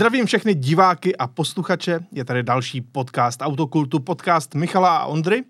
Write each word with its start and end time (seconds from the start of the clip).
Zdravím 0.00 0.26
všechny 0.26 0.54
diváky 0.54 1.16
a 1.16 1.26
posluchače. 1.26 2.00
Je 2.12 2.24
tady 2.24 2.42
další 2.42 2.80
podcast 2.80 3.42
Autokultu, 3.42 4.00
podcast 4.00 4.54
Michala 4.54 4.96
a 4.96 5.04
Ondry. 5.04 5.44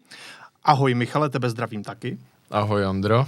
Ahoj 0.64 0.94
Michale, 0.94 1.30
tebe 1.30 1.50
zdravím 1.50 1.84
taky. 1.84 2.18
Ahoj 2.50 2.86
Ondro. 2.86 3.26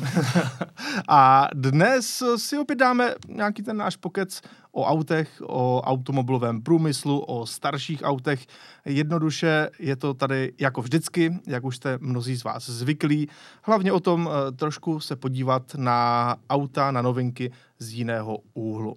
a 1.08 1.48
dnes 1.54 2.22
si 2.36 2.58
opět 2.58 2.79
dáme 2.79 3.14
nějaký 3.29 3.62
ten 3.62 3.77
náš 3.77 3.96
pokec 3.96 4.43
o 4.72 4.85
autech, 4.85 5.43
o 5.46 5.82
automobilovém 5.82 6.62
průmyslu, 6.62 7.21
o 7.21 7.46
starších 7.46 8.00
autech. 8.02 8.46
Jednoduše 8.84 9.70
je 9.79 9.96
to 9.96 10.14
tady 10.14 10.52
jako 10.59 10.82
vždycky, 10.82 11.39
jak 11.46 11.64
už 11.64 11.77
jste 11.77 11.98
mnozí 12.00 12.36
z 12.36 12.45
vás 12.45 12.70
zvyklí. 12.70 13.29
Hlavně 13.62 13.93
o 13.93 14.00
tom 14.00 14.31
eh, 14.32 14.53
trošku 14.53 15.00
se 15.00 15.17
podívat 15.17 15.75
na 15.75 16.36
auta, 16.50 16.90
na 16.90 17.03
novinky 17.03 17.53
z 17.79 17.93
jiného 17.93 18.39
úhlu. 18.54 18.96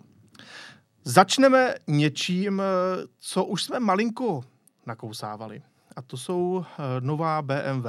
Začneme 1.08 1.76
něčím, 1.88 2.62
eh, 2.62 2.64
co 3.20 3.46
už 3.46 3.64
jsme 3.64 3.80
malinko 3.80 4.44
nakousávali. 4.86 5.62
A 5.96 6.02
to 6.02 6.18
jsou 6.18 6.66
eh, 6.66 7.02
nová 7.02 7.42
BMW. 7.42 7.88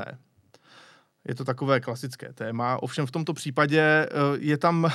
Je 1.28 1.34
to 1.34 1.44
takové 1.44 1.80
klasické 1.80 2.32
téma, 2.32 2.82
ovšem 2.82 3.06
v 3.06 3.10
tomto 3.10 3.34
případě 3.34 3.80
eh, 3.80 4.08
je 4.38 4.58
tam 4.58 4.90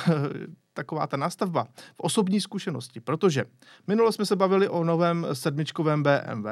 taková 0.74 1.06
ta 1.06 1.16
nastavba 1.16 1.64
v 1.94 2.00
osobní 2.00 2.40
zkušenosti, 2.40 3.00
protože 3.00 3.44
minule 3.86 4.12
jsme 4.12 4.26
se 4.26 4.36
bavili 4.36 4.68
o 4.68 4.84
novém 4.84 5.26
sedmičkovém 5.32 6.02
BMW 6.02 6.46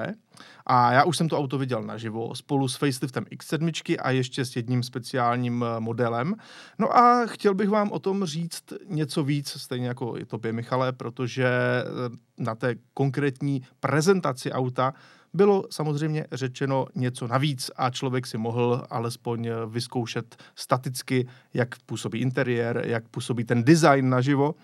a 0.67 0.93
já 0.93 1.05
už 1.05 1.17
jsem 1.17 1.29
to 1.29 1.39
auto 1.39 1.59
viděl 1.59 1.83
naživo 1.83 2.35
spolu 2.35 2.69
s 2.69 2.77
faceliftem 2.77 3.25
X7 3.25 3.97
a 4.01 4.11
ještě 4.11 4.45
s 4.45 4.57
jedním 4.57 4.83
speciálním 4.83 5.65
eh, 5.65 5.81
modelem. 5.81 6.35
No 6.79 6.97
a 6.97 7.27
chtěl 7.27 7.55
bych 7.55 7.69
vám 7.69 7.93
o 7.93 7.99
tom 7.99 8.25
říct 8.25 8.65
něco 8.89 9.25
víc, 9.25 9.49
stejně 9.49 9.89
jako 9.89 10.19
i 10.19 10.25
tobě, 10.25 10.53
Michale, 10.53 10.93
protože 10.93 11.47
eh, 11.47 11.85
na 12.39 12.55
té 12.55 12.75
konkrétní 12.95 13.63
prezentaci 13.81 14.53
auta 14.53 14.95
bylo 15.35 15.65
samozřejmě 15.71 16.27
řečeno 16.33 16.87
něco 16.95 17.27
navíc 17.27 17.71
a 17.77 17.91
člověk 17.91 18.27
si 18.27 18.39
mohl 18.39 18.85
alespoň 18.91 19.51
vyzkoušet 19.69 20.37
staticky, 20.55 21.29
jak 21.55 21.69
působí 21.87 22.19
interiér, 22.19 22.83
jak 22.87 23.09
působí 23.09 23.45
ten 23.45 23.65
design 23.65 24.09
naživo. 24.09 24.55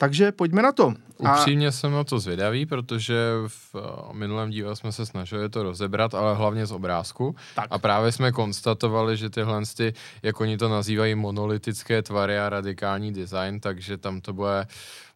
Takže 0.00 0.32
pojďme 0.32 0.62
na 0.62 0.72
to. 0.72 0.94
Upřímně 1.18 1.66
a... 1.66 1.70
jsem 1.70 1.92
na 1.92 2.04
to 2.04 2.18
zvědavý, 2.18 2.66
protože 2.66 3.14
v 3.46 3.76
eh, 3.76 4.12
minulém 4.12 4.50
díle 4.50 4.76
jsme 4.76 4.92
se 4.92 5.06
snažili 5.06 5.48
to 5.48 5.62
rozebrat, 5.62 6.14
ale 6.14 6.34
hlavně 6.34 6.66
z 6.66 6.72
obrázku. 6.72 7.36
Tak. 7.54 7.66
A 7.70 7.78
právě 7.78 8.12
jsme 8.12 8.32
konstatovali, 8.32 9.16
že 9.16 9.30
tyhle, 9.30 9.62
ty, 9.76 9.92
jak 10.22 10.40
oni 10.40 10.56
to 10.56 10.68
nazývají, 10.68 11.14
monolitické 11.14 12.02
tvary 12.02 12.38
a 12.38 12.48
radikální 12.48 13.12
design, 13.12 13.60
takže 13.60 13.96
tam 13.96 14.20
to 14.20 14.32
bude 14.32 14.66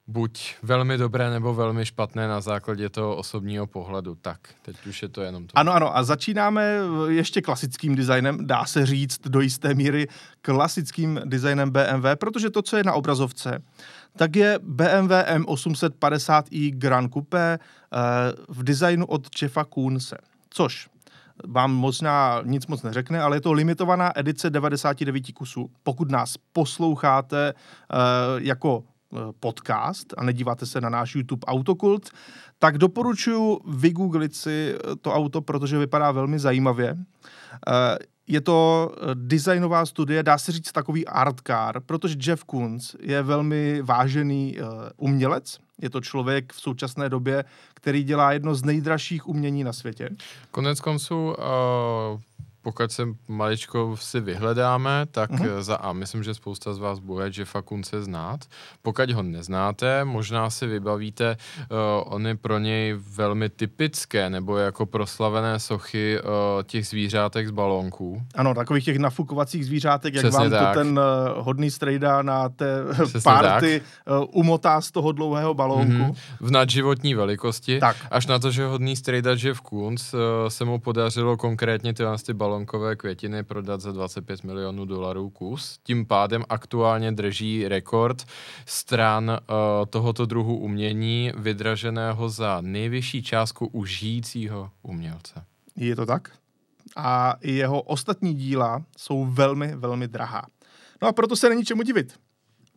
buď 0.07 0.55
velmi 0.63 0.99
dobré 0.99 1.31
nebo 1.31 1.55
velmi 1.55 1.87
špatné 1.87 2.29
na 2.29 2.41
základě 2.41 2.89
toho 2.89 3.17
osobního 3.17 3.67
pohledu. 3.67 4.15
Tak, 4.15 4.41
teď 4.63 4.87
už 4.87 5.03
je 5.03 5.09
to 5.09 5.23
jenom 5.23 5.47
to. 5.47 5.59
Ano, 5.59 5.73
ano, 5.73 5.97
a 5.97 6.03
začínáme 6.03 6.79
ještě 7.09 7.43
klasickým 7.43 7.95
designem, 7.95 8.47
dá 8.47 8.65
se 8.65 8.87
říct 8.87 9.21
do 9.29 9.41
jisté 9.41 9.75
míry 9.75 10.09
klasickým 10.43 11.21
designem 11.25 11.71
BMW, 11.71 12.07
protože 12.19 12.51
to, 12.51 12.63
co 12.63 12.77
je 12.77 12.85
na 12.85 12.93
obrazovce, 12.93 13.63
tak 14.17 14.37
je 14.37 14.59
BMW 14.63 15.13
M850i 15.13 16.71
Grand 16.71 17.13
Coupe 17.13 17.59
eh, 17.59 17.99
v 18.49 18.63
designu 18.63 19.07
od 19.07 19.43
Jeffa 19.43 19.65
Koonse, 19.65 20.17
což 20.51 20.89
vám 21.47 21.75
možná 21.75 22.43
nic 22.45 22.67
moc 22.67 22.83
neřekne, 22.83 23.21
ale 23.21 23.37
je 23.37 23.41
to 23.41 23.53
limitovaná 23.53 24.19
edice 24.19 24.51
99 24.51 25.33
kusů. 25.33 25.71
Pokud 25.83 26.11
nás 26.11 26.35
posloucháte 26.53 27.55
uh, 27.55 27.99
jako 28.43 28.85
Eh, 28.85 28.94
podcast 29.41 30.15
a 30.17 30.25
nedíváte 30.25 30.67
se 30.67 30.81
na 30.81 30.89
náš 30.89 31.14
YouTube 31.14 31.47
Autokult, 31.47 32.11
tak 32.58 32.79
doporučuji 32.79 33.61
vygooglit 33.69 34.36
si 34.36 34.75
eh, 34.75 34.97
to 34.97 35.13
auto, 35.13 35.41
protože 35.41 35.79
vypadá 35.79 36.13
velmi 36.13 36.39
zajímavě. 36.39 36.97
Eh, 37.69 37.98
je 38.27 38.41
to 38.41 38.91
designová 39.14 39.86
studie, 39.86 40.23
dá 40.23 40.39
se 40.39 40.52
říct 40.52 40.73
takový 40.73 41.07
art 41.07 41.41
car, 41.47 41.80
protože 41.80 42.17
Jeff 42.27 42.45
Koons 42.45 42.97
je 43.01 43.23
velmi 43.23 43.83
vážený 43.83 44.57
umělec. 44.97 45.58
Je 45.83 45.91
to 45.91 46.01
člověk 46.01 46.52
v 46.52 46.61
současné 46.61 47.08
době, 47.08 47.45
který 47.75 48.05
dělá 48.05 48.33
jedno 48.33 48.55
z 48.55 48.64
nejdražších 48.64 49.29
umění 49.29 49.64
na 49.64 49.73
světě. 49.73 50.11
Konec 50.51 50.81
konců 50.81 51.17
uh 51.17 52.20
pokud 52.64 52.92
se 52.92 53.02
maličko 53.29 53.97
si 54.01 54.20
vyhledáme, 54.20 55.07
tak 55.11 55.30
mm-hmm. 55.30 55.61
za 55.61 55.77
A, 55.77 55.92
myslím, 55.92 56.23
že 56.23 56.35
spousta 56.35 56.75
z 56.75 56.79
vás 56.79 56.98
bude 56.98 57.30
Jeffa 57.39 57.63
Kunce 57.63 58.02
znát. 58.02 58.41
Pokud 58.83 59.11
ho 59.11 59.23
neznáte, 59.23 60.05
možná 60.05 60.51
si 60.51 60.67
vybavíte 60.67 61.36
uh, 61.36 62.14
ony 62.14 62.36
pro 62.36 62.58
něj 62.58 62.97
velmi 63.17 63.48
typické 63.48 64.30
nebo 64.30 64.57
jako 64.57 64.86
proslavené 64.86 65.61
sochy 65.61 66.19
uh, 66.20 66.63
těch 66.63 66.86
zvířátek 66.86 67.48
z 67.48 67.51
balónků. 67.51 68.23
Ano, 68.35 68.55
takových 68.55 68.85
těch 68.85 68.98
nafukovacích 68.98 69.67
zvířátek, 69.67 70.14
jak 70.14 70.33
vám 70.33 70.51
tak. 70.51 70.75
to 70.75 70.79
ten 70.81 70.98
uh, 70.98 71.05
hodný 71.45 71.70
strejda 71.70 72.23
na 72.23 72.48
té 72.48 72.85
Přesně 72.92 73.20
party 73.20 73.81
uh, 73.81 74.25
umotá 74.33 74.81
z 74.81 74.91
toho 74.91 75.13
dlouhého 75.13 75.55
balónku. 75.55 75.92
Mm-hmm. 75.92 76.14
V 76.41 76.51
nadživotní 76.51 77.14
velikosti. 77.14 77.79
Tak. 77.79 77.96
Až 78.11 78.27
na 78.27 78.39
to, 78.39 78.51
že 78.51 78.67
hodný 78.67 78.96
strejda 78.96 79.31
Jeff 79.42 79.61
Koons 79.61 80.14
uh, 80.14 80.20
se 80.48 80.64
mu 80.64 80.79
podařilo 80.79 81.36
konkrétně 81.36 81.95
tyhle 81.95 82.17
ty 82.19 82.33
balónky 82.33 82.54
balonkové 82.55 82.97
květiny 82.97 83.42
prodat 83.42 83.81
za 83.81 83.92
25 83.92 84.45
milionů 84.45 84.85
dolarů 84.85 85.31
kus. 85.31 85.79
Tím 85.83 86.07
pádem 86.07 86.45
aktuálně 86.48 87.13
drží 87.13 87.69
rekord 87.69 88.25
stran 88.67 89.31
uh, 89.31 89.57
tohoto 89.87 90.27
druhu 90.27 90.57
umění 90.57 91.33
vydraženého 91.37 92.29
za 92.29 92.61
nejvyšší 92.61 93.23
částku 93.23 93.67
u 93.67 93.85
žijícího 93.85 94.70
umělce. 94.83 95.45
Je 95.77 95.97
to 95.97 96.07
tak? 96.07 96.31
A 96.97 97.35
jeho 97.41 97.83
ostatní 97.83 98.35
díla 98.35 98.85
jsou 98.97 99.25
velmi, 99.25 99.77
velmi 99.77 100.09
drahá. 100.09 100.47
No 101.03 101.09
a 101.09 101.13
proto 101.13 101.37
se 101.37 101.48
není 101.48 101.64
čemu 101.64 101.83
divit 101.83 102.14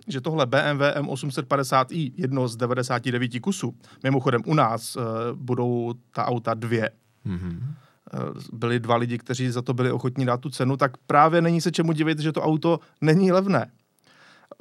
že 0.10 0.22
tohle 0.22 0.46
BMW 0.46 0.82
M850i, 0.82 2.12
jedno 2.18 2.48
z 2.48 2.56
99 2.56 3.40
kusů, 3.42 3.76
mimochodem 4.04 4.42
u 4.46 4.54
nás 4.54 4.96
uh, 4.96 5.04
budou 5.34 5.94
ta 6.14 6.26
auta 6.26 6.54
dvě, 6.54 6.90
mm-hmm 7.26 7.60
byli 8.54 8.80
dva 8.80 8.96
lidi, 8.96 9.18
kteří 9.18 9.50
za 9.50 9.62
to 9.62 9.74
byli 9.74 9.92
ochotní 9.92 10.26
dát 10.26 10.42
tu 10.42 10.50
cenu, 10.50 10.78
tak 10.78 10.98
právě 10.98 11.42
není 11.42 11.62
se 11.62 11.72
čemu 11.72 11.92
divit, 11.92 12.20
že 12.20 12.32
to 12.32 12.42
auto 12.42 12.80
není 13.02 13.32
levné. 13.32 13.72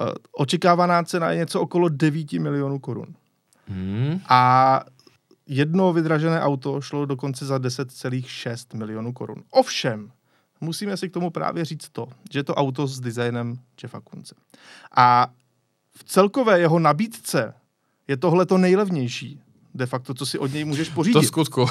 Eh, 0.01 0.05
očekávaná 0.31 1.03
cena 1.03 1.31
je 1.31 1.37
něco 1.37 1.61
okolo 1.61 1.89
9 1.89 2.39
milionů 2.39 2.79
korun. 2.79 3.15
Hmm. 3.67 4.19
A 4.29 4.81
jedno 5.47 5.93
vydražené 5.93 6.41
auto 6.41 6.81
šlo 6.81 7.05
dokonce 7.05 7.45
za 7.45 7.57
10,6 7.57 8.77
milionů 8.77 9.13
korun. 9.13 9.43
Ovšem, 9.51 10.11
musíme 10.61 10.97
si 10.97 11.09
k 11.09 11.13
tomu 11.13 11.29
právě 11.29 11.65
říct 11.65 11.89
to, 11.89 12.07
že 12.31 12.43
to 12.43 12.55
auto 12.55 12.87
s 12.87 12.99
designem 12.99 13.59
Jeffa 13.83 13.99
Kunce. 13.99 14.35
A 14.95 15.27
v 15.97 16.03
celkové 16.03 16.59
jeho 16.59 16.79
nabídce 16.79 17.53
je 18.07 18.17
tohle 18.17 18.45
to 18.45 18.57
nejlevnější 18.57 19.41
de 19.75 19.85
facto, 19.85 20.13
co 20.13 20.25
si 20.25 20.39
od 20.39 20.53
něj 20.53 20.65
můžeš 20.65 20.89
pořídit. 20.89 21.13
To 21.13 21.23
skutku. 21.23 21.65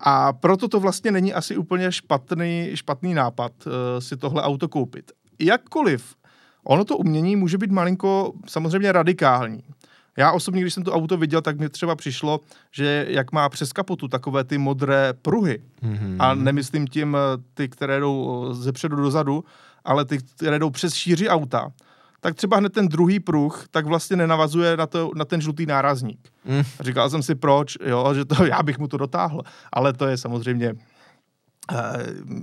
A 0.00 0.32
proto 0.32 0.68
to 0.68 0.80
vlastně 0.80 1.10
není 1.10 1.34
asi 1.34 1.56
úplně 1.56 1.92
špatný, 1.92 2.70
špatný 2.74 3.14
nápad 3.14 3.52
uh, 3.66 3.72
si 3.98 4.16
tohle 4.16 4.42
auto 4.42 4.68
koupit. 4.68 5.12
Jakkoliv, 5.38 6.14
ono 6.64 6.84
to 6.84 6.96
umění 6.96 7.36
může 7.36 7.58
být 7.58 7.70
malinko 7.70 8.32
samozřejmě 8.46 8.92
radikální. 8.92 9.62
Já 10.16 10.32
osobně, 10.32 10.60
když 10.60 10.74
jsem 10.74 10.82
to 10.82 10.92
auto 10.92 11.16
viděl, 11.16 11.42
tak 11.42 11.58
mi 11.58 11.68
třeba 11.68 11.96
přišlo, 11.96 12.40
že 12.70 13.06
jak 13.08 13.32
má 13.32 13.48
přes 13.48 13.72
kapotu 13.72 14.08
takové 14.08 14.44
ty 14.44 14.58
modré 14.58 15.12
pruhy, 15.22 15.62
mm-hmm. 15.82 16.16
a 16.18 16.34
nemyslím 16.34 16.86
tím 16.86 17.16
eh, 17.16 17.42
ty, 17.54 17.68
které 17.68 18.00
jdou 18.00 18.46
eh, 18.50 18.54
ze 18.54 18.72
předu 18.72 18.96
dozadu, 18.96 19.44
ale 19.84 20.04
ty, 20.04 20.18
které 20.18 20.58
jdou 20.58 20.70
přes 20.70 20.94
šíři 20.94 21.28
auta, 21.28 21.72
tak 22.20 22.34
třeba 22.34 22.56
hned 22.56 22.72
ten 22.72 22.88
druhý 22.88 23.20
pruh 23.20 23.64
tak 23.70 23.86
vlastně 23.86 24.16
nenavazuje 24.16 24.76
na, 24.76 24.86
to, 24.86 25.10
na 25.14 25.24
ten 25.24 25.40
žlutý 25.40 25.66
nárazník. 25.66 26.28
Mm. 26.44 26.62
Říkal 26.80 27.10
jsem 27.10 27.22
si 27.22 27.34
proč, 27.34 27.78
jo, 27.84 28.14
že 28.14 28.24
to 28.24 28.44
já 28.46 28.62
bych 28.62 28.78
mu 28.78 28.88
to 28.88 28.96
dotáhl, 28.96 29.42
ale 29.72 29.92
to 29.92 30.06
je 30.06 30.16
samozřejmě 30.16 30.72
uh, 30.72 31.78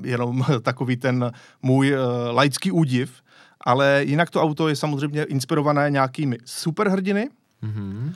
jenom 0.04 0.46
takový 0.62 0.98
ten 0.98 1.32
můj 1.62 1.94
uh, 1.94 2.00
laický 2.36 2.72
údiv, 2.72 3.22
ale 3.62 4.04
jinak 4.06 4.30
to 4.30 4.42
auto 4.42 4.68
je 4.68 4.76
samozřejmě 4.76 5.24
inspirované 5.24 5.92
nějakými 5.92 6.38
superhrdiny 6.46 7.30
mm-hmm. 7.64 8.14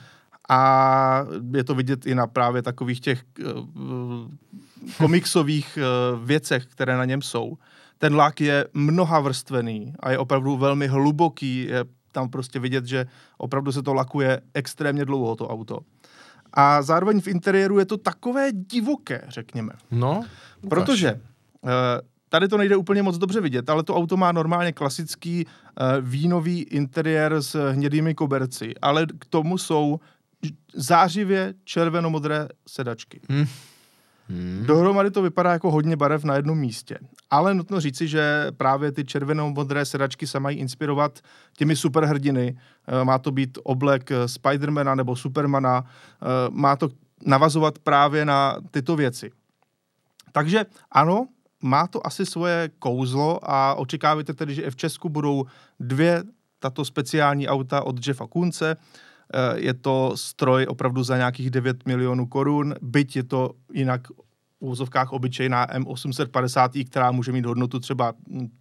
a 0.48 1.24
je 1.54 1.64
to 1.64 1.74
vidět 1.74 2.06
i 2.06 2.14
na 2.14 2.26
právě 2.26 2.62
takových 2.62 3.00
těch 3.00 3.22
uh, 3.44 3.54
komiksových 4.98 5.78
uh, 5.78 6.24
věcech, 6.24 6.66
které 6.66 6.96
na 6.96 7.04
něm 7.04 7.22
jsou 7.22 7.56
ten 8.02 8.14
lak 8.14 8.40
je 8.40 8.66
mnoha 8.74 9.20
vrstvený 9.20 9.94
a 10.00 10.10
je 10.10 10.18
opravdu 10.18 10.56
velmi 10.56 10.86
hluboký. 10.86 11.64
Je 11.64 11.84
tam 12.12 12.30
prostě 12.30 12.58
vidět, 12.58 12.86
že 12.86 13.06
opravdu 13.38 13.72
se 13.72 13.82
to 13.82 13.94
lakuje 13.94 14.40
extrémně 14.54 15.04
dlouho, 15.04 15.36
to 15.36 15.48
auto. 15.48 15.78
A 16.52 16.82
zároveň 16.82 17.20
v 17.20 17.28
interiéru 17.28 17.78
je 17.78 17.84
to 17.84 17.96
takové 17.96 18.52
divoké, 18.52 19.24
řekněme. 19.28 19.72
No, 19.90 20.10
ukaž. 20.62 20.68
Protože 20.68 21.12
uh, 21.12 21.70
tady 22.28 22.48
to 22.48 22.58
nejde 22.58 22.76
úplně 22.76 23.02
moc 23.02 23.18
dobře 23.18 23.40
vidět, 23.40 23.70
ale 23.70 23.82
to 23.82 23.96
auto 23.96 24.16
má 24.16 24.32
normálně 24.32 24.72
klasický 24.72 25.46
uh, 25.46 25.52
vínový 26.00 26.62
interiér 26.62 27.42
s 27.42 27.70
hnědými 27.70 28.14
koberci, 28.14 28.74
ale 28.82 29.06
k 29.18 29.24
tomu 29.26 29.58
jsou 29.58 30.00
zářivě 30.74 31.54
červeno-modré 31.64 32.48
sedačky. 32.68 33.20
Hmm. 33.30 33.46
Hmm. 34.28 34.64
Dohromady 34.66 35.10
to 35.10 35.22
vypadá 35.22 35.52
jako 35.52 35.70
hodně 35.70 35.96
barev 35.96 36.24
na 36.24 36.36
jednom 36.36 36.58
místě. 36.58 36.98
Ale 37.30 37.54
nutno 37.54 37.80
říci, 37.80 38.08
že 38.08 38.46
právě 38.56 38.92
ty 38.92 39.04
červeno-modré 39.04 39.84
sedačky 39.84 40.26
se 40.26 40.40
mají 40.40 40.58
inspirovat 40.58 41.20
těmi 41.56 41.76
superhrdiny. 41.76 42.56
Eh, 42.86 43.04
má 43.04 43.18
to 43.18 43.30
být 43.30 43.58
oblek 43.62 44.10
eh, 44.10 44.28
Spidermana 44.28 44.94
nebo 44.94 45.16
Supermana. 45.16 45.84
Eh, 45.84 46.26
má 46.50 46.76
to 46.76 46.88
navazovat 47.26 47.78
právě 47.78 48.24
na 48.24 48.56
tyto 48.70 48.96
věci. 48.96 49.30
Takže 50.32 50.66
ano, 50.90 51.26
má 51.62 51.86
to 51.86 52.06
asi 52.06 52.26
svoje 52.26 52.70
kouzlo 52.78 53.50
a 53.50 53.74
očekávajte 53.74 54.34
tedy, 54.34 54.54
že 54.54 54.70
v 54.70 54.76
Česku 54.76 55.08
budou 55.08 55.44
dvě 55.80 56.22
tato 56.58 56.84
speciální 56.84 57.48
auta 57.48 57.86
od 57.86 58.06
Jeffa 58.06 58.26
Kunce. 58.26 58.76
Eh, 59.34 59.60
je 59.60 59.74
to 59.74 60.12
stroj 60.14 60.66
opravdu 60.68 61.02
za 61.04 61.16
nějakých 61.16 61.50
9 61.50 61.86
milionů 61.86 62.26
korun, 62.26 62.74
byť 62.82 63.16
je 63.16 63.22
to 63.22 63.50
jinak 63.72 64.08
v 64.62 64.64
úzovkách 64.64 65.12
obyčejná 65.12 65.66
M850, 65.66 66.84
která 66.84 67.12
může 67.12 67.32
mít 67.32 67.44
hodnotu 67.44 67.80
třeba 67.80 68.12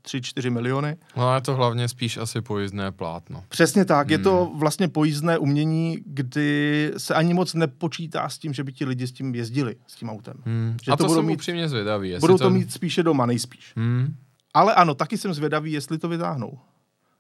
3-4 0.02 0.52
miliony. 0.52 0.96
No 1.18 1.36
je 1.36 1.42
to 1.42 1.56
hlavně 1.56 1.88
spíš 1.88 2.18
asi 2.18 2.42
pojízdné 2.42 2.92
plátno. 2.92 3.44
Přesně 3.50 3.86
tak, 3.86 4.08
hmm. 4.08 4.12
je 4.12 4.18
to 4.18 4.46
hmm. 4.46 4.60
vlastně 4.60 4.88
pojízdné 4.88 5.38
umění, 5.38 5.98
kdy 6.06 6.92
se 6.98 7.14
ani 7.14 7.34
moc 7.34 7.54
nepočítá 7.54 8.30
s 8.30 8.38
tím, 8.38 8.54
že 8.54 8.64
by 8.64 8.74
ti 8.74 8.86
lidi 8.86 9.08
s 9.08 9.12
tím 9.12 9.36
jezdili, 9.36 9.76
s 9.88 9.96
tím 9.96 10.10
autem. 10.10 10.34
Hmm. 10.46 10.78
Že 10.84 10.92
A 10.92 10.96
to, 10.96 11.04
to 11.04 11.08
budou 11.08 11.20
jsem 11.20 11.26
mít, 11.26 11.34
upřímně 11.34 11.70
zvědavý. 11.70 12.16
Budou 12.20 12.38
to... 12.38 12.44
to 12.44 12.50
mít 12.50 12.74
spíše 12.74 13.04
doma, 13.04 13.26
nejspíš. 13.26 13.74
Hmm. 13.76 14.16
Ale 14.54 14.76
ano, 14.76 14.96
taky 14.96 15.18
jsem 15.18 15.34
zvědavý, 15.34 15.72
jestli 15.72 15.98
to 15.98 16.10
vytáhnou. 16.10 16.60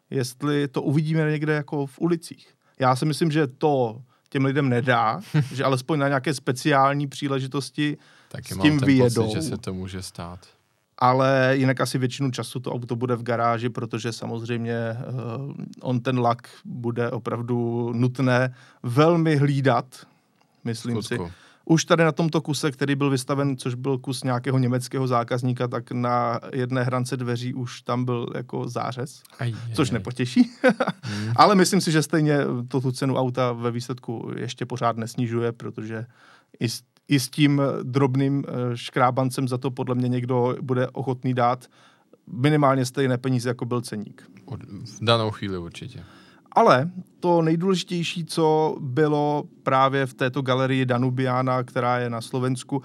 Jestli 0.09 0.67
to 0.67 0.81
uvidíme 0.81 1.31
někde 1.31 1.53
jako 1.53 1.85
v 1.85 1.99
ulicích. 1.99 2.47
Já 2.81 2.95
si 2.95 3.05
myslím, 3.05 3.31
že 3.31 3.47
to 3.47 4.01
těm 4.29 4.45
lidem 4.45 4.69
nedá, 4.69 5.21
že 5.53 5.63
alespoň 5.63 5.99
na 5.99 6.07
nějaké 6.07 6.33
speciální 6.33 7.07
příležitosti 7.07 7.97
Taky 8.29 8.53
s 8.53 8.57
tím 8.57 8.75
mám 8.75 8.85
vyjedou. 8.85 9.23
Pocit, 9.23 9.35
že 9.35 9.41
se 9.41 9.57
to 9.57 9.73
může 9.73 10.01
stát. 10.01 10.39
Ale 10.97 11.53
jinak 11.57 11.81
asi 11.81 11.97
většinu 11.97 12.31
času 12.31 12.59
to 12.59 12.73
auto 12.73 12.95
bude 12.95 13.15
v 13.15 13.23
garáži, 13.23 13.69
protože 13.69 14.11
samozřejmě 14.13 14.97
uh, 15.47 15.53
on 15.81 15.99
ten 15.99 16.19
lak 16.19 16.47
bude 16.65 17.11
opravdu 17.11 17.89
nutné 17.93 18.55
velmi 18.83 19.35
hlídat, 19.35 19.85
myslím 20.63 21.01
Skutku. 21.01 21.27
si 21.27 21.33
už 21.65 21.85
tady 21.85 22.03
na 22.03 22.11
tomto 22.11 22.41
kuse, 22.41 22.71
který 22.71 22.95
byl 22.95 23.09
vystaven, 23.09 23.57
což 23.57 23.75
byl 23.75 23.97
kus 23.97 24.23
nějakého 24.23 24.57
německého 24.57 25.07
zákazníka, 25.07 25.67
tak 25.67 25.91
na 25.91 26.39
jedné 26.53 26.83
hrance 26.83 27.17
dveří 27.17 27.53
už 27.53 27.81
tam 27.81 28.05
byl 28.05 28.27
jako 28.35 28.69
zářez, 28.69 29.23
aj, 29.39 29.53
což 29.73 29.91
nepotěší. 29.91 30.51
hmm. 31.01 31.33
Ale 31.35 31.55
myslím 31.55 31.81
si, 31.81 31.91
že 31.91 32.03
stejně 32.03 32.37
to 32.67 32.81
tu 32.81 32.91
cenu 32.91 33.15
auta 33.15 33.51
ve 33.51 33.71
výsledku 33.71 34.31
ještě 34.35 34.65
pořád 34.65 34.97
nesnižuje, 34.97 35.51
protože 35.51 36.05
i 36.59 36.69
s, 36.69 36.81
i 37.07 37.19
s 37.19 37.29
tím 37.29 37.61
drobným 37.83 38.43
eh, 38.47 38.77
škrábancem 38.77 39.47
za 39.47 39.57
to 39.57 39.71
podle 39.71 39.95
mě 39.95 40.09
někdo 40.09 40.55
bude 40.61 40.87
ochotný 40.87 41.33
dát 41.33 41.67
minimálně 42.27 42.85
stejné 42.85 43.17
peníze, 43.17 43.49
jako 43.49 43.65
byl 43.65 43.81
ceník. 43.81 44.31
V 44.85 45.05
danou 45.05 45.31
chvíli 45.31 45.57
určitě. 45.57 46.03
Ale 46.51 46.89
to 47.19 47.41
nejdůležitější, 47.41 48.25
co 48.25 48.77
bylo 48.79 49.43
právě 49.63 50.05
v 50.05 50.13
této 50.13 50.41
galerii 50.41 50.85
Danubiana, 50.85 51.63
která 51.63 51.99
je 51.99 52.09
na 52.09 52.21
Slovensku, 52.21 52.81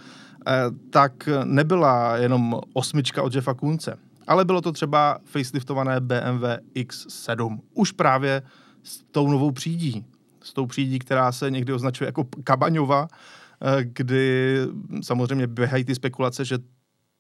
eh, 0.47 0.53
tak 0.91 1.29
nebyla 1.45 2.17
jenom 2.17 2.61
osmička 2.73 3.23
od 3.23 3.35
Jeffa 3.35 3.55
Kunce, 3.55 3.99
ale 4.27 4.45
bylo 4.45 4.61
to 4.61 4.73
třeba 4.73 5.19
faceliftované 5.25 6.01
BMW 6.01 6.45
X7. 6.75 7.59
Už 7.75 7.93
právě 7.93 8.43
s 8.83 9.03
tou 9.11 9.29
novou 9.29 9.51
přídí. 9.51 10.05
S 10.43 10.53
tou 10.53 10.67
přídí, 10.67 10.99
která 10.99 11.33
se 11.33 11.51
někdy 11.51 11.73
označuje 11.73 12.09
jako 12.09 12.27
Kabaňova, 12.45 13.09
eh, 13.09 13.85
kdy 13.85 14.59
samozřejmě 15.03 15.47
běhají 15.47 15.85
ty 15.85 15.95
spekulace, 15.95 16.45
že 16.45 16.59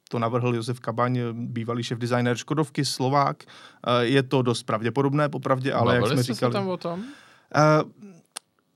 to 0.08 0.18
navrhl 0.18 0.54
Josef 0.54 0.80
Kabaň, 0.80 1.20
bývalý 1.32 1.82
šef 1.82 1.98
designer 1.98 2.36
Škodovky, 2.36 2.84
Slovák. 2.84 3.44
Eh, 3.44 4.04
je 4.04 4.22
to 4.22 4.42
dost 4.42 4.62
pravděpodobné, 4.62 5.28
popravdě, 5.28 5.72
ale 5.72 6.00
Bavili 6.00 6.16
jak 6.16 6.24
jsme 6.24 6.34
říkali... 6.34 6.52
tam 6.52 6.68
o 6.68 6.76
tom? 6.76 7.04
Uh, 7.56 7.90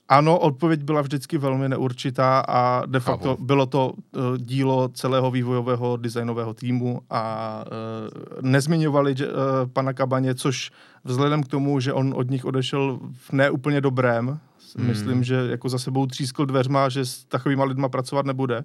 ano, 0.09 0.39
odpověď 0.39 0.83
byla 0.83 1.01
vždycky 1.01 1.37
velmi 1.37 1.69
neurčitá 1.69 2.39
a 2.47 2.85
de 2.85 2.99
facto 2.99 3.29
Chápu. 3.29 3.43
bylo 3.45 3.65
to 3.65 3.91
uh, 3.91 4.37
dílo 4.37 4.89
celého 4.93 5.31
vývojového 5.31 5.97
designového 5.97 6.53
týmu 6.53 7.01
a 7.09 7.63
uh, 7.65 8.41
nezmiňovali 8.41 9.15
uh, 9.15 9.27
pana 9.73 9.93
Kabaně, 9.93 10.35
což 10.35 10.71
vzhledem 11.03 11.43
k 11.43 11.47
tomu, 11.47 11.79
že 11.79 11.93
on 11.93 12.13
od 12.17 12.29
nich 12.29 12.45
odešel 12.45 12.99
v 13.13 13.31
neúplně 13.31 13.81
dobrém, 13.81 14.39
hmm. 14.77 14.87
myslím, 14.87 15.23
že 15.23 15.35
jako 15.35 15.69
za 15.69 15.79
sebou 15.79 16.05
třískl 16.05 16.45
dveřma, 16.45 16.89
že 16.89 17.05
s 17.05 17.23
takovýma 17.23 17.63
lidma 17.63 17.89
pracovat 17.89 18.25
nebude, 18.25 18.63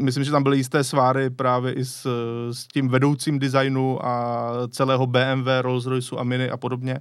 myslím, 0.00 0.24
že 0.24 0.30
tam 0.30 0.42
byly 0.42 0.56
jisté 0.56 0.84
sváry 0.84 1.30
právě 1.30 1.72
i 1.72 1.84
s, 1.84 2.06
s 2.52 2.66
tím 2.66 2.88
vedoucím 2.88 3.38
designu 3.38 4.06
a 4.06 4.52
celého 4.68 5.06
BMW, 5.06 5.48
Rolls-Royce 5.60 6.18
a 6.18 6.24
Mini 6.24 6.50
a 6.50 6.56
podobně, 6.56 7.00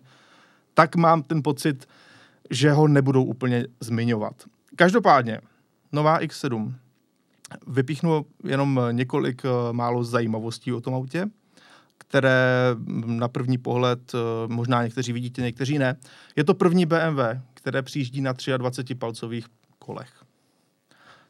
tak 0.74 0.96
mám 0.96 1.24
ten 1.24 1.44
pocit, 1.44 1.88
že 2.50 2.72
ho 2.72 2.88
nebudou 2.88 3.24
úplně 3.24 3.66
zmiňovat. 3.80 4.34
Každopádně, 4.76 5.42
nová 5.92 6.20
X7. 6.20 6.74
Vypíchnu 7.68 8.26
jenom 8.44 8.82
několik 8.92 9.42
eh, 9.46 9.50
málo 9.74 10.04
zajímavostí 10.04 10.74
o 10.74 10.82
tom 10.82 10.94
autě, 10.94 11.26
které 11.98 12.76
na 13.06 13.28
první 13.28 13.58
pohled 13.58 14.12
eh, 14.16 14.18
možná 14.48 14.84
někteří 14.84 15.14
vidíte, 15.14 15.42
někteří 15.42 15.78
ne. 15.78 15.96
Je 16.36 16.44
to 16.44 16.54
první 16.54 16.86
BMW, 16.86 17.20
které 17.54 17.82
přijíždí 17.82 18.22
na 18.22 18.34
23-palcových 18.34 19.46
kolech. 19.80 20.27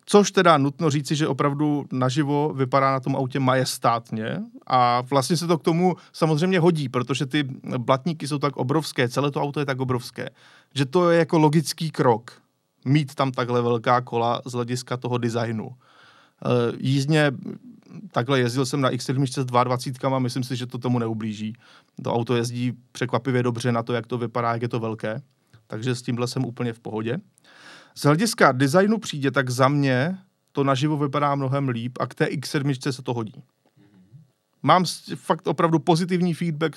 Což 0.09 0.31
teda 0.31 0.57
nutno 0.57 0.89
říci, 0.89 1.15
že 1.15 1.27
opravdu 1.27 1.86
naživo 1.92 2.54
vypadá 2.54 2.92
na 2.92 3.00
tom 3.00 3.15
autě 3.15 3.39
majestátně 3.39 4.42
a 4.68 5.01
vlastně 5.01 5.38
se 5.38 5.48
to 5.48 5.57
k 5.57 5.63
tomu 5.63 5.95
samozřejmě 6.13 6.59
hodí, 6.59 6.89
protože 6.89 7.25
ty 7.25 7.44
blatníky 7.77 8.27
jsou 8.27 8.38
tak 8.38 8.57
obrovské, 8.57 9.09
celé 9.09 9.31
to 9.31 9.42
auto 9.42 9.59
je 9.59 9.65
tak 9.65 9.80
obrovské, 9.80 10.30
že 10.75 10.86
to 10.86 11.09
je 11.09 11.19
jako 11.19 11.38
logický 11.38 11.92
krok 11.92 12.42
mít 12.86 13.15
tam 13.15 13.31
takhle 13.31 13.62
velká 13.62 14.01
kola 14.01 14.42
z 14.45 14.54
hlediska 14.54 14.98
toho 14.98 15.18
designu. 15.18 15.69
E, 15.69 16.74
jízdně 16.80 17.31
takhle 18.12 18.39
jezdil 18.39 18.65
jsem 18.65 18.81
na 18.81 18.92
X7 18.92 19.42
s 19.42 19.45
22 19.45 20.15
a 20.15 20.19
myslím 20.19 20.44
si, 20.44 20.56
že 20.56 20.65
to 20.65 20.77
tomu 20.77 21.00
neublíží. 21.00 21.54
To 22.04 22.14
auto 22.14 22.35
jezdí 22.35 22.73
překvapivě 22.92 23.44
dobře 23.44 23.71
na 23.71 23.83
to, 23.83 23.94
jak 23.94 24.07
to 24.07 24.18
vypadá, 24.18 24.54
jak 24.54 24.61
je 24.61 24.69
to 24.69 24.80
velké. 24.80 25.21
Takže 25.68 25.95
s 25.95 26.02
tímhle 26.02 26.28
jsem 26.28 26.45
úplně 26.45 26.73
v 26.73 26.80
pohodě. 26.80 27.18
Z 27.97 28.04
hlediska 28.04 28.51
designu 28.51 28.97
přijde, 28.97 29.31
tak 29.31 29.49
za 29.49 29.68
mě 29.68 30.18
to 30.51 30.63
naživo 30.63 30.97
vypadá 30.97 31.35
mnohem 31.35 31.69
líp 31.69 31.97
a 31.99 32.07
k 32.07 32.16
té 32.16 32.25
X7 32.25 32.92
se 32.92 33.01
to 33.01 33.13
hodí. 33.13 33.44
Mám 34.63 34.85
fakt 35.16 35.47
opravdu 35.47 35.80
pozitivní 35.80 36.33
feedback 36.33 36.75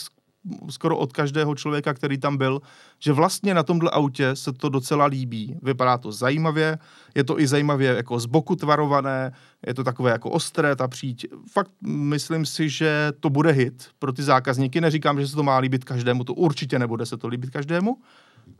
skoro 0.70 0.98
od 0.98 1.12
každého 1.12 1.54
člověka, 1.54 1.94
který 1.94 2.18
tam 2.18 2.36
byl, 2.36 2.60
že 2.98 3.12
vlastně 3.12 3.54
na 3.54 3.62
tomhle 3.62 3.90
autě 3.90 4.36
se 4.36 4.52
to 4.52 4.68
docela 4.68 5.06
líbí. 5.06 5.56
Vypadá 5.62 5.98
to 5.98 6.12
zajímavě, 6.12 6.78
je 7.14 7.24
to 7.24 7.40
i 7.40 7.46
zajímavě 7.46 7.94
jako 7.94 8.20
z 8.20 8.26
boku 8.26 8.56
tvarované, 8.56 9.32
je 9.66 9.74
to 9.74 9.84
takové 9.84 10.10
jako 10.10 10.30
ostré 10.30 10.76
ta 10.76 10.88
příď. 10.88 11.26
Fakt 11.52 11.70
myslím 11.86 12.46
si, 12.46 12.68
že 12.68 13.12
to 13.20 13.30
bude 13.30 13.50
hit 13.50 13.88
pro 13.98 14.12
ty 14.12 14.22
zákazníky. 14.22 14.80
Neříkám, 14.80 15.20
že 15.20 15.28
se 15.28 15.36
to 15.36 15.42
má 15.42 15.58
líbit 15.58 15.84
každému, 15.84 16.24
to 16.24 16.34
určitě 16.34 16.78
nebude 16.78 17.06
se 17.06 17.16
to 17.16 17.28
líbit 17.28 17.50
každému, 17.50 17.96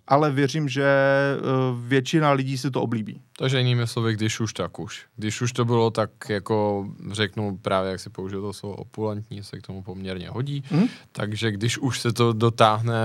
ale 0.09 0.31
věřím, 0.31 0.69
že 0.69 0.85
eh, 0.85 1.41
většina 1.87 2.33
lidí 2.33 2.59
si 2.59 2.71
to 2.71 2.83
oblíbí. 2.83 3.21
Takže 3.39 3.59
jinými 3.59 3.87
slovy, 3.87 4.15
když 4.15 4.41
už, 4.41 4.53
tak 4.53 4.79
už. 4.79 5.07
Když 5.17 5.41
už 5.41 5.53
to 5.53 5.65
bylo 5.65 5.91
tak 5.91 6.11
jako, 6.29 6.89
řeknu 7.11 7.57
právě, 7.57 7.91
jak 7.91 8.01
si 8.01 8.11
použil 8.11 8.43
to 8.43 8.53
slovo 8.53 8.77
opulentní, 8.77 9.43
se 9.43 9.59
k 9.59 9.63
tomu 9.63 9.83
poměrně 9.83 10.31
hodí, 10.31 10.65
hmm? 10.71 10.89
takže 11.13 11.51
když 11.51 11.79
už 11.79 12.01
se 12.01 12.13
to 12.13 12.33
dotáhne 12.33 12.97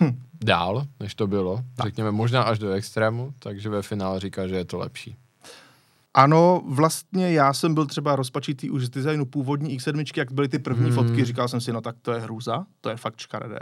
hm. 0.00 0.18
dál, 0.40 0.86
než 1.00 1.14
to 1.14 1.26
bylo, 1.26 1.60
tak. 1.76 1.86
řekněme 1.86 2.10
možná 2.10 2.42
až 2.42 2.58
do 2.58 2.70
extrému, 2.70 3.34
takže 3.38 3.68
ve 3.68 3.82
finále 3.82 4.20
říká, 4.20 4.46
že 4.46 4.56
je 4.56 4.64
to 4.64 4.78
lepší. 4.78 5.16
Ano, 6.14 6.62
vlastně 6.66 7.32
já 7.32 7.52
jsem 7.52 7.74
byl 7.74 7.86
třeba 7.86 8.16
rozpačitý 8.16 8.70
už 8.70 8.84
z 8.84 8.90
designu 8.90 9.24
původní 9.24 9.78
X7, 9.78 10.04
jak 10.16 10.32
byly 10.32 10.48
ty 10.48 10.58
první 10.58 10.86
mm. 10.86 10.94
fotky, 10.94 11.24
říkal 11.24 11.48
jsem 11.48 11.60
si, 11.60 11.72
no 11.72 11.80
tak 11.80 11.96
to 12.02 12.12
je 12.12 12.20
hrůza, 12.20 12.64
to 12.80 12.90
je 12.90 12.96
fakt 12.96 13.18
škaredé. 13.18 13.58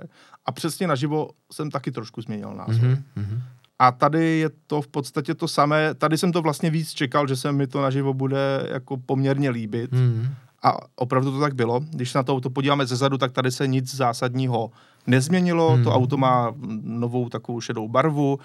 A 0.46 0.52
přesně 0.52 0.86
naživo 0.86 1.28
jsem 1.52 1.70
taky 1.70 1.90
trošku 1.90 2.22
změnil 2.22 2.54
názor. 2.54 2.84
Mm-hmm. 2.84 3.42
A 3.78 3.92
tady 3.92 4.38
je 4.38 4.50
to 4.66 4.82
v 4.82 4.88
podstatě 4.88 5.34
to 5.34 5.48
samé, 5.48 5.94
tady 5.94 6.18
jsem 6.18 6.32
to 6.32 6.42
vlastně 6.42 6.70
víc 6.70 6.92
čekal, 6.92 7.28
že 7.28 7.36
se 7.36 7.52
mi 7.52 7.66
to 7.66 7.82
naživo 7.82 8.14
bude 8.14 8.68
jako 8.72 8.96
poměrně 8.96 9.50
líbit. 9.50 9.92
Mm. 9.92 10.28
A 10.62 10.76
opravdu 10.96 11.32
to 11.32 11.40
tak 11.40 11.54
bylo. 11.54 11.80
Když 11.80 12.10
se 12.10 12.18
na 12.18 12.22
to 12.22 12.34
auto 12.34 12.50
podíváme 12.50 12.86
ze 12.86 12.96
zadu, 12.96 13.18
tak 13.18 13.32
tady 13.32 13.50
se 13.50 13.66
nic 13.66 13.94
zásadního 13.94 14.70
nezměnilo. 15.06 15.76
Mm. 15.76 15.84
To 15.84 15.92
auto 15.92 16.16
má 16.16 16.54
novou 16.82 17.28
takovou 17.28 17.60
šedou 17.60 17.88
barvu. 17.88 18.38
Eh, 18.40 18.44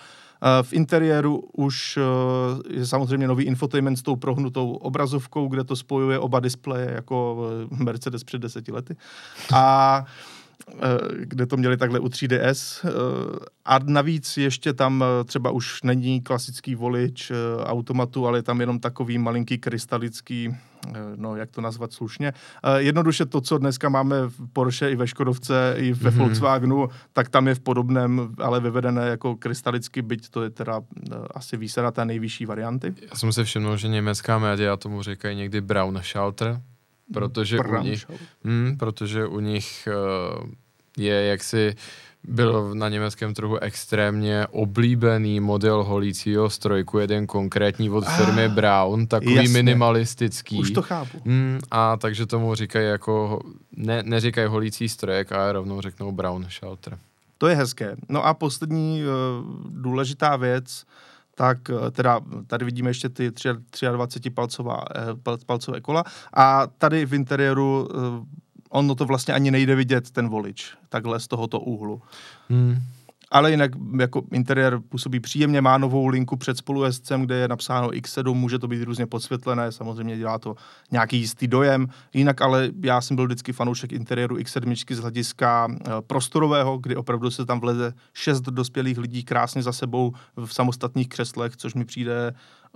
v 0.62 0.74
interiéru 0.74 1.44
už 1.54 1.98
eh, 1.98 2.78
je 2.78 2.86
samozřejmě 2.86 3.28
nový 3.28 3.44
infotainment 3.44 4.00
s 4.00 4.02
tou 4.02 4.16
prohnutou 4.16 4.72
obrazovkou, 4.72 5.48
kde 5.48 5.64
to 5.64 5.76
spojuje 5.76 6.20
oba 6.20 6.40
displeje 6.40 6.92
jako 6.96 7.50
Mercedes 7.70 8.24
před 8.24 8.42
deseti 8.42 8.72
lety. 8.72 8.96
A 9.54 10.06
kde 11.20 11.46
to 11.46 11.58
měli 11.58 11.78
takhle 11.78 12.00
u 12.00 12.08
3DS. 12.08 12.90
A 13.66 13.80
navíc 13.80 14.38
ještě 14.38 14.74
tam 14.74 15.04
třeba 15.26 15.52
už 15.52 15.84
není 15.84 16.22
klasický 16.22 16.76
volič 16.76 17.32
automatu, 17.64 18.28
ale 18.28 18.38
je 18.38 18.44
tam 18.44 18.60
jenom 18.60 18.80
takový 18.80 19.18
malinký 19.18 19.58
krystalický 19.58 20.56
no 21.16 21.36
jak 21.36 21.52
to 21.52 21.62
nazvat 21.62 21.94
slušně. 21.94 22.34
Jednoduše 22.78 23.26
to, 23.26 23.42
co 23.42 23.58
dneska 23.58 23.90
máme 23.90 24.28
v 24.28 24.48
Porsche 24.54 24.92
i 24.92 24.96
ve 24.96 25.08
Škodovce, 25.08 25.76
i 25.78 25.94
ve 25.94 26.10
mm-hmm. 26.10 26.18
Volkswagenu, 26.18 26.90
tak 27.14 27.30
tam 27.30 27.48
je 27.48 27.56
v 27.56 27.60
podobném, 27.60 28.36
ale 28.38 28.60
vyvedené 28.60 29.08
jako 29.08 29.36
krystalicky, 29.36 30.02
byť 30.02 30.30
to 30.30 30.44
je 30.44 30.50
teda 30.50 30.82
asi 31.34 31.58
výsada 31.58 31.92
té 31.92 32.06
nejvyšší 32.06 32.46
varianty. 32.46 32.94
Já 33.10 33.16
jsem 33.16 33.34
si 33.34 33.44
všiml, 33.44 33.78
že 33.78 33.88
německá 33.88 34.40
média 34.40 34.78
tomu 34.78 35.02
říkají 35.02 35.38
někdy 35.38 35.62
Brown 35.62 36.00
Schalter, 36.04 36.62
protože 37.14 37.60
u 37.60 37.84
nich, 37.84 38.06
hmm, 38.44 38.78
protože 38.78 39.26
u 39.26 39.40
nich 39.40 39.88
uh, 39.88 40.50
je 40.98 41.26
jaksi 41.26 41.76
byl 42.28 42.76
na 42.76 42.90
německém 42.90 43.34
trhu 43.34 43.58
extrémně 43.58 44.48
oblíbený 44.48 45.40
model 45.40 45.84
holícího 45.84 46.50
strojku, 46.50 47.00
jeden 47.00 47.28
konkrétní 47.28 47.90
od 47.90 48.06
firmy 48.08 48.46
ah, 48.46 48.50
Brown, 48.50 49.08
takový 49.08 49.36
jasně. 49.36 49.54
minimalistický. 49.54 50.60
Už 50.60 50.72
to 50.72 50.82
chápu. 50.82 51.22
Hmm, 51.26 51.60
a 51.72 51.98
takže 51.98 52.26
tomu 52.26 52.56
říkají 52.56 52.88
jako, 52.88 53.42
ne, 53.76 54.04
neříkají 54.04 54.48
holící 54.48 54.90
strojek, 54.90 55.32
ale 55.32 55.52
rovnou 55.52 55.82
řeknou 55.82 56.12
Brown 56.12 56.48
Shelter. 56.50 56.98
To 57.38 57.48
je 57.48 57.56
hezké. 57.56 57.96
No 58.10 58.26
a 58.26 58.34
poslední 58.34 59.04
uh, 59.04 59.12
důležitá 59.70 60.36
věc, 60.36 60.86
tak 61.36 61.58
eh, 61.70 61.92
teda 61.92 62.20
tady 62.48 62.66
vidíme 62.66 62.90
ještě 62.90 63.10
ty 63.10 63.32
23 63.92 64.30
palcová, 64.30 64.84
eh, 64.96 65.38
palcové 65.46 65.82
kola 65.82 66.04
a 66.34 66.68
tady 66.68 67.06
v 67.06 67.14
interiéru 67.14 67.90
eh, 67.92 67.96
ono 68.76 68.96
to 68.96 69.06
vlastně 69.06 69.34
ani 69.34 69.52
nejde 69.52 69.76
vidět, 69.76 70.12
ten 70.12 70.30
volič, 70.30 70.74
takhle 70.90 71.20
z 71.20 71.28
tohoto 71.28 71.60
úhlu. 71.60 72.02
Hmm 72.50 72.78
ale 73.32 73.52
jinak 73.52 73.72
jako 74.00 74.24
interiér 74.32 74.80
působí 74.90 75.20
příjemně, 75.20 75.62
má 75.62 75.78
novou 75.78 76.08
linku 76.08 76.38
před 76.38 76.58
spolujezdcem, 76.58 77.22
kde 77.22 77.36
je 77.36 77.48
napsáno 77.48 77.88
X7, 77.88 78.34
může 78.34 78.60
to 78.60 78.68
být 78.68 78.84
různě 78.84 79.06
podsvětlené, 79.06 79.72
samozřejmě 79.72 80.18
dělá 80.18 80.40
to 80.40 80.56
nějaký 80.92 81.18
jistý 81.18 81.48
dojem, 81.48 81.88
jinak 82.14 82.42
ale 82.42 82.70
já 82.84 83.02
jsem 83.02 83.16
byl 83.16 83.26
vždycky 83.26 83.54
fanoušek 83.54 83.92
interiéru 83.92 84.36
X7 84.36 84.96
z 84.96 85.00
hlediska 85.00 85.68
eh, 85.72 85.92
prostorového, 86.08 86.78
kdy 86.78 86.96
opravdu 86.96 87.32
se 87.32 87.46
tam 87.46 87.60
vleze 87.60 87.94
šest 88.14 88.42
dospělých 88.42 88.98
lidí 88.98 89.24
krásně 89.24 89.64
za 89.64 89.72
sebou 89.72 90.14
v 90.36 90.54
samostatných 90.54 91.10
křeslech, 91.10 91.58
což 91.58 91.74
mi 91.74 91.86
přijde 91.86 92.34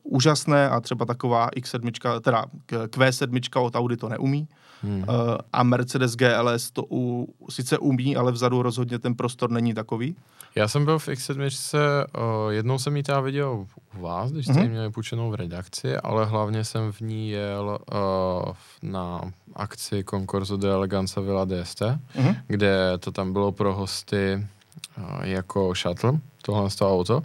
úžasné 0.10 0.70
a 0.70 0.80
třeba 0.80 1.06
taková 1.06 1.50
X7, 1.50 2.20
teda 2.22 2.46
Q7 2.68 3.62
od 3.62 3.76
Audi 3.76 3.98
to 3.98 4.10
neumí. 4.10 4.48
Hmm. 4.82 5.00
Uh, 5.00 5.06
a 5.54 5.64
Mercedes 5.64 6.16
GLS 6.16 6.72
to 6.72 6.84
u, 6.92 7.28
sice 7.50 7.78
umí, 7.78 8.16
ale 8.16 8.32
vzadu 8.32 8.62
rozhodně 8.62 9.00
ten 9.00 9.16
prostor 9.16 9.52
není 9.52 9.74
takový. 9.74 10.16
Já 10.56 10.68
jsem 10.68 10.86
byl 10.86 11.00
v 11.00 11.08
X7, 11.08 11.50
uh, 11.76 12.52
jednou 12.52 12.80
jsem 12.80 12.98
ji 12.98 13.04
teda 13.04 13.20
viděl 13.20 13.66
u 13.98 14.02
vás, 14.02 14.32
když 14.32 14.46
jste 14.46 14.62
ji 14.62 14.70
měli 14.70 14.92
půjčenou 14.92 15.32
v 15.32 15.36
redakci, 15.36 15.98
ale 15.98 16.26
hlavně 16.26 16.64
jsem 16.64 16.92
v 16.92 17.02
ní 17.02 17.30
jel 17.30 17.80
uh, 17.94 18.54
na 18.82 19.22
akci 19.56 20.04
Concorso 20.10 20.58
de 20.58 20.70
Eleganza 20.70 21.22
Villa 21.22 21.46
DST, 21.46 21.82
mm-hmm. 21.82 22.36
kde 22.48 22.94
to 23.00 23.12
tam 23.12 23.34
bylo 23.34 23.52
pro 23.52 23.76
hosty 23.76 24.48
jako 25.22 25.74
shuttle, 25.76 26.20
tohle 26.42 26.70
z 26.70 26.76
toho 26.76 27.00
auto. 27.00 27.24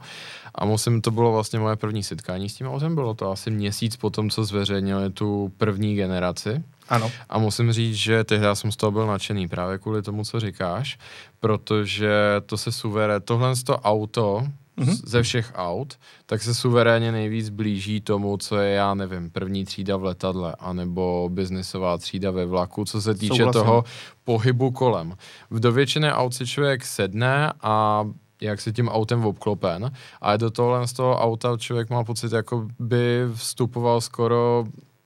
A 0.55 0.65
musím, 0.65 1.01
to 1.01 1.11
bylo 1.11 1.33
vlastně 1.33 1.59
moje 1.59 1.77
první 1.77 2.03
setkání 2.03 2.49
s 2.49 2.55
tím 2.55 2.69
autem, 2.69 2.95
bylo 2.95 3.15
to 3.15 3.31
asi 3.31 3.51
měsíc 3.51 3.97
po 3.97 4.11
tom, 4.11 4.31
co 4.31 4.45
zveřejnili 4.45 5.11
tu 5.11 5.53
první 5.59 5.95
generaci. 5.95 6.63
Ano. 6.89 7.11
A 7.29 7.39
musím 7.39 7.73
říct, 7.73 7.97
že 7.97 8.25
tehdy 8.25 8.47
jsem 8.53 8.73
z 8.73 8.77
toho 8.77 8.91
byl 8.91 9.07
nadšený 9.07 9.49
právě 9.49 9.79
kvůli 9.79 10.03
tomu, 10.03 10.25
co 10.25 10.41
říkáš, 10.41 10.99
protože 11.41 12.13
to 12.47 12.59
se 12.59 12.73
suveré, 12.73 13.21
tohle 13.21 13.57
z 13.57 13.63
to 13.63 13.79
auto, 13.79 14.47
mm-hmm. 14.79 15.01
ze 15.07 15.23
všech 15.23 15.53
aut, 15.55 15.99
tak 16.27 16.43
se 16.43 16.55
suverénně 16.55 17.13
nejvíc 17.13 17.49
blíží 17.49 18.01
tomu, 18.01 18.37
co 18.37 18.57
je, 18.57 18.75
já 18.75 18.95
nevím, 18.95 19.31
první 19.31 19.65
třída 19.65 19.97
v 19.97 20.05
letadle, 20.05 20.57
anebo 20.59 21.29
biznisová 21.33 21.99
třída 21.99 22.31
ve 22.31 22.47
vlaku, 22.47 22.85
co 22.85 23.03
se 23.03 23.15
týče 23.15 23.37
Souhlasím. 23.37 23.53
toho 23.53 23.85
pohybu 24.25 24.71
kolem. 24.71 25.15
V 25.51 25.61
do 25.61 25.73
většiny 25.73 26.13
aut 26.13 26.35
si 26.35 26.47
člověk 26.47 26.85
sedne 26.85 27.53
a 27.63 28.05
jak 28.41 28.61
si 28.61 28.73
tím 28.73 28.89
autem 28.89 29.25
obklopen, 29.25 29.91
ale 30.21 30.39
do 30.39 30.51
tohle 30.51 30.89
z 30.89 30.93
toho 30.93 31.19
auta 31.19 31.57
člověk 31.57 31.91
má 31.91 32.05
pocit, 32.05 32.33
jako 32.33 32.69
by 32.79 33.21
vstupoval 33.35 34.01
skoro 34.01 34.65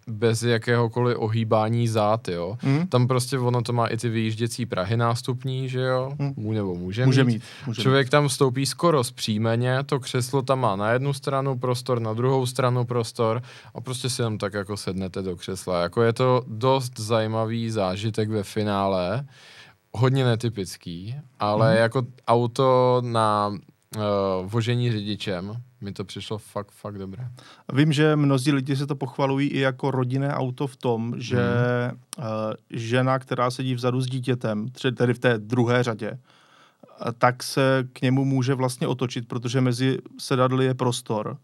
bez 0.08 0.42
jakéhokoliv 0.42 1.16
ohýbání 1.18 1.88
zát, 1.88 2.28
jo. 2.28 2.58
Mm. 2.62 2.86
Tam 2.86 3.08
prostě 3.08 3.38
ono 3.38 3.62
to 3.62 3.72
má 3.72 3.86
i 3.86 3.96
ty 3.96 4.08
vyjížděcí 4.08 4.66
prahy 4.66 4.96
nástupní, 4.96 5.68
že 5.68 5.80
jo, 5.80 6.12
mm. 6.18 6.54
nebo 6.54 6.74
může, 6.74 7.06
může 7.06 7.24
mít. 7.24 7.32
mít. 7.32 7.42
Může 7.66 7.82
Člověk 7.82 8.06
mít. 8.06 8.10
tam 8.10 8.28
vstoupí 8.28 8.66
skoro 8.66 9.04
zpříjmeně, 9.04 9.84
to 9.86 10.00
křeslo 10.00 10.42
tam 10.42 10.60
má 10.60 10.76
na 10.76 10.90
jednu 10.92 11.12
stranu 11.12 11.58
prostor, 11.58 12.00
na 12.00 12.14
druhou 12.14 12.46
stranu 12.46 12.84
prostor 12.84 13.42
a 13.74 13.80
prostě 13.80 14.10
si 14.10 14.22
tam 14.22 14.38
tak 14.38 14.54
jako 14.54 14.76
sednete 14.76 15.22
do 15.22 15.36
křesla. 15.36 15.82
Jako 15.82 16.02
je 16.02 16.12
to 16.12 16.42
dost 16.46 17.00
zajímavý 17.00 17.70
zážitek 17.70 18.28
ve 18.28 18.42
finále, 18.42 19.26
hodně 19.92 20.24
netypický, 20.24 21.16
ale 21.40 21.72
mm. 21.72 21.78
jako 21.78 22.02
auto 22.26 23.02
na 23.04 23.48
uh, 23.48 24.02
vožení 24.44 24.92
řidičem, 24.92 25.62
mi 25.80 25.92
to 25.92 26.04
přišlo 26.04 26.38
fakt, 26.38 26.70
fakt 26.73 26.99
dobré. 26.99 27.28
Vím, 27.73 27.92
že 27.92 28.16
mnozí 28.16 28.52
lidi 28.52 28.76
se 28.76 28.87
to 28.87 28.97
pochvalují 28.97 29.49
i 29.49 29.58
jako 29.58 29.90
rodinné 29.90 30.35
auto 30.35 30.66
v 30.66 30.76
tom, 30.76 31.14
že 31.18 31.38
mm. 31.38 31.99
uh, 32.18 32.25
žena, 32.70 33.18
která 33.18 33.50
sedí 33.50 33.75
vzadu 33.75 34.00
s 34.00 34.06
dítětem, 34.06 34.68
tedy 34.97 35.14
v 35.14 35.18
té 35.18 35.38
druhé 35.38 35.82
řadě, 35.82 36.11
uh, 36.11 37.12
tak 37.18 37.42
se 37.42 37.88
k 37.92 38.02
němu 38.02 38.25
může 38.25 38.54
vlastně 38.54 38.87
otočit, 38.87 39.28
protože 39.28 39.61
mezi 39.61 39.99
sedadly 40.18 40.64
je 40.64 40.75
prostor 40.75 41.38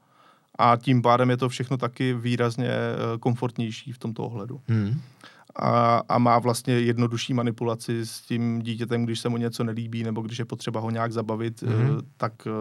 a 0.59 0.76
tím 0.76 1.03
pádem 1.03 1.31
je 1.31 1.37
to 1.37 1.49
všechno 1.49 1.76
taky 1.76 2.14
výrazně 2.14 2.69
uh, 2.69 3.19
komfortnější 3.19 3.93
v 3.93 3.99
tomto 3.99 4.25
ohledu. 4.25 4.61
Mm 4.69 5.00
a, 5.57 6.03
a 6.09 6.19
má 6.19 6.39
vlastně 6.39 6.75
jednodušší 6.75 7.35
manipulaci 7.35 8.07
s 8.07 8.21
tím 8.21 8.63
dítětem, 8.63 9.05
když 9.05 9.21
se 9.21 9.29
mu 9.29 9.37
něco 9.37 9.65
nelíbí 9.65 10.03
nebo 10.03 10.21
když 10.21 10.39
je 10.39 10.45
potřeba 10.45 10.81
ho 10.81 10.91
nějak 10.91 11.13
zabavit, 11.13 11.63
mm-hmm. 11.63 12.01
tak 12.17 12.33
uh, 12.47 12.53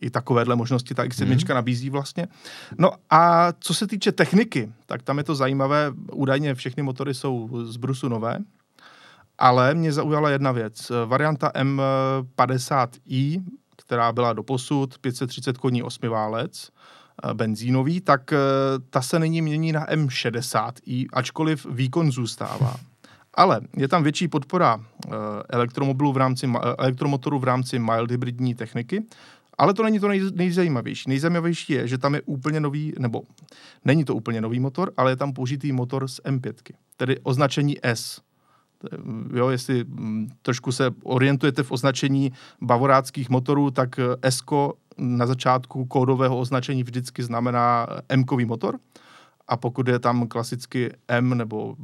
i 0.00 0.10
takovéhle 0.10 0.56
možnosti 0.56 0.94
ta 0.94 1.04
X7 1.04 1.26
mm-hmm. 1.26 1.54
nabízí 1.54 1.90
vlastně. 1.90 2.26
No 2.78 2.90
a 3.10 3.52
co 3.60 3.74
se 3.74 3.86
týče 3.86 4.12
techniky, 4.12 4.72
tak 4.86 5.02
tam 5.02 5.18
je 5.18 5.24
to 5.24 5.34
zajímavé, 5.34 5.92
údajně 6.12 6.54
všechny 6.54 6.82
motory 6.82 7.14
jsou 7.14 7.50
z 7.64 7.76
Brusu 7.76 8.08
nové, 8.08 8.38
ale 9.38 9.74
mě 9.74 9.92
zaujala 9.92 10.30
jedna 10.30 10.52
věc. 10.52 10.92
Varianta 11.06 11.50
M50i, 11.50 13.42
která 13.76 14.12
byla 14.12 14.32
do 14.32 14.42
posud 14.42 14.98
530 14.98 15.58
koní 15.58 15.82
8 15.82 16.08
válec, 16.08 16.70
Eh, 16.70 16.95
benzínový, 17.32 18.00
tak 18.00 18.32
eh, 18.32 18.38
ta 18.90 19.02
se 19.02 19.18
nyní 19.18 19.42
mění 19.42 19.72
na 19.72 19.86
M60i, 19.86 21.06
ačkoliv 21.12 21.66
výkon 21.70 22.12
zůstává. 22.12 22.76
Ale 23.34 23.60
je 23.76 23.88
tam 23.88 24.02
větší 24.02 24.28
podpora 24.28 24.80
eh, 24.80 25.10
elektromobilu 25.48 26.12
v 26.12 26.16
rámci, 26.16 26.52
elektromotoru 26.78 27.38
v 27.38 27.44
rámci 27.44 27.78
mild 27.78 28.10
hybridní 28.10 28.54
techniky, 28.54 29.02
ale 29.58 29.74
to 29.74 29.82
není 29.82 30.00
to 30.00 30.08
nej, 30.08 30.22
nejzajímavější. 30.34 31.08
Nejzajímavější 31.08 31.72
je, 31.72 31.88
že 31.88 31.98
tam 31.98 32.14
je 32.14 32.22
úplně 32.22 32.60
nový, 32.60 32.92
nebo 32.98 33.22
není 33.84 34.04
to 34.04 34.14
úplně 34.14 34.40
nový 34.40 34.60
motor, 34.60 34.92
ale 34.96 35.12
je 35.12 35.16
tam 35.16 35.32
použitý 35.32 35.72
motor 35.72 36.08
z 36.08 36.20
M5, 36.20 36.52
tedy 36.96 37.18
označení 37.22 37.76
S. 37.82 38.20
Jo, 39.34 39.48
jestli 39.48 39.84
mm, 39.84 40.28
trošku 40.42 40.72
se 40.72 40.90
orientujete 41.02 41.62
v 41.62 41.72
označení 41.72 42.32
bavoráckých 42.60 43.30
motorů, 43.30 43.70
tak 43.70 44.00
S 44.22 44.40
na 44.98 45.26
začátku 45.26 45.84
kódového 45.84 46.38
označení 46.38 46.82
vždycky 46.82 47.22
znamená 47.22 47.86
M-kový 48.08 48.44
motor. 48.44 48.78
A 49.48 49.56
pokud 49.56 49.88
je 49.88 49.98
tam 49.98 50.28
klasicky 50.28 50.92
M 51.08 51.38
nebo 51.38 51.76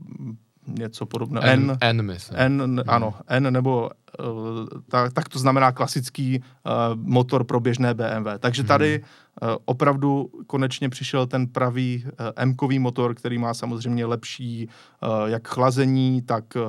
něco 0.67 1.07
podobného. 1.07 1.47
N, 1.47 1.71
N, 1.71 1.79
N 1.81 2.03
myslím. 2.03 2.39
N, 2.41 2.63
hmm. 2.63 2.81
ano, 2.87 3.15
N 3.29 3.53
nebo 3.53 3.91
uh, 4.21 4.27
tak, 4.89 5.13
tak 5.13 5.29
to 5.29 5.39
znamená 5.39 5.73
klasický 5.73 6.39
uh, 6.39 6.73
motor 6.95 7.45
pro 7.45 7.61
běžné 7.61 7.95
BMW. 7.95 8.29
Takže 8.39 8.63
tady 8.63 9.01
uh, 9.01 9.49
opravdu 9.65 10.31
konečně 10.47 10.89
přišel 10.89 11.27
ten 11.27 11.47
pravý 11.47 12.05
uh, 12.05 12.11
M-kový 12.37 12.79
motor, 12.79 13.15
který 13.15 13.39
má 13.39 13.55
samozřejmě 13.55 14.07
lepší 14.07 14.69
uh, 14.69 15.29
jak 15.29 15.49
chlazení, 15.49 16.23
tak 16.23 16.45
uh, 16.57 16.63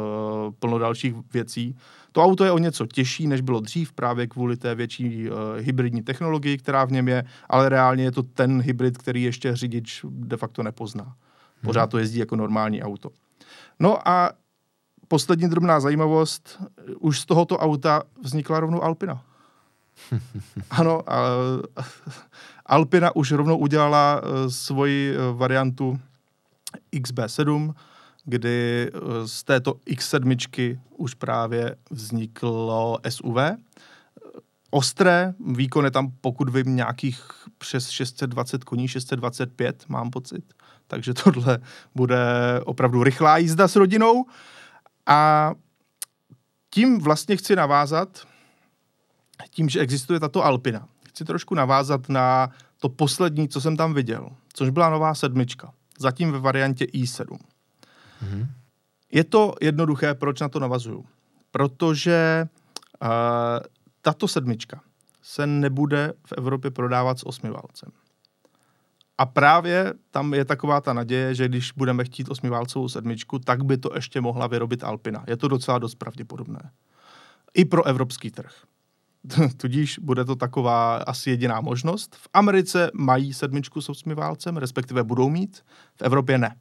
plno 0.59 0.77
dalších 0.77 1.15
věcí. 1.33 1.75
To 2.13 2.23
auto 2.23 2.45
je 2.45 2.51
o 2.51 2.57
něco 2.57 2.85
těžší, 2.85 3.27
než 3.27 3.41
bylo 3.41 3.59
dřív, 3.59 3.93
právě 3.93 4.27
kvůli 4.27 4.57
té 4.57 4.75
větší 4.75 5.29
uh, 5.29 5.37
hybridní 5.57 6.01
technologii, 6.01 6.57
která 6.57 6.85
v 6.85 6.91
něm 6.91 7.07
je, 7.07 7.23
ale 7.49 7.69
reálně 7.69 8.03
je 8.03 8.11
to 8.11 8.23
ten 8.23 8.61
hybrid, 8.61 8.97
který 8.97 9.23
ještě 9.23 9.55
řidič 9.55 10.05
de 10.09 10.37
facto 10.37 10.63
nepozná. 10.63 11.15
Pořád 11.63 11.89
to 11.89 11.97
jezdí 11.97 12.19
jako 12.19 12.35
normální 12.35 12.83
auto. 12.83 13.09
No 13.79 14.07
a 14.07 14.31
poslední 15.07 15.49
drobná 15.49 15.79
zajímavost, 15.79 16.61
už 16.99 17.19
z 17.19 17.25
tohoto 17.25 17.57
auta 17.57 18.03
vznikla 18.21 18.59
rovnou 18.59 18.83
Alpina. 18.83 19.23
ano, 20.69 21.01
a, 21.13 21.23
Alpina 22.65 23.15
už 23.15 23.31
rovnou 23.31 23.57
udělala 23.57 24.21
uh, 24.21 24.29
svoji 24.49 25.17
uh, 25.17 25.37
variantu 25.37 25.99
XB7, 26.95 27.73
kdy 28.25 28.89
eh, 28.93 29.27
z 29.27 29.43
této 29.43 29.71
X7 29.73 30.79
už 30.97 31.13
právě 31.13 31.75
vzniklo 31.89 32.99
SUV. 33.09 33.37
Ostré, 34.71 35.33
výkon 35.39 35.85
je 35.85 35.91
tam, 35.91 36.11
pokud 36.21 36.49
vím, 36.49 36.75
nějakých 36.75 37.21
přes 37.57 37.89
620 37.89 38.63
koní, 38.63 38.87
625 38.87 39.85
mám 39.87 40.09
pocit. 40.09 40.53
Takže 40.87 41.13
tohle 41.13 41.59
bude 41.95 42.25
opravdu 42.65 43.03
rychlá 43.03 43.37
jízda 43.37 43.67
s 43.67 43.75
rodinou. 43.75 44.25
A 45.05 45.51
tím 46.69 46.99
vlastně 46.99 47.37
chci 47.37 47.55
navázat, 47.55 48.27
tím, 49.49 49.69
že 49.69 49.79
existuje 49.79 50.19
tato 50.19 50.45
Alpina, 50.45 50.87
chci 51.07 51.25
trošku 51.25 51.55
navázat 51.55 52.09
na 52.09 52.49
to 52.77 52.89
poslední, 52.89 53.49
co 53.49 53.61
jsem 53.61 53.77
tam 53.77 53.93
viděl, 53.93 54.29
což 54.53 54.69
byla 54.69 54.89
nová 54.89 55.15
sedmička, 55.15 55.73
zatím 55.99 56.31
ve 56.31 56.39
variantě 56.39 56.85
i7. 56.85 57.37
Mm-hmm. 58.23 58.47
Je 59.11 59.23
to 59.23 59.55
jednoduché, 59.61 60.13
proč 60.13 60.39
na 60.39 60.49
to 60.49 60.59
navazuju? 60.59 61.05
Protože 61.51 62.47
uh, 63.01 63.09
tato 64.01 64.27
sedmička 64.27 64.81
se 65.21 65.47
nebude 65.47 66.13
v 66.27 66.33
Evropě 66.37 66.71
prodávat 66.71 67.19
s 67.19 67.25
osmiválcem. 67.25 67.89
A 69.17 69.25
právě 69.25 69.93
tam 70.11 70.33
je 70.33 70.45
taková 70.45 70.81
ta 70.81 70.93
naděje, 70.93 71.35
že 71.35 71.47
když 71.47 71.71
budeme 71.71 72.03
chtít 72.03 72.29
osmiválcovou 72.29 72.89
sedmičku, 72.89 73.39
tak 73.39 73.63
by 73.63 73.77
to 73.77 73.89
ještě 73.95 74.21
mohla 74.21 74.47
vyrobit 74.47 74.83
Alpina. 74.83 75.23
Je 75.27 75.37
to 75.37 75.47
docela 75.47 75.79
dost 75.79 75.95
pravděpodobné. 75.95 76.71
I 77.53 77.65
pro 77.65 77.85
evropský 77.85 78.31
trh. 78.31 78.53
Tudíž 79.57 79.99
bude 79.99 80.25
to 80.25 80.35
taková 80.35 80.95
asi 80.97 81.29
jediná 81.29 81.61
možnost. 81.61 82.15
V 82.15 82.27
Americe 82.33 82.91
mají 82.93 83.33
sedmičku 83.33 83.81
s 83.81 83.89
osmiválcem, 83.89 84.57
respektive 84.57 85.03
budou 85.03 85.29
mít, 85.29 85.61
v 85.95 86.01
Evropě 86.01 86.37
ne. 86.37 86.55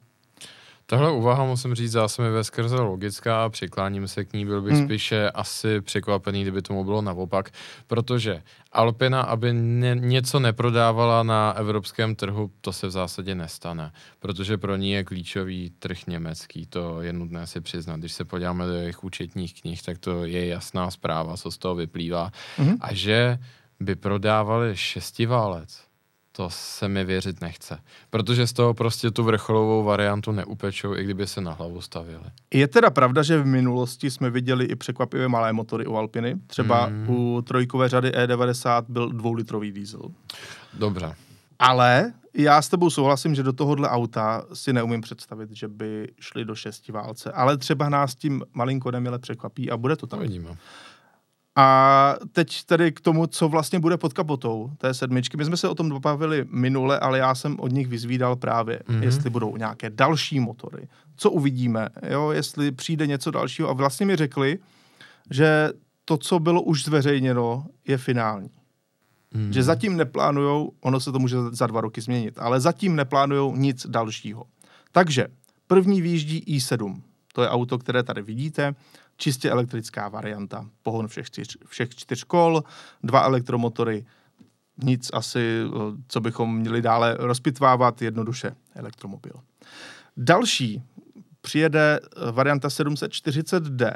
Tahle 0.85 1.11
úvaha, 1.11 1.45
musím 1.45 1.75
říct, 1.75 1.91
zase 1.91 2.21
mi 2.21 2.29
ve 2.29 2.43
skrze 2.43 2.75
logická 2.75 3.49
přikláním 3.49 4.07
se 4.07 4.25
k 4.25 4.33
ní, 4.33 4.45
byl 4.45 4.61
bych 4.61 4.73
hmm. 4.73 4.85
spíše 4.85 5.29
asi 5.29 5.81
překvapený, 5.81 6.41
kdyby 6.41 6.61
tomu 6.61 6.83
bylo 6.83 7.01
naopak, 7.01 7.49
protože 7.87 8.43
Alpina, 8.71 9.21
aby 9.21 9.53
ně, 9.53 9.95
něco 9.99 10.39
neprodávala 10.39 11.23
na 11.23 11.51
evropském 11.51 12.15
trhu, 12.15 12.51
to 12.61 12.73
se 12.73 12.87
v 12.87 12.91
zásadě 12.91 13.35
nestane, 13.35 13.91
protože 14.19 14.57
pro 14.57 14.75
ní 14.75 14.91
je 14.91 15.03
klíčový 15.03 15.71
trh 15.79 16.07
německý, 16.07 16.65
to 16.65 17.01
je 17.01 17.13
nutné 17.13 17.47
si 17.47 17.61
přiznat. 17.61 17.99
Když 17.99 18.13
se 18.13 18.25
podíváme 18.25 18.65
do 18.65 18.73
jejich 18.73 19.03
účetních 19.03 19.61
knih, 19.61 19.83
tak 19.83 19.97
to 19.97 20.25
je 20.25 20.47
jasná 20.47 20.91
zpráva, 20.91 21.37
co 21.37 21.51
z 21.51 21.57
toho 21.57 21.75
vyplývá. 21.75 22.31
Hmm. 22.57 22.77
A 22.81 22.93
že 22.93 23.39
by 23.79 23.95
prodávali 23.95 24.77
šestiválec, 24.77 25.81
to 26.35 26.49
se 26.49 26.87
mi 26.87 27.03
věřit 27.05 27.41
nechce. 27.41 27.79
Protože 28.09 28.47
z 28.47 28.53
toho 28.53 28.73
prostě 28.73 29.11
tu 29.11 29.23
vrcholovou 29.23 29.83
variantu 29.83 30.31
neupečou, 30.31 30.95
i 30.95 31.03
kdyby 31.03 31.27
se 31.27 31.41
na 31.41 31.51
hlavu 31.51 31.81
stavili. 31.81 32.23
Je 32.53 32.67
teda 32.67 32.89
pravda, 32.89 33.23
že 33.23 33.37
v 33.37 33.45
minulosti 33.45 34.11
jsme 34.11 34.29
viděli 34.29 34.65
i 34.65 34.75
překvapivě 34.75 35.27
malé 35.27 35.53
motory 35.53 35.85
u 35.85 35.95
Alpiny. 35.95 36.35
Třeba 36.47 36.85
hmm. 36.85 37.09
u 37.09 37.41
trojkové 37.41 37.89
řady 37.89 38.11
E90 38.11 38.83
byl 38.89 39.09
dvoulitrový 39.09 39.71
diesel. 39.71 40.01
Dobře. 40.73 41.15
Ale 41.59 42.13
já 42.33 42.61
s 42.61 42.69
tebou 42.69 42.89
souhlasím, 42.89 43.35
že 43.35 43.43
do 43.43 43.53
tohohle 43.53 43.89
auta 43.89 44.45
si 44.53 44.73
neumím 44.73 45.01
představit, 45.01 45.51
že 45.51 45.67
by 45.67 46.07
šli 46.19 46.45
do 46.45 46.55
šesti 46.55 46.91
válce. 46.91 47.31
Ale 47.31 47.57
třeba 47.57 47.89
nás 47.89 48.15
tím 48.15 48.43
malinko 48.53 48.91
nemile 48.91 49.19
překvapí 49.19 49.71
a 49.71 49.77
bude 49.77 49.95
to 49.95 50.07
tak. 50.07 50.19
Vidíme. 50.19 50.57
A 51.55 52.15
teď 52.31 52.63
tedy 52.63 52.91
k 52.91 53.01
tomu, 53.01 53.27
co 53.27 53.49
vlastně 53.49 53.79
bude 53.79 53.97
pod 53.97 54.13
kapotou 54.13 54.71
té 54.77 54.93
sedmičky. 54.93 55.37
My 55.37 55.45
jsme 55.45 55.57
se 55.57 55.69
o 55.69 55.75
tom 55.75 55.99
bavili 55.99 56.45
minule, 56.49 56.99
ale 56.99 57.19
já 57.19 57.35
jsem 57.35 57.59
od 57.59 57.71
nich 57.71 57.87
vyzvídal 57.87 58.35
právě, 58.35 58.79
mm-hmm. 58.79 59.03
jestli 59.03 59.29
budou 59.29 59.57
nějaké 59.57 59.89
další 59.89 60.39
motory, 60.39 60.87
co 61.15 61.31
uvidíme, 61.31 61.89
jo, 62.09 62.31
jestli 62.31 62.71
přijde 62.71 63.07
něco 63.07 63.31
dalšího. 63.31 63.69
A 63.69 63.73
vlastně 63.73 64.05
mi 64.05 64.15
řekli, 64.15 64.59
že 65.31 65.69
to, 66.05 66.17
co 66.17 66.39
bylo 66.39 66.61
už 66.61 66.83
zveřejněno, 66.83 67.65
je 67.87 67.97
finální. 67.97 68.49
Mm-hmm. 69.33 69.49
Že 69.49 69.63
zatím 69.63 69.97
neplánujou, 69.97 70.71
ono 70.81 70.99
se 70.99 71.11
to 71.11 71.19
může 71.19 71.37
za 71.51 71.67
dva 71.67 71.81
roky 71.81 72.01
změnit, 72.01 72.35
ale 72.37 72.59
zatím 72.59 72.95
neplánujou 72.95 73.55
nic 73.55 73.87
dalšího. 73.87 74.43
Takže 74.91 75.27
první 75.67 76.01
výjíždí 76.01 76.43
i7. 76.47 77.01
To 77.33 77.41
je 77.41 77.49
auto, 77.49 77.77
které 77.77 78.03
tady 78.03 78.21
vidíte 78.21 78.75
čistě 79.23 79.49
elektrická 79.49 80.09
varianta. 80.09 80.65
Pohon 80.81 81.07
všech 81.07 81.25
čtyř, 81.25 81.57
všech 81.67 81.89
čtyř 81.95 82.23
kol, 82.23 82.63
dva 83.03 83.23
elektromotory, 83.23 84.05
nic 84.83 85.09
asi, 85.13 85.63
co 86.07 86.21
bychom 86.21 86.57
měli 86.57 86.81
dále 86.81 87.17
rozpitvávat, 87.19 88.01
jednoduše 88.01 88.55
elektromobil. 88.75 89.33
Další 90.17 90.83
přijede 91.41 91.99
eh, 91.99 92.31
varianta 92.31 92.67
740D, 92.67 93.91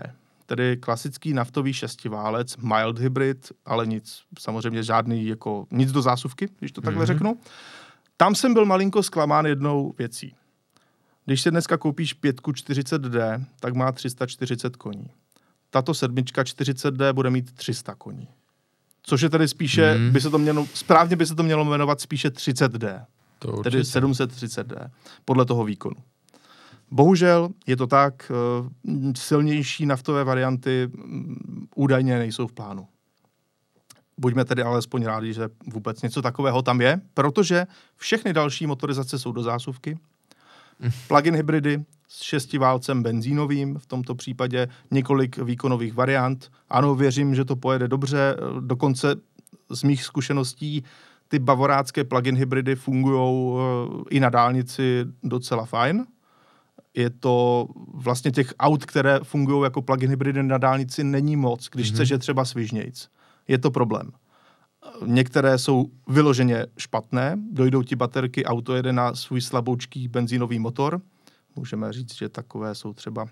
tedy 0.45 0.77
klasický 0.77 1.33
naftový 1.33 1.73
šestiválec, 1.73 2.57
mild 2.57 2.99
hybrid, 2.99 3.51
ale 3.65 3.87
nic, 3.87 4.21
samozřejmě 4.39 4.83
žádný, 4.83 5.25
jako 5.25 5.67
nic 5.71 5.91
do 5.91 6.01
zásuvky, 6.01 6.49
když 6.59 6.71
to 6.71 6.81
takhle 6.81 7.03
mm-hmm. 7.03 7.07
řeknu. 7.07 7.39
Tam 8.17 8.35
jsem 8.35 8.53
byl 8.53 8.65
malinko 8.65 9.03
zklamán 9.03 9.45
jednou 9.45 9.93
věcí. 9.97 10.35
Když 11.27 11.41
si 11.41 11.51
dneska 11.51 11.77
koupíš 11.77 12.13
pětku 12.13 12.51
40D, 12.51 13.45
tak 13.59 13.75
má 13.75 13.91
340 13.91 14.75
koní. 14.75 15.09
Tato 15.69 15.93
sedmička 15.93 16.43
40D 16.43 17.13
bude 17.13 17.29
mít 17.29 17.51
300 17.51 17.95
koní. 17.95 18.27
Což 19.03 19.21
je 19.21 19.29
tedy 19.29 19.47
spíše, 19.47 19.93
hmm. 19.93 20.11
by 20.11 20.21
se 20.21 20.29
to 20.29 20.37
mělo, 20.37 20.67
správně 20.73 21.15
by 21.15 21.25
se 21.25 21.35
to 21.35 21.43
mělo 21.43 21.65
jmenovat 21.65 22.01
spíše 22.01 22.29
30D. 22.29 23.05
To 23.39 23.61
tedy 23.61 23.81
730D, 23.81 24.89
podle 25.25 25.45
toho 25.45 25.63
výkonu. 25.65 25.95
Bohužel 26.91 27.49
je 27.67 27.77
to 27.77 27.87
tak, 27.87 28.31
eh, 28.31 29.13
silnější 29.15 29.85
naftové 29.85 30.23
varianty 30.23 30.89
mm, 30.93 31.67
údajně 31.75 32.17
nejsou 32.17 32.47
v 32.47 32.53
plánu. 32.53 32.87
Buďme 34.17 34.45
tedy 34.45 34.61
alespoň 34.61 35.05
rádi, 35.05 35.33
že 35.33 35.49
vůbec 35.73 36.01
něco 36.01 36.21
takového 36.21 36.61
tam 36.61 36.81
je, 36.81 37.01
protože 37.13 37.67
všechny 37.95 38.33
další 38.33 38.67
motorizace 38.67 39.19
jsou 39.19 39.31
do 39.31 39.43
zásuvky, 39.43 39.97
Plug-in 41.07 41.35
hybridy 41.35 41.85
s 42.07 42.21
šestiválcem 42.21 43.03
benzínovým, 43.03 43.77
v 43.79 43.85
tomto 43.85 44.15
případě 44.15 44.67
několik 44.91 45.37
výkonových 45.37 45.93
variant. 45.93 46.51
Ano, 46.69 46.95
věřím, 46.95 47.35
že 47.35 47.45
to 47.45 47.55
pojede 47.55 47.87
dobře, 47.87 48.35
dokonce 48.59 49.15
z 49.69 49.83
mých 49.83 50.03
zkušeností 50.03 50.83
ty 51.27 51.39
bavorácké 51.39 52.03
plug-in 52.03 52.35
hybridy 52.35 52.75
fungují 52.75 53.57
eh, 53.57 54.03
i 54.09 54.19
na 54.19 54.29
dálnici 54.29 55.05
docela 55.23 55.65
fajn. 55.65 56.05
Je 56.93 57.09
to 57.09 57.67
vlastně 57.93 58.31
těch 58.31 58.53
aut, 58.59 58.85
které 58.85 59.19
fungují 59.23 59.63
jako 59.63 59.81
plug-in 59.81 60.09
hybridy 60.09 60.43
na 60.43 60.57
dálnici, 60.57 61.03
není 61.03 61.35
moc, 61.35 61.69
když 61.71 61.87
mm-hmm. 61.87 61.93
chceš 61.93 62.09
je 62.09 62.17
třeba 62.17 62.45
svižnějc. 62.45 63.07
Je 63.47 63.57
to 63.57 63.71
problém. 63.71 64.11
Některé 65.05 65.57
jsou 65.57 65.85
vyloženě 66.07 66.65
špatné, 66.77 67.37
dojdou 67.51 67.83
ti 67.83 67.95
baterky, 67.95 68.45
auto 68.45 68.75
jede 68.75 68.93
na 68.93 69.15
svůj 69.15 69.41
slaboučký 69.41 70.07
benzínový 70.07 70.59
motor. 70.59 71.01
Můžeme 71.55 71.93
říct, 71.93 72.15
že 72.15 72.29
takové 72.29 72.75
jsou 72.75 72.93
třeba 72.93 73.27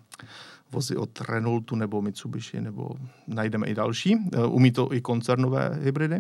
vozy 0.72 0.96
od 0.96 1.22
Renaultu 1.22 1.76
nebo 1.76 2.02
Mitsubishi, 2.02 2.62
nebo 2.62 2.90
najdeme 3.28 3.68
i 3.68 3.76
další. 3.76 4.16
Umí 4.48 4.72
to 4.72 4.94
i 4.94 5.02
koncernové 5.02 5.80
hybridy. 5.82 6.20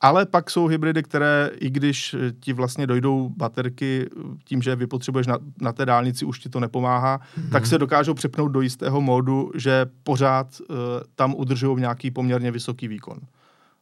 Ale 0.00 0.26
pak 0.26 0.50
jsou 0.50 0.66
hybridy, 0.66 1.02
které, 1.02 1.50
i 1.54 1.70
když 1.70 2.16
ti 2.40 2.52
vlastně 2.52 2.86
dojdou 2.86 3.28
baterky 3.36 4.06
tím, 4.44 4.62
že 4.62 4.76
vypotřebuješ 4.76 5.26
na, 5.26 5.38
na 5.60 5.72
té 5.72 5.86
dálnici, 5.86 6.24
už 6.24 6.38
ti 6.38 6.48
to 6.48 6.60
nepomáhá, 6.60 7.18
mm-hmm. 7.18 7.50
tak 7.50 7.66
se 7.66 7.78
dokážou 7.78 8.14
přepnout 8.14 8.52
do 8.52 8.60
jistého 8.60 9.00
módu, 9.00 9.50
že 9.54 9.86
pořád 10.02 10.60
uh, 10.60 10.76
tam 11.14 11.34
udržují 11.34 11.80
nějaký 11.80 12.10
poměrně 12.10 12.50
vysoký 12.50 12.88
výkon. 12.88 13.18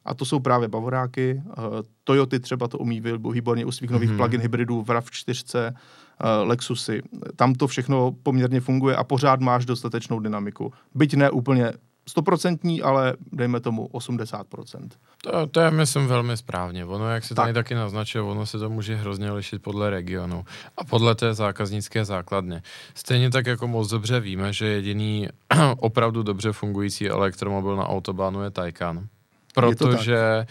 A 0.05 0.13
to 0.13 0.25
jsou 0.25 0.39
právě 0.39 0.67
Bavoráky. 0.67 1.41
Uh, 1.45 1.63
Toyoty 2.03 2.39
třeba 2.39 2.67
to 2.67 2.77
umí 2.77 3.01
výborně 3.31 3.65
u 3.65 3.71
svých 3.71 3.89
nových 3.89 4.09
mm-hmm. 4.09 4.17
plug-in 4.17 4.41
hybridů 4.41 4.83
v 4.83 4.87
RAV4, 4.87 5.73
uh, 5.73 6.47
Lexusy. 6.47 7.01
Tam 7.35 7.53
to 7.53 7.67
všechno 7.67 8.11
poměrně 8.23 8.61
funguje 8.61 8.95
a 8.95 9.03
pořád 9.03 9.39
máš 9.39 9.65
dostatečnou 9.65 10.19
dynamiku. 10.19 10.73
Byť 10.95 11.13
ne 11.13 11.29
úplně 11.29 11.73
stoprocentní, 12.09 12.81
ale 12.81 13.13
dejme 13.31 13.59
tomu 13.59 13.87
80%. 13.87 14.89
To, 15.21 15.47
to 15.47 15.59
je, 15.59 15.71
myslím, 15.71 16.07
velmi 16.07 16.37
správně. 16.37 16.85
Ono, 16.85 17.09
jak 17.09 17.23
se 17.23 17.35
tady 17.35 17.53
tak. 17.53 17.63
taky 17.63 17.75
naznačuje, 17.75 18.21
ono 18.21 18.45
se 18.45 18.59
to 18.59 18.69
může 18.69 18.95
hrozně 18.95 19.31
lišit 19.31 19.61
podle 19.61 19.89
regionu 19.89 20.45
a 20.77 20.83
podle 20.83 21.15
té 21.15 21.33
zákaznické 21.33 22.05
základny. 22.05 22.61
Stejně 22.95 23.29
tak, 23.29 23.47
jako 23.47 23.67
moc 23.67 23.89
dobře 23.89 24.19
víme, 24.19 24.53
že 24.53 24.65
jediný 24.65 25.27
opravdu 25.77 26.23
dobře 26.23 26.51
fungující 26.51 27.09
elektromobil 27.09 27.75
na 27.75 27.89
autobánu 27.89 28.41
je 28.41 28.51
Taycan 28.51 29.07
protože 29.55 30.45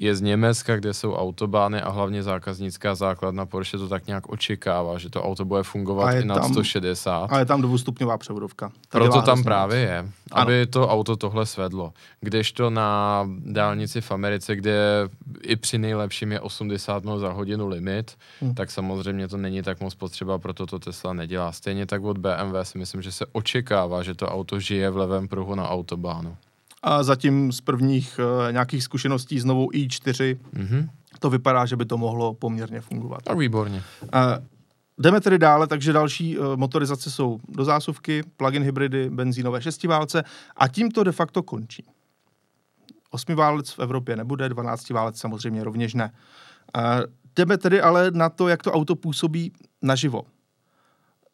je 0.00 0.14
z 0.14 0.20
Německa, 0.20 0.76
kde 0.76 0.94
jsou 0.94 1.14
autobány 1.14 1.82
a 1.82 1.90
hlavně 1.90 2.22
zákaznická 2.22 2.94
základna 2.94 3.46
Porsche 3.46 3.78
to 3.78 3.88
tak 3.88 4.06
nějak 4.06 4.28
očekává, 4.28 4.98
že 4.98 5.10
to 5.10 5.22
auto 5.22 5.44
bude 5.44 5.62
fungovat 5.62 6.12
i 6.12 6.24
na 6.24 6.34
tam, 6.34 6.52
160. 6.52 7.32
A 7.32 7.38
je 7.38 7.44
tam 7.44 7.62
dvoustupňová 7.62 8.18
převodovka. 8.18 8.68
Ta 8.68 8.98
Proto 8.98 9.22
tam 9.22 9.42
právě 9.42 9.78
je, 9.78 10.08
aby 10.32 10.60
ano. 10.60 10.66
to 10.70 10.88
auto 10.88 11.16
tohle 11.16 11.46
svedlo. 11.46 11.92
Kdežto 12.20 12.70
na 12.70 13.28
dálnici 13.38 14.00
v 14.00 14.10
Americe, 14.10 14.56
kde 14.56 15.08
i 15.42 15.56
při 15.56 15.78
nejlepším 15.78 16.32
je 16.32 16.40
80 16.40 17.04
mil 17.04 17.18
za 17.18 17.32
hodinu 17.32 17.68
limit, 17.68 18.16
hmm. 18.40 18.54
tak 18.54 18.70
samozřejmě 18.70 19.28
to 19.28 19.36
není 19.36 19.62
tak 19.62 19.80
moc 19.80 19.94
potřeba, 19.94 20.38
proto 20.38 20.66
to 20.66 20.78
Tesla 20.78 21.12
nedělá. 21.12 21.52
Stejně 21.52 21.86
tak 21.86 22.02
od 22.02 22.18
BMW 22.18 22.56
si 22.62 22.78
myslím, 22.78 23.02
že 23.02 23.12
se 23.12 23.26
očekává, 23.32 24.02
že 24.02 24.14
to 24.14 24.28
auto 24.28 24.60
žije 24.60 24.90
v 24.90 24.96
levém 24.96 25.28
pruhu 25.28 25.54
na 25.54 25.68
autobánu. 25.68 26.36
A 26.82 27.02
zatím 27.02 27.52
z 27.52 27.60
prvních 27.60 28.20
uh, 28.46 28.52
nějakých 28.52 28.82
zkušeností 28.82 29.40
s 29.40 29.44
novou 29.44 29.70
i4 29.70 30.38
mm-hmm. 30.54 30.88
to 31.18 31.30
vypadá, 31.30 31.66
že 31.66 31.76
by 31.76 31.84
to 31.84 31.98
mohlo 31.98 32.34
poměrně 32.34 32.80
fungovat. 32.80 33.22
Tak 33.22 33.38
výborně. 33.38 33.82
Uh, 34.02 34.10
jdeme 34.98 35.20
tedy 35.20 35.38
dále, 35.38 35.66
takže 35.66 35.92
další 35.92 36.38
uh, 36.38 36.56
motorizace 36.56 37.10
jsou 37.10 37.40
do 37.48 37.64
zásuvky, 37.64 38.22
plug-in 38.36 38.62
hybridy, 38.62 39.10
benzínové 39.10 39.62
šestiválce 39.62 40.24
a 40.56 40.68
tím 40.68 40.90
to 40.90 41.04
de 41.04 41.12
facto 41.12 41.42
končí. 41.42 41.84
Osmiválec 43.10 43.70
v 43.70 43.78
Evropě 43.78 44.16
nebude, 44.16 44.48
dvanáctiválec 44.48 45.18
samozřejmě 45.18 45.64
rovněž 45.64 45.94
ne. 45.94 46.12
Uh, 46.76 46.82
jdeme 47.36 47.58
tedy 47.58 47.80
ale 47.80 48.10
na 48.10 48.28
to, 48.28 48.48
jak 48.48 48.62
to 48.62 48.72
auto 48.72 48.96
působí 48.96 49.52
naživo. 49.82 50.22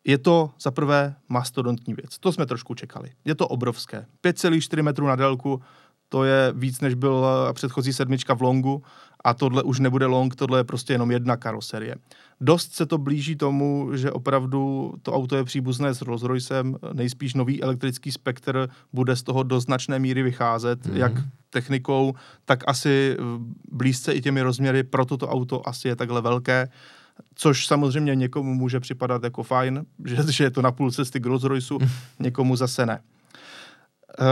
Je 0.07 0.19
to 0.19 0.51
za 0.61 0.71
prvé 0.71 1.15
mastodontní 1.29 1.95
věc. 1.95 2.19
To 2.19 2.33
jsme 2.33 2.47
trošku 2.47 2.75
čekali. 2.75 3.11
Je 3.25 3.35
to 3.35 3.49
obrovské. 3.49 4.07
5,4 4.25 4.83
metrů 4.83 5.07
na 5.07 5.17
délku, 5.17 5.61
to 6.09 6.25
je 6.25 6.53
víc, 6.57 6.81
než 6.81 6.95
byl 6.95 7.27
předchozí 7.53 7.93
sedmička 7.93 8.35
v 8.35 8.43
longu 8.43 8.83
a 9.25 9.35
tohle 9.35 9.63
už 9.63 9.81
nebude 9.81 10.07
long, 10.07 10.37
tohle 10.37 10.61
je 10.61 10.65
prostě 10.65 10.93
jenom 10.93 11.11
jedna 11.11 11.37
karoserie. 11.37 11.95
Dost 12.41 12.73
se 12.73 12.87
to 12.87 12.99
blíží 12.99 13.37
tomu, 13.37 13.91
že 13.95 14.13
opravdu 14.13 14.95
to 15.03 15.13
auto 15.13 15.37
je 15.37 15.45
příbuzné 15.45 15.95
s 15.95 16.03
Rolls 16.03 16.23
Roycem, 16.23 16.77
nejspíš 16.93 17.35
nový 17.35 17.63
elektrický 17.63 18.13
spektr 18.13 18.69
bude 18.93 19.17
z 19.17 19.23
toho 19.23 19.43
do 19.43 19.61
značné 19.61 19.99
míry 19.99 20.23
vycházet, 20.23 20.87
mm-hmm. 20.87 20.97
jak 20.97 21.13
technikou, 21.51 22.15
tak 22.45 22.65
asi 22.67 23.17
blízce 23.73 24.13
i 24.13 24.21
těmi 24.21 24.43
rozměry, 24.43 24.83
proto 24.83 25.17
to 25.17 25.29
auto 25.29 25.69
asi 25.69 25.89
je 25.89 25.97
takhle 25.97 26.21
velké 26.23 26.69
což 27.35 27.67
samozřejmě 27.67 28.15
někomu 28.15 28.55
může 28.55 28.81
připadat 28.81 29.25
jako 29.25 29.43
fajn, 29.43 29.87
že, 30.05 30.33
že 30.33 30.45
je 30.45 30.51
to 30.51 30.63
na 30.63 30.73
půl 30.73 30.91
cesty 30.91 31.21
k 31.21 31.27
Rolls 31.27 31.45
Royceu, 31.45 31.79
někomu 32.19 32.57
zase 32.57 32.87
ne. 32.87 33.01
Uh, 34.21 34.27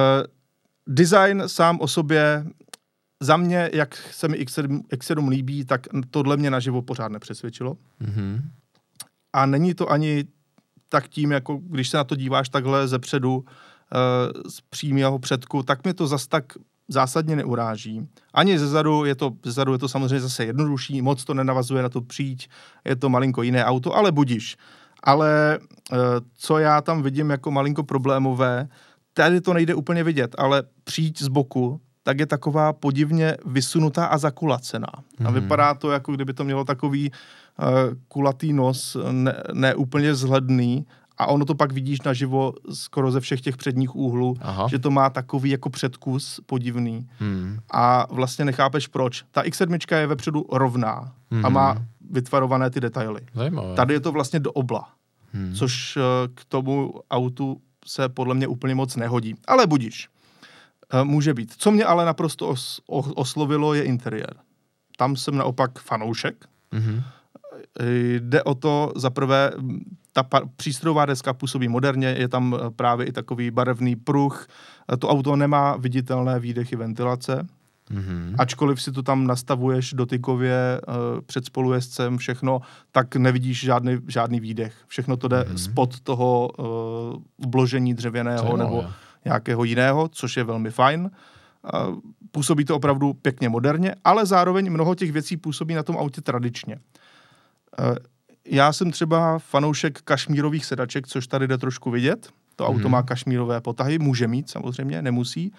design 0.89 1.43
sám 1.47 1.81
o 1.81 1.89
sobě, 1.89 2.47
za 3.23 3.37
mě, 3.37 3.71
jak 3.73 3.97
se 3.97 4.29
mi 4.29 4.37
X7, 4.37 4.83
X7 4.93 5.29
líbí, 5.29 5.65
tak 5.65 5.87
tohle 6.11 6.37
mě 6.37 6.51
naživo 6.51 6.83
pořád 6.83 7.13
nepřesvědčilo. 7.13 7.77
Mm-hmm. 8.03 8.41
A 9.33 9.47
není 9.47 9.75
to 9.75 9.91
ani 9.91 10.25
tak 10.89 11.09
tím, 11.09 11.33
jako 11.33 11.57
když 11.57 11.89
se 11.89 11.97
na 11.97 12.05
to 12.05 12.17
díváš 12.17 12.49
takhle 12.49 12.89
ze 12.89 12.99
předu, 12.99 13.37
uh, 13.37 13.45
z 14.51 14.61
přímého 14.61 15.19
předku, 15.19 15.63
tak 15.63 15.85
mě 15.85 15.95
to 15.95 16.07
zas 16.07 16.27
tak 16.27 16.45
zásadně 16.89 17.37
neuráží. 17.37 18.09
Ani 18.35 18.59
ze 18.59 18.69
zadu 18.69 19.05
je 19.05 19.15
to, 19.15 19.33
ze 19.45 19.53
zadu 19.53 19.73
je 19.73 19.79
to 19.79 19.89
samozřejmě 19.89 20.21
zase 20.21 20.45
jednodušší, 20.45 21.03
moc 21.03 21.25
to 21.25 21.35
nenavazuje 21.35 21.83
na 21.83 21.89
to 21.89 22.01
příď, 22.01 22.49
je 22.85 22.97
to 22.97 23.09
malinko 23.09 23.43
jiné 23.43 23.65
auto, 23.65 23.97
ale 23.97 24.13
budíš. 24.13 24.57
Ale 25.03 25.59
eh, 25.93 25.97
co 26.37 26.59
já 26.59 26.81
tam 26.81 27.03
vidím 27.03 27.31
jako 27.31 27.51
malinko 27.51 27.83
problémové, 27.83 28.69
tady 29.15 29.41
to 29.41 29.55
nejde 29.55 29.75
úplně 29.75 30.05
vidět, 30.05 30.35
ale 30.39 30.63
příď 30.85 31.23
z 31.23 31.29
boku, 31.29 31.81
tak 32.03 32.21
je 32.21 32.27
taková 32.27 32.73
podivně 32.73 33.37
vysunutá 33.47 34.07
a 34.07 34.19
zakulacená. 34.19 34.93
A 35.25 35.31
mhm. 35.31 35.35
vypadá 35.35 35.75
to, 35.75 35.91
jako 35.91 36.13
kdyby 36.13 36.33
to 36.35 36.45
mělo 36.45 36.65
takový 36.65 37.11
uh, 37.11 37.67
kulatý 38.09 38.53
nos, 38.53 38.97
ne, 39.11 39.43
ne 39.53 39.75
úplně 39.75 40.13
vzhledný 40.13 40.87
a 41.19 41.27
ono 41.27 41.45
to 41.45 41.55
pak 41.55 41.73
vidíš 41.73 42.03
naživo 42.03 42.53
skoro 42.73 43.11
ze 43.11 43.21
všech 43.21 43.41
těch 43.41 43.57
předních 43.57 43.97
úhlů, 43.97 44.37
Aha. 44.41 44.69
že 44.69 44.79
to 44.79 44.91
má 44.91 45.11
takový 45.11 45.51
jako 45.51 45.71
předkus 45.71 46.41
podivný. 46.47 47.09
Hmm. 47.19 47.59
A 47.71 48.07
vlastně 48.11 48.45
nechápeš 48.45 48.87
proč. 48.87 49.25
Ta 49.31 49.43
X7 49.43 49.97
je 49.97 50.07
vepředu 50.07 50.47
rovná 50.53 51.13
hmm. 51.31 51.47
a 51.47 51.49
má 51.49 51.83
vytvarované 52.11 52.71
ty 52.71 52.81
detaily. 52.81 53.21
Zajímavé. 53.35 53.75
Tady 53.75 53.95
je 53.95 54.01
to 54.01 54.13
vlastně 54.13 54.41
do 54.41 54.53
obla, 54.53 54.89
hmm. 55.33 55.55
což 55.55 55.97
eh, 55.97 56.01
k 56.35 56.45
tomu 56.45 56.95
autu 57.11 57.61
se 57.87 58.09
podle 58.09 58.35
mě 58.35 58.47
úplně 58.47 58.75
moc 58.75 58.97
nehodí. 58.97 59.35
Ale 59.47 59.67
budíš. 59.67 60.09
Eh, 60.93 61.05
může 61.05 61.35
být. 61.35 61.55
Co 61.59 61.71
mě 61.71 61.85
ale 61.85 62.05
naprosto 62.05 62.53
os- 62.53 62.81
oslovilo, 62.87 63.75
je 63.75 63.83
interiér. 63.83 64.35
Tam 64.97 65.17
jsem 65.17 65.37
naopak 65.37 65.79
fanoušek. 65.79 66.45
hmm 66.73 67.03
Jde 68.19 68.43
o 68.43 68.55
to, 68.55 68.93
za 68.97 69.11
prvé, 69.11 69.53
ta 70.15 70.41
přístrojová 70.57 71.07
deska 71.07 71.33
působí 71.33 71.69
moderně, 71.69 72.07
je 72.19 72.29
tam 72.29 72.57
eh, 72.57 72.71
právě 72.71 73.07
i 73.07 73.13
takový 73.13 73.51
barevný 73.51 73.97
pruh, 73.97 74.49
eh, 74.93 74.97
to 74.97 75.09
auto 75.09 75.37
nemá 75.37 75.77
viditelné 75.77 76.41
výdechy 76.41 76.77
ventilace, 76.77 77.47
Mm-hmm. 77.91 78.35
Ačkoliv 78.39 78.83
si 78.83 78.93
to 78.93 79.03
tam 79.03 79.27
nastavuješ 79.27 79.93
dotykově 79.93 80.81
uh, 80.89 80.95
před 81.27 81.45
spolujezdcem, 81.45 82.19
všechno, 82.19 82.61
tak 82.93 83.17
nevidíš 83.17 83.61
žádný, 83.61 83.99
žádný 84.09 84.41
výdech. 84.41 84.75
Všechno 84.87 85.17
to 85.17 85.29
jde 85.29 85.41
mm-hmm. 85.41 85.55
spod 85.55 86.01
toho 86.01 86.51
uh, 86.59 86.67
obložení 87.45 87.95
dřevěného 87.95 88.39
Zajímavé. 88.39 88.65
nebo 88.65 88.85
nějakého 89.25 89.65
jiného, 89.65 90.09
což 90.09 90.37
je 90.37 90.45
velmi 90.45 90.71
fajn. 90.71 91.11
Uh, 91.91 91.99
působí 92.31 92.65
to 92.65 92.77
opravdu 92.77 93.13
pěkně 93.13 93.49
moderně, 93.49 93.95
ale 94.05 94.27
zároveň 94.27 94.71
mnoho 94.71 94.95
těch 94.95 95.13
věcí 95.13 95.37
působí 95.37 95.75
na 95.75 95.83
tom 95.83 95.97
autě 95.97 96.21
tradičně. 96.21 96.75
Uh, 96.77 96.81
já 98.47 98.73
jsem 98.73 98.91
třeba 98.91 99.39
fanoušek 99.39 100.03
kašmírových 100.03 100.65
sedaček, 100.65 101.07
což 101.07 101.27
tady 101.27 101.49
jde 101.49 101.59
trošku 101.59 101.91
vidět. 101.91 102.29
To 102.57 102.65
mm-hmm. 102.65 102.69
auto 102.69 102.89
má 102.89 103.03
kašmírové 103.03 103.61
potahy, 103.61 103.99
může 103.99 104.29
mít 104.29 104.51
samozřejmě, 104.51 105.03
nemusí. 105.03 105.53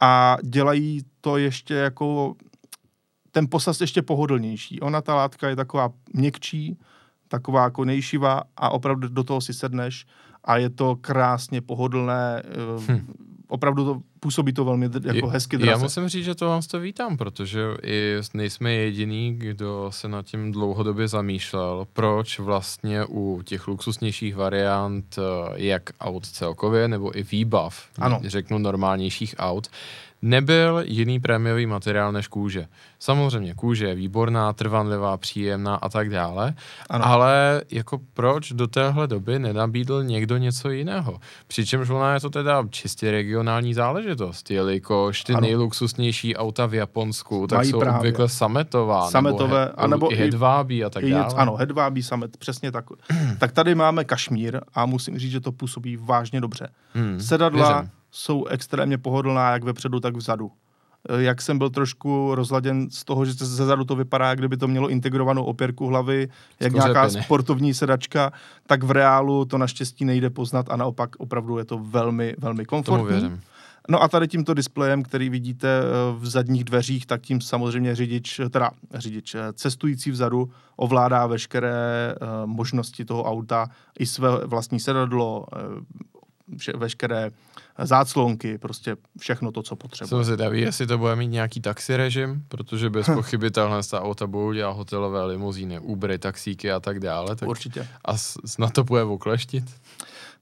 A 0.00 0.36
dělají 0.42 1.00
to 1.20 1.36
ještě 1.36 1.74
jako 1.74 2.34
ten 3.30 3.46
posaz 3.50 3.80
ještě 3.80 4.02
pohodlnější. 4.02 4.80
Ona, 4.80 5.00
ta 5.00 5.14
látka, 5.14 5.48
je 5.48 5.56
taková 5.56 5.90
měkčí, 6.12 6.78
taková 7.28 7.64
jako 7.64 7.84
nejšivá 7.84 8.42
a 8.56 8.70
opravdu 8.70 9.08
do 9.08 9.24
toho 9.24 9.40
si 9.40 9.54
sedneš 9.54 10.06
a 10.44 10.56
je 10.56 10.70
to 10.70 10.96
krásně 10.96 11.60
pohodlné. 11.60 12.42
Hm 12.88 13.06
opravdu 13.48 13.84
to 13.84 14.00
působí 14.24 14.52
to 14.52 14.64
velmi 14.64 14.90
jako 15.02 15.26
hezky 15.26 15.58
draze. 15.58 15.70
Já 15.70 15.78
musím 15.78 16.08
říct, 16.08 16.24
že 16.24 16.34
to 16.34 16.46
vám 16.46 16.62
to 16.62 16.80
vítám, 16.80 17.16
protože 17.16 17.60
i 17.82 18.16
nejsme 18.34 18.72
jediný, 18.72 19.34
kdo 19.38 19.86
se 19.92 20.08
nad 20.08 20.26
tím 20.26 20.52
dlouhodobě 20.52 21.08
zamýšlel, 21.08 21.86
proč 21.92 22.38
vlastně 22.38 23.04
u 23.04 23.42
těch 23.44 23.68
luxusnějších 23.68 24.36
variant, 24.36 25.18
eh, 25.18 25.52
jak 25.54 25.82
aut 26.00 26.26
celkově, 26.26 26.88
nebo 26.88 27.18
i 27.18 27.22
výbav, 27.22 27.88
ano. 27.98 28.20
řeknu 28.24 28.58
normálnějších 28.58 29.34
aut, 29.38 29.68
nebyl 30.24 30.82
jiný 30.86 31.20
prémiový 31.20 31.66
materiál 31.66 32.12
než 32.12 32.28
kůže. 32.28 32.66
Samozřejmě 32.98 33.54
kůže 33.54 33.86
je 33.86 33.94
výborná, 33.94 34.52
trvanlivá, 34.52 35.16
příjemná 35.16 35.74
a 35.74 35.88
tak 35.88 36.10
dále, 36.10 36.54
ano. 36.90 37.06
ale 37.06 37.62
jako 37.70 38.00
proč 38.14 38.52
do 38.52 38.66
téhle 38.66 39.06
doby 39.06 39.38
nenabídl 39.38 40.04
někdo 40.04 40.36
něco 40.36 40.70
jiného? 40.70 41.20
Přičemž 41.46 41.90
ona 41.90 42.14
je 42.14 42.20
to 42.20 42.30
teda 42.30 42.64
čistě 42.70 43.10
regionální 43.10 43.74
záležitost, 43.74 44.50
jelikož 44.50 45.24
ty 45.24 45.32
ano. 45.32 45.40
nejluxusnější 45.40 46.36
auta 46.36 46.66
v 46.66 46.74
Japonsku 46.74 47.46
tak 47.46 47.56
Mají 47.56 47.70
jsou 47.70 47.80
právě. 47.80 47.98
obvykle 47.98 48.28
sametová, 48.28 49.10
Sametové, 49.10 49.48
nebo, 49.48 49.54
he, 49.54 49.72
anebo 49.76 50.12
i 50.12 50.16
hedvábí 50.16 50.84
a 50.84 50.90
tak 50.90 51.04
dále. 51.04 51.34
Ano, 51.36 51.56
hedvábí, 51.56 52.02
samet, 52.02 52.36
přesně 52.36 52.72
tak. 52.72 52.84
tak 53.38 53.52
tady 53.52 53.74
máme 53.74 54.04
kašmír 54.04 54.60
a 54.74 54.86
musím 54.86 55.18
říct, 55.18 55.30
že 55.30 55.40
to 55.40 55.52
působí 55.52 55.96
vážně 55.96 56.40
dobře. 56.40 56.68
Hmm, 56.94 57.20
Sedadla, 57.20 57.72
věřím 57.72 58.03
jsou 58.14 58.46
extrémně 58.46 58.98
pohodlná 58.98 59.50
jak 59.50 59.64
vepředu, 59.64 60.00
tak 60.00 60.16
vzadu. 60.16 60.50
Eh, 61.08 61.22
jak 61.22 61.42
jsem 61.42 61.58
byl 61.58 61.70
trošku 61.70 62.34
rozladěn 62.34 62.90
z 62.90 63.04
toho, 63.04 63.24
že 63.24 63.32
ze 63.32 63.66
zadu 63.66 63.84
to 63.84 63.96
vypadá, 63.96 64.28
jak 64.28 64.38
kdyby 64.38 64.56
to 64.56 64.68
mělo 64.68 64.88
integrovanou 64.88 65.44
opěrku 65.44 65.86
hlavy, 65.86 66.28
jak 66.60 66.72
Skořepiny. 66.72 66.94
nějaká 66.94 67.08
sportovní 67.08 67.74
sedačka, 67.74 68.32
tak 68.66 68.82
v 68.82 68.90
reálu 68.90 69.44
to 69.44 69.58
naštěstí 69.58 70.04
nejde 70.04 70.30
poznat 70.30 70.66
a 70.70 70.76
naopak 70.76 71.16
opravdu 71.18 71.58
je 71.58 71.64
to 71.64 71.78
velmi, 71.78 72.34
velmi 72.38 72.64
komfortní. 72.64 73.40
No 73.88 74.02
a 74.02 74.08
tady 74.08 74.28
tímto 74.28 74.54
displejem, 74.54 75.02
který 75.02 75.30
vidíte 75.30 75.68
eh, 75.68 75.82
v 76.18 76.26
zadních 76.26 76.64
dveřích, 76.64 77.06
tak 77.06 77.20
tím 77.20 77.40
samozřejmě 77.40 77.94
řidič, 77.94 78.40
teda 78.50 78.70
řidič, 78.94 79.34
eh, 79.34 79.52
cestující 79.52 80.10
vzadu 80.10 80.50
ovládá 80.76 81.26
veškeré 81.26 82.14
možnosti 82.44 83.04
toho 83.04 83.24
auta, 83.24 83.66
i 83.98 84.06
své 84.06 84.46
vlastní 84.46 84.80
sedadlo, 84.80 85.46
vše, 86.58 86.72
veškeré 86.76 87.30
záclonky, 87.82 88.58
prostě 88.58 88.96
všechno 89.18 89.52
to, 89.52 89.62
co 89.62 89.76
potřebuje. 89.76 90.08
Jsem 90.08 90.24
zvědavý, 90.24 90.60
jestli 90.60 90.86
to 90.86 90.98
bude 90.98 91.16
mít 91.16 91.28
nějaký 91.28 91.60
taxi 91.60 91.96
režim, 91.96 92.44
protože 92.48 92.90
bez 92.90 93.06
pochyby 93.06 93.50
tahle 93.50 93.82
ta 93.90 94.02
auta 94.02 94.26
budou 94.26 94.52
dělat 94.52 94.72
hotelové 94.76 95.24
limuzíny, 95.24 95.78
Ubery, 95.78 96.18
taxíky 96.18 96.72
a 96.72 96.80
tak 96.80 97.00
dále. 97.00 97.36
Tak 97.36 97.48
Určitě. 97.48 97.88
A 98.04 98.16
snad 98.46 98.72
to 98.72 98.84
bude 98.84 99.02
okleštit? 99.02 99.64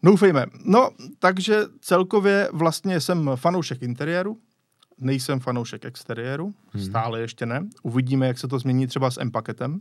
Doufejme. 0.03 0.47
No, 0.65 0.91
takže 1.19 1.61
celkově 1.81 2.49
vlastně 2.53 3.01
jsem 3.01 3.31
fanoušek 3.37 3.83
interiéru. 3.83 4.39
nejsem 4.99 5.41
fanoušek 5.41 5.85
exteriéru, 5.85 6.55
hmm. 6.73 6.85
stále 6.85 7.21
ještě 7.21 7.47
ne. 7.47 7.69
Uvidíme, 7.83 8.27
jak 8.27 8.39
se 8.39 8.49
to 8.49 8.59
změní 8.59 8.87
třeba 8.87 9.11
s 9.11 9.21
M-paketem, 9.21 9.81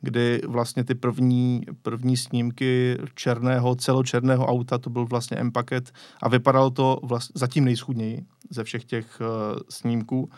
kdy 0.00 0.40
vlastně 0.46 0.84
ty 0.84 0.94
první, 0.94 1.62
první 1.82 2.16
snímky 2.16 2.98
černého, 3.14 3.74
celočerného 3.74 4.46
auta, 4.46 4.78
to 4.78 4.90
byl 4.90 5.06
vlastně 5.06 5.36
M-paket 5.36 5.92
a 6.22 6.28
vypadalo 6.28 6.70
to 6.70 7.00
vlastně 7.02 7.32
zatím 7.36 7.64
nejschudněji 7.64 8.24
ze 8.50 8.64
všech 8.64 8.84
těch 8.84 9.20
uh, 9.20 9.58
snímků. 9.68 10.30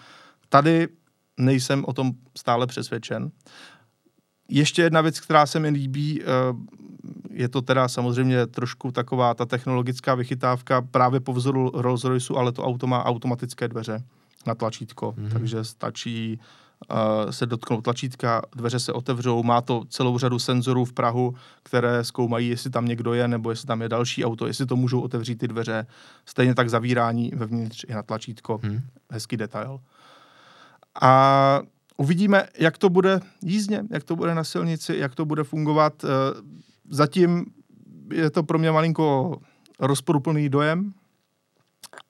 Tady 0.49 0.88
nejsem 1.37 1.85
o 1.87 1.92
tom 1.92 2.12
stále 2.37 2.66
přesvědčen. 2.66 3.31
Ještě 4.49 4.83
jedna 4.83 5.01
věc, 5.01 5.21
která 5.21 5.47
se 5.47 5.61
mi 5.61 5.69
líbí, 5.69 6.23
uh, 6.23 6.27
je 7.31 7.49
to 7.49 7.62
teda 7.62 7.88
samozřejmě 7.88 8.47
trošku 8.47 8.92
taková 8.92 9.35
ta 9.35 9.47
technologická 9.47 10.14
vychytávka 10.14 10.83
právě 10.83 11.21
po 11.21 11.33
vzoru 11.33 11.71
Rolls 11.75 12.05
Royce, 12.05 12.35
ale 12.37 12.53
to 12.53 12.64
auto 12.64 12.87
má 12.87 13.05
automatické 13.05 13.69
dveře 13.69 14.03
na 14.47 14.55
tlačítko, 14.55 15.12
mm-hmm. 15.12 15.33
takže 15.33 15.64
stačí 15.64 16.38
uh, 16.40 16.45
se 17.31 17.47
dotknout 17.47 17.85
tlačítka, 17.85 18.43
dveře 18.57 18.79
se 18.81 18.93
otevřou, 18.93 19.43
má 19.43 19.61
to 19.61 19.85
celou 19.89 20.19
řadu 20.19 20.39
senzorů 20.39 20.85
v 20.85 20.93
Prahu, 20.93 21.35
které 21.62 22.05
zkoumají, 22.05 22.49
jestli 22.49 22.71
tam 22.71 22.87
někdo 22.87 23.15
je, 23.15 23.29
nebo 23.29 23.51
jestli 23.51 23.67
tam 23.67 23.83
je 23.83 23.89
další 23.89 24.25
auto, 24.25 24.47
jestli 24.47 24.67
to 24.67 24.77
můžou 24.77 25.01
otevřít 25.01 25.37
ty 25.37 25.49
dveře. 25.49 25.87
Stejně 26.27 26.55
tak 26.55 26.71
zavírání 26.71 27.33
vevnitř 27.37 27.85
i 27.89 27.95
na 27.95 28.03
tlačítko. 28.03 28.61
Mm. 28.62 28.81
Hezký 29.11 29.37
detail. 29.37 29.81
A 31.03 31.61
uvidíme, 31.97 32.47
jak 32.59 32.79
to 32.79 32.89
bude 32.89 33.21
jízdně, 33.43 33.85
jak 33.91 34.05
to 34.05 34.17
bude 34.17 34.35
na 34.35 34.45
silnici, 34.45 34.97
jak 34.97 35.15
to 35.15 35.25
bude 35.25 35.45
fungovat. 35.45 36.05
Uh, 36.05 36.11
zatím 36.91 37.47
je 38.12 38.31
to 38.31 38.43
pro 38.43 38.59
mě 38.59 38.71
malinko 38.71 39.37
rozporuplný 39.81 40.49
dojem, 40.49 40.93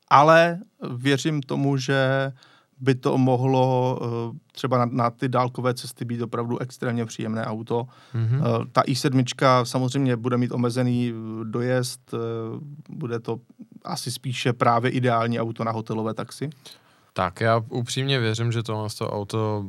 ale 0.09 0.59
věřím 0.96 1.42
tomu, 1.42 1.76
že 1.76 2.33
by 2.80 2.94
to 2.94 3.18
mohlo 3.18 3.98
uh, 4.00 4.36
třeba 4.52 4.78
na, 4.78 4.84
na 4.84 5.10
ty 5.10 5.28
dálkové 5.28 5.74
cesty 5.74 6.04
být 6.04 6.22
opravdu 6.22 6.58
extrémně 6.58 7.06
příjemné 7.06 7.46
auto. 7.46 7.86
Mm-hmm. 8.14 8.66
Ta 8.72 8.82
i7 8.82 9.64
samozřejmě 9.64 10.16
bude 10.16 10.36
mít 10.36 10.52
omezený 10.52 11.12
eh, 11.12 11.44
dojezd, 11.44 12.14
bude 12.88 13.20
to 13.20 13.40
asi 13.84 14.10
spíše 14.10 14.52
právě 14.52 14.90
ideální 14.90 15.40
auto 15.40 15.64
na 15.64 15.72
hotelové 15.72 16.14
taxi. 16.14 16.50
Tak 17.12 17.40
já 17.40 17.62
upřímně 17.68 18.20
věřím, 18.20 18.52
že 18.52 18.62
tohle 18.62 18.88
to 18.98 19.10
auto 19.10 19.66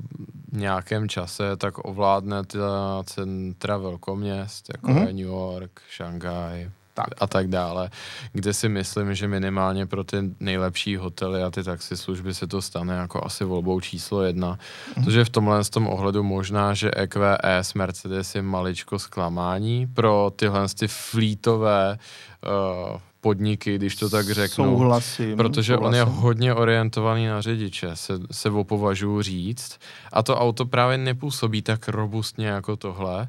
v 0.51 0.57
nějakém 0.57 1.09
čase 1.09 1.57
tak 1.57 1.85
ovládne 1.85 2.43
ta 2.43 3.03
centra 3.03 3.77
velkoměst, 3.77 4.69
jako 4.69 4.87
mm-hmm. 4.87 5.07
je 5.07 5.13
New 5.13 5.25
York, 5.25 5.81
Šanghaj, 5.89 6.69
tak. 6.97 7.07
a 7.19 7.27
tak 7.27 7.47
dále, 7.47 7.89
kde 8.33 8.53
si 8.53 8.69
myslím, 8.69 9.15
že 9.15 9.27
minimálně 9.27 9.85
pro 9.85 10.03
ty 10.03 10.17
nejlepší 10.39 10.97
hotely 10.97 11.43
a 11.43 11.51
ty 11.51 11.63
taxislužby 11.63 12.33
se 12.33 12.47
to 12.47 12.61
stane 12.61 12.93
jako 12.93 13.25
asi 13.25 13.43
volbou 13.43 13.79
číslo 13.79 14.23
jedna. 14.23 14.55
Mm-hmm. 14.57 15.03
Protože 15.03 15.25
v 15.25 15.29
tomhle 15.29 15.63
z 15.63 15.69
tom 15.69 15.87
ohledu 15.87 16.23
možná, 16.23 16.73
že 16.73 16.91
EQS 16.95 17.73
Mercedes 17.73 18.35
je 18.35 18.41
maličko 18.41 18.99
zklamání 18.99 19.87
pro 19.87 20.31
tyhle 20.35 20.67
ty 20.79 20.87
flítové 20.87 21.97
uh, 22.45 22.99
podniky, 23.21 23.75
když 23.75 23.95
to 23.95 24.09
tak 24.09 24.29
řeknu. 24.29 24.65
Souhlasím. 24.65 25.37
Protože 25.37 25.73
souhlasím. 25.73 25.87
on 25.87 25.95
je 25.95 26.03
hodně 26.03 26.53
orientovaný 26.53 27.27
na 27.27 27.41
řidiče, 27.41 27.89
se, 27.93 28.13
se 28.31 28.49
opovažuji 28.49 29.21
říct. 29.21 29.79
A 30.13 30.23
to 30.23 30.37
auto 30.37 30.65
právě 30.65 30.97
nepůsobí 30.97 31.61
tak 31.61 31.87
robustně 31.87 32.47
jako 32.47 32.75
tohle. 32.75 33.27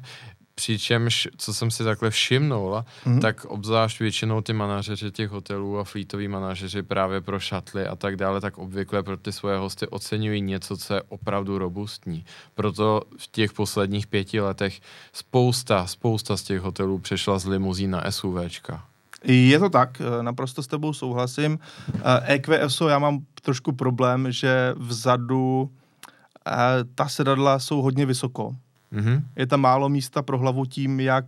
Přičemž, 0.59 1.27
co 1.37 1.53
jsem 1.53 1.71
si 1.71 1.83
takhle 1.83 2.09
všimnul, 2.09 2.83
mm-hmm. 3.05 3.21
tak 3.21 3.45
obzvlášť 3.45 3.99
většinou 3.99 4.41
ty 4.41 4.53
manažeři 4.53 5.11
těch 5.11 5.29
hotelů 5.29 5.79
a 5.79 5.83
flítoví 5.83 6.27
manažeři 6.27 6.83
právě 6.83 7.21
pro 7.21 7.39
šatly 7.39 7.87
a 7.87 7.95
tak 7.95 8.15
dále, 8.15 8.41
tak 8.41 8.57
obvykle 8.57 9.03
pro 9.03 9.17
ty 9.17 9.31
svoje 9.31 9.57
hosty 9.57 9.87
oceňují 9.87 10.41
něco, 10.41 10.77
co 10.77 10.93
je 10.93 11.01
opravdu 11.01 11.57
robustní. 11.57 12.25
Proto 12.55 13.01
v 13.17 13.27
těch 13.27 13.53
posledních 13.53 14.07
pěti 14.07 14.41
letech 14.41 14.81
spousta, 15.13 15.87
spousta 15.87 16.37
z 16.37 16.43
těch 16.43 16.61
hotelů 16.61 16.99
přešla 16.99 17.39
z 17.39 17.45
limuzín 17.45 17.91
na 17.91 18.11
SUVčka. 18.11 18.83
Je 19.23 19.59
to 19.59 19.69
tak, 19.69 20.01
eh, 20.01 20.23
naprosto 20.23 20.63
s 20.63 20.67
tebou 20.67 20.93
souhlasím. 20.93 21.59
EQSO 22.23 22.85
eh, 22.85 22.89
e 22.89 22.91
já 22.91 22.99
mám 22.99 23.19
trošku 23.41 23.71
problém, 23.71 24.31
že 24.31 24.73
vzadu 24.77 25.71
eh, 26.47 26.51
ta 26.95 27.07
sedadla 27.07 27.59
jsou 27.59 27.81
hodně 27.81 28.05
vysoko. 28.05 28.55
Mm-hmm. 28.93 29.23
Je 29.35 29.47
tam 29.47 29.61
málo 29.61 29.89
místa 29.89 30.21
pro 30.21 30.37
hlavu 30.37 30.65
tím, 30.65 30.99
jak 30.99 31.25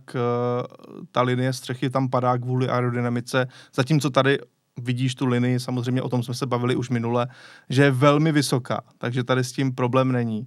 ta 1.12 1.22
linie 1.22 1.52
střechy 1.52 1.90
tam 1.90 2.08
padá 2.08 2.38
kvůli 2.38 2.68
aerodynamice, 2.68 3.46
zatímco 3.74 4.10
tady 4.10 4.38
vidíš 4.80 5.14
tu 5.14 5.26
linii, 5.26 5.60
samozřejmě 5.60 6.02
o 6.02 6.08
tom 6.08 6.22
jsme 6.22 6.34
se 6.34 6.46
bavili 6.46 6.76
už 6.76 6.90
minule, 6.90 7.28
že 7.68 7.82
je 7.82 7.90
velmi 7.90 8.32
vysoká, 8.32 8.80
takže 8.98 9.24
tady 9.24 9.44
s 9.44 9.52
tím 9.52 9.74
problém 9.74 10.12
není. 10.12 10.46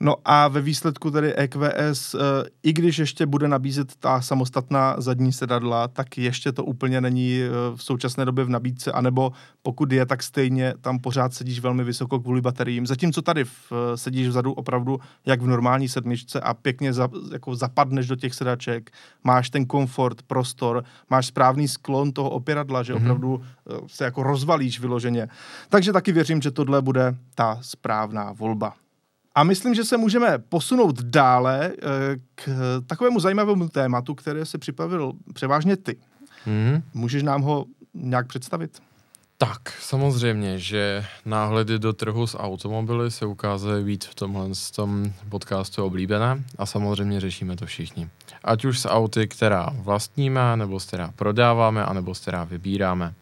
No 0.00 0.16
a 0.24 0.48
ve 0.48 0.60
výsledku 0.60 1.10
tedy 1.10 1.34
EQS, 1.34 2.14
eh, 2.14 2.18
i 2.62 2.72
když 2.72 2.98
ještě 2.98 3.26
bude 3.26 3.48
nabízet 3.48 3.96
ta 3.96 4.20
samostatná 4.20 4.94
zadní 4.98 5.32
sedadla, 5.32 5.88
tak 5.88 6.18
ještě 6.18 6.52
to 6.52 6.64
úplně 6.64 7.00
není 7.00 7.40
eh, 7.40 7.50
v 7.76 7.82
současné 7.82 8.24
době 8.24 8.44
v 8.44 8.48
nabídce, 8.48 8.92
anebo 8.92 9.32
pokud 9.62 9.92
je, 9.92 10.06
tak 10.06 10.22
stejně 10.22 10.74
tam 10.80 10.98
pořád 10.98 11.34
sedíš 11.34 11.60
velmi 11.60 11.84
vysoko 11.84 12.20
kvůli 12.20 12.40
bateriím. 12.40 12.86
Zatímco 12.86 13.22
tady 13.22 13.44
v, 13.44 13.72
eh, 13.72 13.96
sedíš 13.96 14.28
vzadu 14.28 14.52
opravdu 14.52 15.00
jak 15.26 15.42
v 15.42 15.46
normální 15.46 15.88
sedmičce 15.88 16.40
a 16.40 16.54
pěkně 16.54 16.92
za, 16.92 17.08
jako 17.32 17.54
zapadneš 17.54 18.06
do 18.06 18.16
těch 18.16 18.34
sedaček, 18.34 18.90
máš 19.24 19.50
ten 19.50 19.66
komfort, 19.66 20.22
prostor, 20.22 20.84
máš 21.10 21.26
správný 21.26 21.68
sklon 21.68 22.12
toho 22.12 22.30
opěradla, 22.30 22.82
že 22.82 22.94
mm-hmm. 22.94 23.02
opravdu 23.02 23.42
se 23.86 24.04
jako 24.04 24.22
rozvalíš 24.22 24.80
vyloženě. 24.80 25.28
Takže 25.68 25.92
taky 25.92 26.12
věřím, 26.12 26.42
že 26.42 26.50
tohle 26.50 26.82
bude 26.82 27.14
ta 27.34 27.58
správná 27.62 28.32
volba. 28.32 28.74
A 29.38 29.44
myslím, 29.44 29.74
že 29.74 29.84
se 29.84 29.96
můžeme 29.96 30.38
posunout 30.38 31.02
dále 31.02 31.72
eh, 31.72 31.82
k 32.34 32.48
takovému 32.86 33.20
zajímavému 33.20 33.68
tématu, 33.68 34.14
které 34.14 34.44
se 34.44 34.58
připravil 34.58 35.12
převážně 35.34 35.76
ty. 35.76 35.96
Mm. 36.46 36.82
Můžeš 36.94 37.22
nám 37.22 37.42
ho 37.42 37.66
nějak 37.94 38.26
představit? 38.26 38.78
Tak, 39.36 39.72
samozřejmě, 39.80 40.58
že 40.58 41.04
náhledy 41.24 41.78
do 41.78 41.92
trhu 41.92 42.26
s 42.26 42.38
automobily 42.38 43.10
se 43.10 43.26
ukázaly 43.26 43.84
být 43.84 44.04
v 44.04 44.14
tomhle 44.14 44.48
tom 44.76 45.12
podcastu 45.28 45.84
oblíbené 45.84 46.44
a 46.58 46.66
samozřejmě 46.66 47.20
řešíme 47.20 47.56
to 47.56 47.66
všichni. 47.66 48.08
Ať 48.44 48.64
už 48.64 48.78
s 48.80 48.88
auty, 48.88 49.28
která 49.28 49.70
vlastníme, 49.72 50.56
nebo 50.56 50.80
s 50.80 50.86
která 50.86 51.12
prodáváme, 51.16 51.84
anebo 51.84 52.14
s 52.14 52.20
která 52.20 52.44
vybíráme. 52.44 53.14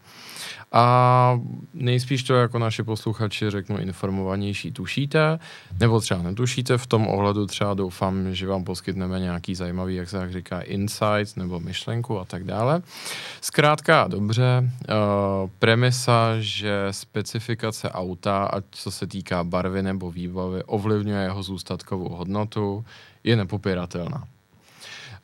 A 0.71 1.39
nejspíš 1.73 2.23
to 2.23 2.33
jako 2.33 2.59
naši 2.59 2.83
posluchači 2.83 3.49
řeknu 3.49 3.77
informovanější 3.77 4.71
tušíte, 4.71 5.39
nebo 5.79 5.99
třeba 5.99 6.21
netušíte, 6.21 6.77
v 6.77 6.87
tom 6.87 7.07
ohledu 7.07 7.45
třeba 7.45 7.73
doufám, 7.73 8.35
že 8.35 8.47
vám 8.47 8.63
poskytneme 8.63 9.19
nějaký 9.19 9.55
zajímavý, 9.55 9.95
jak 9.95 10.09
se 10.09 10.17
tak 10.17 10.31
říká, 10.31 10.61
insight 10.61 11.37
nebo 11.37 11.59
myšlenku 11.59 12.19
a 12.19 12.25
tak 12.25 12.43
dále. 12.43 12.81
Zkrátka 13.41 14.07
dobře, 14.07 14.71
uh, 14.89 15.49
premisa, 15.59 16.33
že 16.39 16.87
specifikace 16.91 17.89
auta, 17.89 18.45
ať 18.45 18.63
co 18.71 18.91
se 18.91 19.07
týká 19.07 19.43
barvy 19.43 19.83
nebo 19.83 20.11
výbavy, 20.11 20.63
ovlivňuje 20.63 21.23
jeho 21.23 21.43
zůstatkovou 21.43 22.09
hodnotu, 22.09 22.85
je 23.23 23.35
nepopiratelná. 23.35 24.23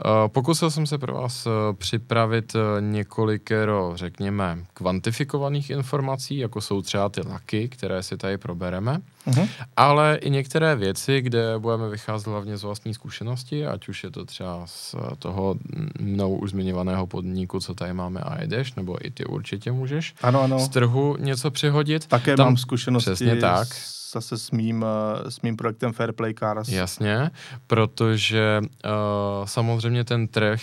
Eh, 0.05 0.29
pokusil 0.29 0.71
jsem 0.71 0.85
se 0.87 0.97
pro 0.97 1.13
vás 1.13 1.45
eh, 1.45 1.73
připravit 1.73 2.55
eh, 2.55 2.81
několikero, 2.81 3.91
řekněme, 3.95 4.65
kvantifikovaných 4.73 5.69
informací, 5.69 6.37
jako 6.37 6.61
jsou 6.61 6.81
třeba 6.81 7.09
ty 7.09 7.21
laky, 7.27 7.69
které 7.69 8.03
si 8.03 8.17
tady 8.17 8.37
probereme, 8.37 9.01
uh-huh. 9.27 9.49
ale 9.77 10.15
i 10.15 10.29
některé 10.29 10.75
věci, 10.75 11.21
kde 11.21 11.59
budeme 11.59 11.89
vycházet 11.89 12.29
hlavně 12.29 12.57
z 12.57 12.63
vlastní 12.63 12.93
zkušenosti, 12.93 13.67
ať 13.67 13.87
už 13.87 14.03
je 14.03 14.11
to 14.11 14.25
třeba 14.25 14.61
z 14.65 14.95
toho 15.19 15.55
mnou 15.99 16.35
už 16.35 16.49
zmiňovaného 16.49 17.07
podniku, 17.07 17.59
co 17.59 17.73
tady 17.73 17.93
máme 17.93 18.21
a 18.21 18.41
jedeš, 18.41 18.75
nebo 18.75 19.05
i 19.05 19.11
ty 19.11 19.25
určitě 19.25 19.71
můžeš 19.71 20.15
ano, 20.21 20.41
ano. 20.41 20.59
z 20.59 20.69
trhu 20.69 21.17
něco 21.19 21.51
přihodit. 21.51 22.07
Také 22.07 22.35
Tam, 22.37 22.45
mám 22.45 22.57
zkušenosti 22.57 23.11
přesně 23.11 23.35
tak. 23.35 23.67
zase 24.13 24.37
s 24.37 24.51
mým, 24.51 24.85
s 25.29 25.41
mým 25.41 25.57
projektem 25.57 25.93
Fairplay 25.93 26.33
Cars. 26.33 26.69
Jasně, 26.69 27.31
protože 27.67 28.61
uh, 28.61 29.45
samozřejmě 29.45 30.03
ten 30.03 30.27
trh 30.27 30.61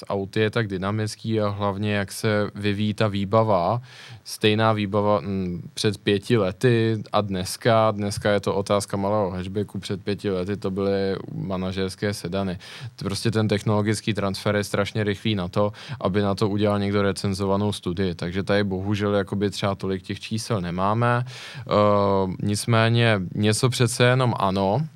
s 0.00 0.06
auty 0.08 0.40
je 0.40 0.50
tak 0.50 0.68
dynamický 0.68 1.40
a 1.40 1.48
hlavně 1.48 1.92
jak 1.92 2.12
se 2.12 2.50
vyvíjí 2.54 2.94
ta 2.94 3.08
výbava. 3.08 3.82
Stejná 4.24 4.72
výbava 4.72 5.18
m, 5.18 5.24
mm, 5.24 5.70
před 5.74 5.98
pěti 5.98 6.36
lety 6.36 7.02
a 7.12 7.20
dneska, 7.20 7.90
dneska 7.90 8.30
je 8.30 8.40
to 8.40 8.54
otázka 8.54 8.96
malého 8.96 9.30
hatchbacku, 9.30 9.78
před 9.78 10.04
pěti 10.04 10.30
lety 10.30 10.56
to 10.56 10.70
byly 10.70 11.16
manažerské 11.34 12.14
sedany. 12.14 12.58
Prostě 12.96 13.30
ten 13.30 13.48
technologický 13.48 14.14
transfer 14.14 14.56
je 14.56 14.64
strašně 14.64 15.04
rychlý 15.04 15.34
na 15.34 15.48
to, 15.48 15.72
aby 16.00 16.22
na 16.22 16.34
to 16.34 16.48
udělal 16.48 16.78
někdo 16.78 17.02
recenzovanou 17.02 17.72
studii, 17.72 18.14
takže 18.14 18.42
tady 18.42 18.64
bohužel 18.64 19.14
jakoby 19.14 19.50
třeba 19.50 19.74
tolik 19.74 20.02
těch 20.02 20.20
čísel 20.20 20.60
nemáme. 20.60 21.24
Uh, 21.66 22.34
nicméně 22.42 23.20
něco 23.34 23.68
přece 23.68 24.04
jenom 24.04 24.34
ano, 24.38 24.86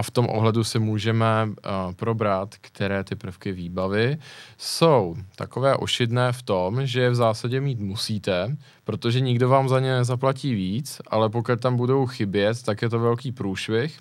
a 0.00 0.02
v 0.02 0.10
tom 0.10 0.26
ohledu 0.30 0.64
si 0.64 0.78
můžeme 0.78 1.46
uh, 1.46 1.92
probrat, 1.92 2.54
které 2.60 3.04
ty 3.04 3.14
prvky 3.14 3.52
výbavy 3.52 4.18
jsou 4.58 5.16
takové 5.36 5.76
ošidné 5.76 6.32
v 6.32 6.42
tom, 6.42 6.86
že 6.86 7.00
je 7.00 7.10
v 7.10 7.14
zásadě 7.14 7.60
mít 7.60 7.80
musíte, 7.80 8.56
protože 8.84 9.20
nikdo 9.20 9.48
vám 9.48 9.68
za 9.68 9.80
ně 9.80 9.92
nezaplatí 9.92 10.54
víc, 10.54 11.00
ale 11.06 11.28
pokud 11.28 11.60
tam 11.60 11.76
budou 11.76 12.06
chybět, 12.06 12.62
tak 12.62 12.82
je 12.82 12.88
to 12.88 12.98
velký 12.98 13.32
průšvih. 13.32 13.98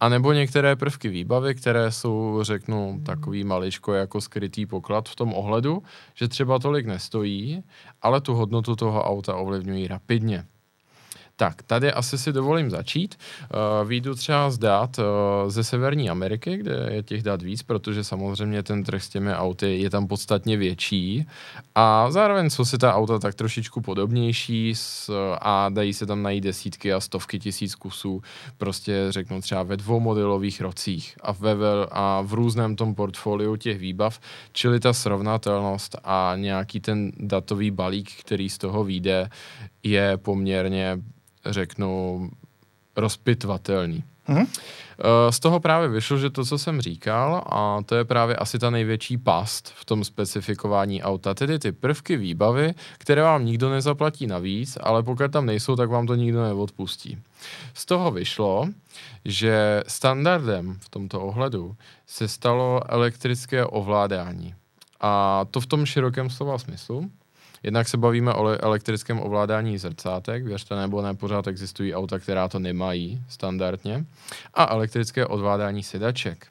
A 0.00 0.08
nebo 0.08 0.32
některé 0.32 0.76
prvky 0.76 1.08
výbavy, 1.08 1.54
které 1.54 1.92
jsou, 1.92 2.38
řeknu, 2.42 3.00
takový 3.06 3.44
maličko 3.44 3.92
jako 3.92 4.20
skrytý 4.20 4.66
poklad 4.66 5.08
v 5.08 5.16
tom 5.16 5.34
ohledu, 5.34 5.82
že 6.14 6.28
třeba 6.28 6.58
tolik 6.58 6.86
nestojí, 6.86 7.62
ale 8.02 8.20
tu 8.20 8.34
hodnotu 8.34 8.76
toho 8.76 9.04
auta 9.04 9.34
ovlivňují 9.36 9.88
rapidně. 9.88 10.44
Tak, 11.36 11.62
tady 11.62 11.92
asi 11.92 12.18
si 12.18 12.32
dovolím 12.32 12.70
začít. 12.70 13.18
Uh, 13.82 13.88
výjdu 13.88 14.14
třeba 14.14 14.50
z 14.50 14.58
dat 14.58 14.98
uh, 14.98 15.04
ze 15.50 15.64
Severní 15.64 16.10
Ameriky, 16.10 16.56
kde 16.56 16.88
je 16.90 17.02
těch 17.02 17.22
dat 17.22 17.42
víc, 17.42 17.62
protože 17.62 18.04
samozřejmě 18.04 18.62
ten 18.62 18.84
trh 18.84 19.02
s 19.02 19.08
těmi 19.08 19.34
auty 19.34 19.78
je 19.78 19.90
tam 19.90 20.06
podstatně 20.06 20.56
větší 20.56 21.26
a 21.74 22.10
zároveň 22.10 22.50
jsou 22.50 22.64
si 22.64 22.78
ta 22.78 22.94
auta 22.94 23.18
tak 23.18 23.34
trošičku 23.34 23.80
podobnější 23.80 24.74
s, 24.74 25.10
a 25.40 25.68
dají 25.68 25.94
se 25.94 26.06
tam 26.06 26.22
najít 26.22 26.44
desítky 26.44 26.92
a 26.92 27.00
stovky 27.00 27.38
tisíc 27.38 27.74
kusů, 27.74 28.22
prostě 28.58 29.06
řeknu 29.08 29.40
třeba 29.40 29.62
ve 29.62 29.76
dvou 29.76 30.00
modelových 30.00 30.60
rocích 30.60 31.16
a, 31.22 31.32
ve, 31.32 31.54
a 31.90 32.22
v 32.24 32.34
různém 32.34 32.76
tom 32.76 32.94
portfoliu 32.94 33.56
těch 33.56 33.78
výbav, 33.78 34.20
čili 34.52 34.80
ta 34.80 34.92
srovnatelnost 34.92 35.96
a 36.04 36.32
nějaký 36.36 36.80
ten 36.80 37.12
datový 37.16 37.70
balík, 37.70 38.10
který 38.20 38.48
z 38.48 38.58
toho 38.58 38.84
vyjde, 38.84 39.30
je 39.82 40.16
poměrně 40.16 40.98
řeknu, 41.46 42.30
rozpitvatelný. 42.96 44.04
Mm-hmm. 44.28 44.46
Z 45.30 45.40
toho 45.40 45.60
právě 45.60 45.88
vyšlo, 45.88 46.18
že 46.18 46.30
to, 46.30 46.44
co 46.44 46.58
jsem 46.58 46.80
říkal, 46.80 47.44
a 47.46 47.82
to 47.86 47.94
je 47.94 48.04
právě 48.04 48.36
asi 48.36 48.58
ta 48.58 48.70
největší 48.70 49.18
past 49.18 49.72
v 49.76 49.84
tom 49.84 50.04
specifikování 50.04 51.02
auta, 51.02 51.34
tedy 51.34 51.58
ty 51.58 51.72
prvky 51.72 52.16
výbavy, 52.16 52.74
které 52.98 53.22
vám 53.22 53.44
nikdo 53.44 53.70
nezaplatí 53.70 54.26
navíc, 54.26 54.78
ale 54.80 55.02
pokud 55.02 55.30
tam 55.30 55.46
nejsou, 55.46 55.76
tak 55.76 55.90
vám 55.90 56.06
to 56.06 56.14
nikdo 56.14 56.42
neodpustí. 56.42 57.18
Z 57.74 57.86
toho 57.86 58.10
vyšlo, 58.10 58.68
že 59.24 59.82
standardem 59.86 60.78
v 60.80 60.88
tomto 60.88 61.20
ohledu 61.20 61.76
se 62.06 62.28
stalo 62.28 62.80
elektrické 62.88 63.66
ovládání. 63.66 64.54
A 65.00 65.44
to 65.50 65.60
v 65.60 65.66
tom 65.66 65.86
širokém 65.86 66.30
slova 66.30 66.58
smyslu, 66.58 67.10
Jednak 67.62 67.88
se 67.88 67.96
bavíme 67.96 68.34
o 68.34 68.46
elektrickém 68.46 69.20
ovládání 69.20 69.78
zrcátek, 69.78 70.44
věřte 70.44 70.76
nebo 70.76 71.02
ne, 71.02 71.14
pořád 71.14 71.46
existují 71.46 71.94
auta, 71.94 72.18
která 72.18 72.48
to 72.48 72.58
nemají 72.58 73.22
standardně, 73.28 74.04
a 74.54 74.74
elektrické 74.74 75.26
ovládání 75.26 75.82
sedaček. 75.82 76.46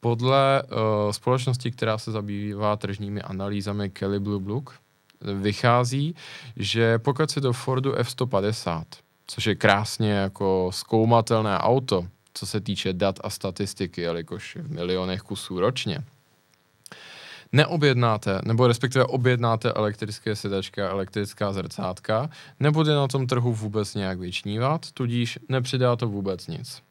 Podle 0.00 0.62
uh, 0.62 1.10
společnosti, 1.10 1.70
která 1.70 1.98
se 1.98 2.12
zabývá 2.12 2.76
tržními 2.76 3.22
analýzami 3.22 3.90
Kelly 3.90 4.20
Blue 4.20 4.40
Book, 4.40 4.74
vychází, 5.20 6.14
že 6.56 6.98
pokud 6.98 7.30
si 7.30 7.40
do 7.40 7.52
Fordu 7.52 7.94
F-150, 7.94 8.84
což 9.26 9.46
je 9.46 9.54
krásně 9.54 10.10
jako 10.10 10.70
zkoumatelné 10.72 11.58
auto, 11.58 12.06
co 12.34 12.46
se 12.46 12.60
týče 12.60 12.92
dat 12.92 13.18
a 13.24 13.30
statistiky, 13.30 14.00
jelikož 14.00 14.56
v 14.56 14.70
milionech 14.70 15.22
kusů 15.22 15.60
ročně, 15.60 16.04
neobjednáte, 17.52 18.40
nebo 18.44 18.66
respektive 18.66 19.04
objednáte 19.04 19.72
elektrické 19.72 20.36
sedačky 20.36 20.82
a 20.82 20.88
elektrická 20.88 21.52
zrcátka, 21.52 22.30
nebude 22.60 22.94
na 22.94 23.08
tom 23.08 23.26
trhu 23.26 23.52
vůbec 23.52 23.94
nějak 23.94 24.18
vyčnívat, 24.18 24.90
tudíž 24.90 25.38
nepřidá 25.48 25.96
to 25.96 26.08
vůbec 26.08 26.46
nic. 26.46 26.82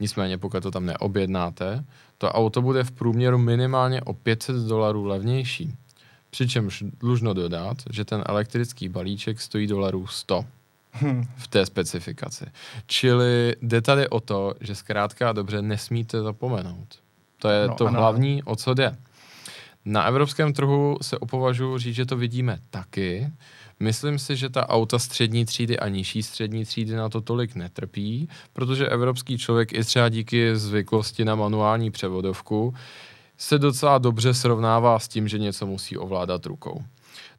Nicméně, 0.00 0.38
pokud 0.38 0.62
to 0.62 0.70
tam 0.70 0.86
neobjednáte, 0.86 1.84
to 2.18 2.32
auto 2.32 2.62
bude 2.62 2.84
v 2.84 2.92
průměru 2.92 3.38
minimálně 3.38 4.02
o 4.02 4.12
500 4.12 4.56
dolarů 4.56 5.04
levnější. 5.04 5.74
Přičemž 6.30 6.84
dlužno 7.00 7.34
dodat, 7.34 7.76
že 7.90 8.04
ten 8.04 8.22
elektrický 8.26 8.88
balíček 8.88 9.40
stojí 9.40 9.66
dolarů 9.66 10.06
100 10.06 10.44
hmm. 10.92 11.24
v 11.36 11.48
té 11.48 11.66
specifikaci. 11.66 12.44
Čili 12.86 13.56
jde 13.62 13.80
tady 13.80 14.08
o 14.08 14.20
to, 14.20 14.54
že 14.60 14.74
zkrátka 14.74 15.32
dobře 15.32 15.62
nesmíte 15.62 16.22
zapomenout. 16.22 16.98
To 17.38 17.48
je 17.48 17.68
no, 17.68 17.74
to 17.74 17.86
ano. 17.86 17.98
hlavní, 17.98 18.42
o 18.42 18.56
co 18.56 18.74
jde. 18.74 18.96
Na 19.84 20.04
evropském 20.04 20.52
trhu 20.52 20.98
se 21.02 21.18
opovažuji 21.18 21.78
říct, 21.78 21.94
že 21.94 22.06
to 22.06 22.16
vidíme 22.16 22.58
taky. 22.70 23.30
Myslím 23.80 24.18
si, 24.18 24.36
že 24.36 24.48
ta 24.48 24.68
auta 24.68 24.98
střední 24.98 25.44
třídy 25.44 25.78
a 25.78 25.88
nižší 25.88 26.22
střední 26.22 26.64
třídy 26.64 26.94
na 26.94 27.08
to 27.08 27.20
tolik 27.20 27.54
netrpí, 27.54 28.28
protože 28.52 28.88
evropský 28.88 29.38
člověk 29.38 29.72
i 29.72 29.84
třeba 29.84 30.08
díky 30.08 30.56
zvyklosti 30.56 31.24
na 31.24 31.34
manuální 31.34 31.90
převodovku 31.90 32.74
se 33.38 33.58
docela 33.58 33.98
dobře 33.98 34.34
srovnává 34.34 34.98
s 34.98 35.08
tím, 35.08 35.28
že 35.28 35.38
něco 35.38 35.66
musí 35.66 35.96
ovládat 35.96 36.46
rukou. 36.46 36.84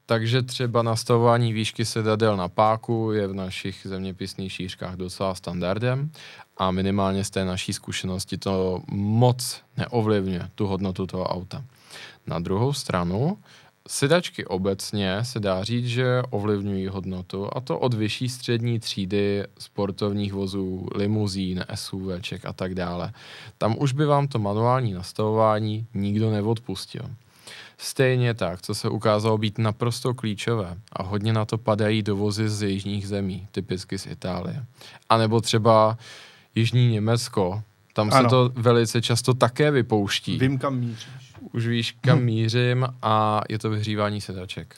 Takže 0.05 0.41
třeba 0.41 0.81
nastavování 0.81 1.53
výšky 1.53 1.85
sedadel 1.85 2.37
na 2.37 2.47
páku 2.47 3.11
je 3.11 3.27
v 3.27 3.33
našich 3.33 3.81
zeměpisných 3.83 4.51
šířkách 4.51 4.95
docela 4.95 5.35
standardem 5.35 6.11
a 6.57 6.71
minimálně 6.71 7.23
z 7.23 7.29
té 7.29 7.45
naší 7.45 7.73
zkušenosti 7.73 8.37
to 8.37 8.81
moc 8.91 9.61
neovlivňuje 9.77 10.49
tu 10.55 10.67
hodnotu 10.67 11.07
toho 11.07 11.25
auta. 11.25 11.63
Na 12.27 12.39
druhou 12.39 12.73
stranu, 12.73 13.37
sedačky 13.87 14.45
obecně 14.45 15.19
se 15.23 15.39
dá 15.39 15.63
říct, 15.63 15.87
že 15.87 16.21
ovlivňují 16.29 16.87
hodnotu 16.87 17.49
a 17.57 17.61
to 17.61 17.79
od 17.79 17.93
vyšší 17.93 18.29
střední 18.29 18.79
třídy 18.79 19.43
sportovních 19.59 20.33
vozů, 20.33 20.87
limuzín, 20.95 21.65
SUVček 21.75 22.45
a 22.45 22.53
tak 22.53 22.75
dále. 22.75 23.13
Tam 23.57 23.75
už 23.79 23.93
by 23.93 24.05
vám 24.05 24.27
to 24.27 24.39
manuální 24.39 24.93
nastavování 24.93 25.87
nikdo 25.93 26.31
neodpustil. 26.31 27.05
Stejně 27.77 28.33
tak, 28.33 28.61
co 28.61 28.75
se 28.75 28.89
ukázalo 28.89 29.37
být 29.37 29.57
naprosto 29.57 30.13
klíčové 30.13 30.77
a 30.91 31.03
hodně 31.03 31.33
na 31.33 31.45
to 31.45 31.57
padají 31.57 32.03
dovozy 32.03 32.49
z 32.49 32.69
jižních 32.69 33.07
zemí, 33.07 33.47
typicky 33.51 33.97
z 33.97 34.05
Itálie. 34.05 34.65
A 35.09 35.17
nebo 35.17 35.41
třeba 35.41 35.97
Jižní 36.55 36.91
Německo, 36.91 37.63
tam 37.93 38.09
ano. 38.13 38.29
se 38.29 38.29
to 38.29 38.51
velice 38.55 39.01
často 39.01 39.33
také 39.33 39.71
vypouští. 39.71 40.39
Vím, 40.39 40.57
kam 40.57 40.79
míříš 40.79 41.24
už 41.53 41.67
víš, 41.67 41.97
kam 42.01 42.17
hmm. 42.17 42.25
mířím 42.25 42.87
a 43.01 43.41
je 43.49 43.59
to 43.59 43.69
vyhřívání 43.69 44.21
sedaček. 44.21 44.75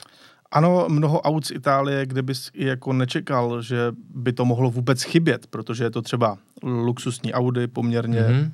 Ano, 0.51 0.85
mnoho 0.89 1.21
aut 1.21 1.45
z 1.45 1.51
Itálie, 1.51 2.05
kde 2.05 2.21
bys 2.21 2.51
i 2.53 2.65
jako 2.65 2.93
nečekal, 2.93 3.61
že 3.61 3.91
by 4.15 4.33
to 4.33 4.45
mohlo 4.45 4.71
vůbec 4.71 5.03
chybět, 5.03 5.47
protože 5.47 5.83
je 5.83 5.89
to 5.89 6.01
třeba 6.01 6.37
luxusní 6.63 7.33
Audi, 7.33 7.67
poměrně, 7.67 8.21
mm-hmm. 8.21 8.51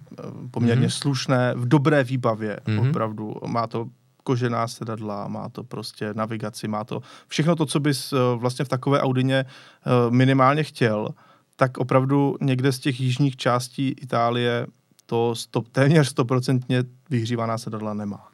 poměrně 0.52 0.88
mm-hmm. 0.88 1.02
slušné, 1.02 1.54
v 1.56 1.68
dobré 1.68 2.04
výbavě, 2.04 2.60
mm-hmm. 2.66 2.90
opravdu. 2.90 3.36
Má 3.48 3.68
to 3.68 3.88
kožená 4.24 4.68
sedadla, 4.68 5.28
má 5.28 5.50
to 5.50 5.64
prostě 5.64 6.14
navigaci, 6.14 6.68
má 6.68 6.84
to 6.84 7.02
všechno 7.28 7.56
to, 7.56 7.66
co 7.66 7.80
bys 7.80 8.14
eh, 8.14 8.18
vlastně 8.36 8.66
v 8.66 8.70
takové 8.70 9.02
Audině 9.02 9.46
eh, 9.46 9.90
minimálně 10.10 10.64
chtěl, 10.64 11.10
tak 11.56 11.78
opravdu 11.78 12.36
někde 12.42 12.72
z 12.72 12.80
těch 12.80 13.02
jižních 13.02 13.36
částí 13.36 13.96
Itálie 14.02 14.68
to 15.06 15.36
stop, 15.36 15.68
téměř 15.68 16.08
stoprocentně 16.08 16.84
vyhřívaná 17.10 17.58
sedadla 17.58 17.94
nemá. 17.94 18.34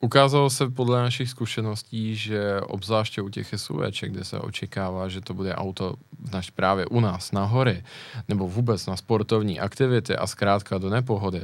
Ukázalo 0.00 0.50
se 0.50 0.70
podle 0.70 1.02
našich 1.02 1.30
zkušeností, 1.30 2.16
že 2.16 2.60
obzvláště 2.60 3.22
u 3.22 3.28
těch 3.28 3.54
SUVček, 3.56 4.12
kde 4.12 4.24
se 4.24 4.38
očekává, 4.38 5.08
že 5.08 5.20
to 5.20 5.34
bude 5.34 5.54
auto 5.54 5.94
naš 6.32 6.50
právě 6.50 6.86
u 6.86 7.00
nás 7.00 7.32
na 7.32 7.44
hory, 7.44 7.84
nebo 8.28 8.48
vůbec 8.48 8.86
na 8.86 8.96
sportovní 8.96 9.60
aktivity 9.60 10.16
a 10.16 10.26
zkrátka 10.26 10.78
do 10.78 10.90
nepohody, 10.90 11.42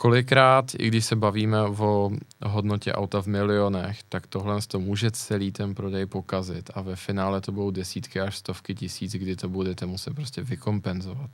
kolikrát, 0.00 0.72
i 0.78 0.88
když 0.88 1.04
se 1.04 1.16
bavíme 1.16 1.62
o 1.62 2.10
hodnotě 2.42 2.92
auta 2.92 3.22
v 3.22 3.26
milionech, 3.26 4.02
tak 4.08 4.26
tohle 4.26 4.58
to 4.68 4.80
může 4.80 5.10
celý 5.10 5.52
ten 5.52 5.74
prodej 5.74 6.06
pokazit 6.06 6.70
a 6.74 6.80
ve 6.80 6.96
finále 6.96 7.40
to 7.40 7.52
budou 7.52 7.70
desítky 7.70 8.20
až 8.20 8.36
stovky 8.36 8.74
tisíc, 8.74 9.12
kdy 9.12 9.36
to 9.36 9.48
budete 9.48 9.86
muset 9.86 10.14
prostě 10.14 10.42
vykompenzovat 10.42 11.30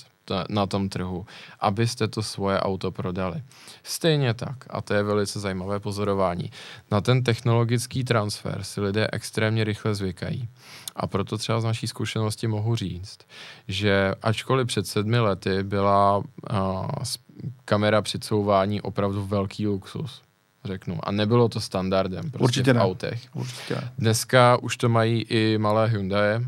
na 0.48 0.66
tom 0.66 0.88
trhu, 0.88 1.26
abyste 1.60 2.08
to 2.08 2.22
svoje 2.22 2.60
auto 2.60 2.90
prodali. 2.90 3.42
Stejně 3.82 4.34
tak, 4.34 4.56
a 4.70 4.80
to 4.80 4.94
je 4.94 5.02
velice 5.02 5.40
zajímavé 5.40 5.80
pozorování, 5.80 6.50
na 6.90 7.00
ten 7.00 7.24
technologický 7.24 8.04
transfer 8.04 8.58
si 8.62 8.80
lidé 8.80 9.08
extrémně 9.12 9.64
rychle 9.64 9.94
zvykají. 9.94 10.48
A 10.96 11.06
proto 11.06 11.38
třeba 11.38 11.60
z 11.60 11.64
naší 11.64 11.86
zkušenosti 11.86 12.46
mohu 12.46 12.76
říct, 12.76 13.18
že 13.68 14.14
ačkoliv 14.22 14.66
před 14.66 14.86
sedmi 14.86 15.18
lety 15.18 15.62
byla 15.62 16.16
uh, 16.16 16.24
kamera 17.64 18.02
přicouvání 18.02 18.80
opravdu 18.80 19.26
velký 19.26 19.66
luxus, 19.66 20.22
řeknu. 20.64 20.98
A 21.08 21.10
nebylo 21.10 21.48
to 21.48 21.60
standardem 21.60 22.30
prostě 22.30 22.44
Určitě 22.44 22.72
v 22.72 22.76
ne. 22.76 22.82
autech. 22.82 23.22
Určitě 23.34 23.74
ne. 23.74 23.92
Dneska 23.98 24.56
už 24.56 24.76
to 24.76 24.88
mají 24.88 25.22
i 25.22 25.58
malé 25.58 25.88
Hyundai, 25.88 26.46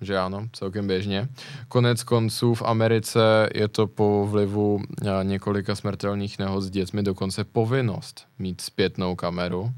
že 0.00 0.18
ano, 0.18 0.48
celkem 0.52 0.86
běžně. 0.86 1.28
Konec 1.68 2.02
konců 2.02 2.54
v 2.54 2.62
Americe 2.62 3.48
je 3.54 3.68
to 3.68 3.86
po 3.86 4.26
vlivu 4.30 4.80
eh, 5.02 5.24
několika 5.24 5.74
smrtelných 5.74 6.38
nehod 6.38 6.62
s 6.62 6.70
dětmi 6.70 7.02
dokonce 7.02 7.44
povinnost 7.44 8.26
mít 8.38 8.60
zpětnou 8.60 9.16
kameru. 9.16 9.70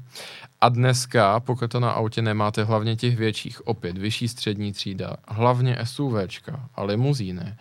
A 0.61 0.69
dneska, 0.69 1.39
pokud 1.39 1.71
to 1.71 1.79
na 1.79 1.91
autě 1.91 2.21
nemáte, 2.21 2.63
hlavně 2.63 2.95
těch 2.95 3.17
větších, 3.17 3.67
opět 3.67 3.97
vyšší 3.97 4.27
střední 4.27 4.73
třída, 4.73 5.15
hlavně 5.27 5.77
SUVčka 5.83 6.69
a 6.75 6.83
limuzíny, 6.83 7.55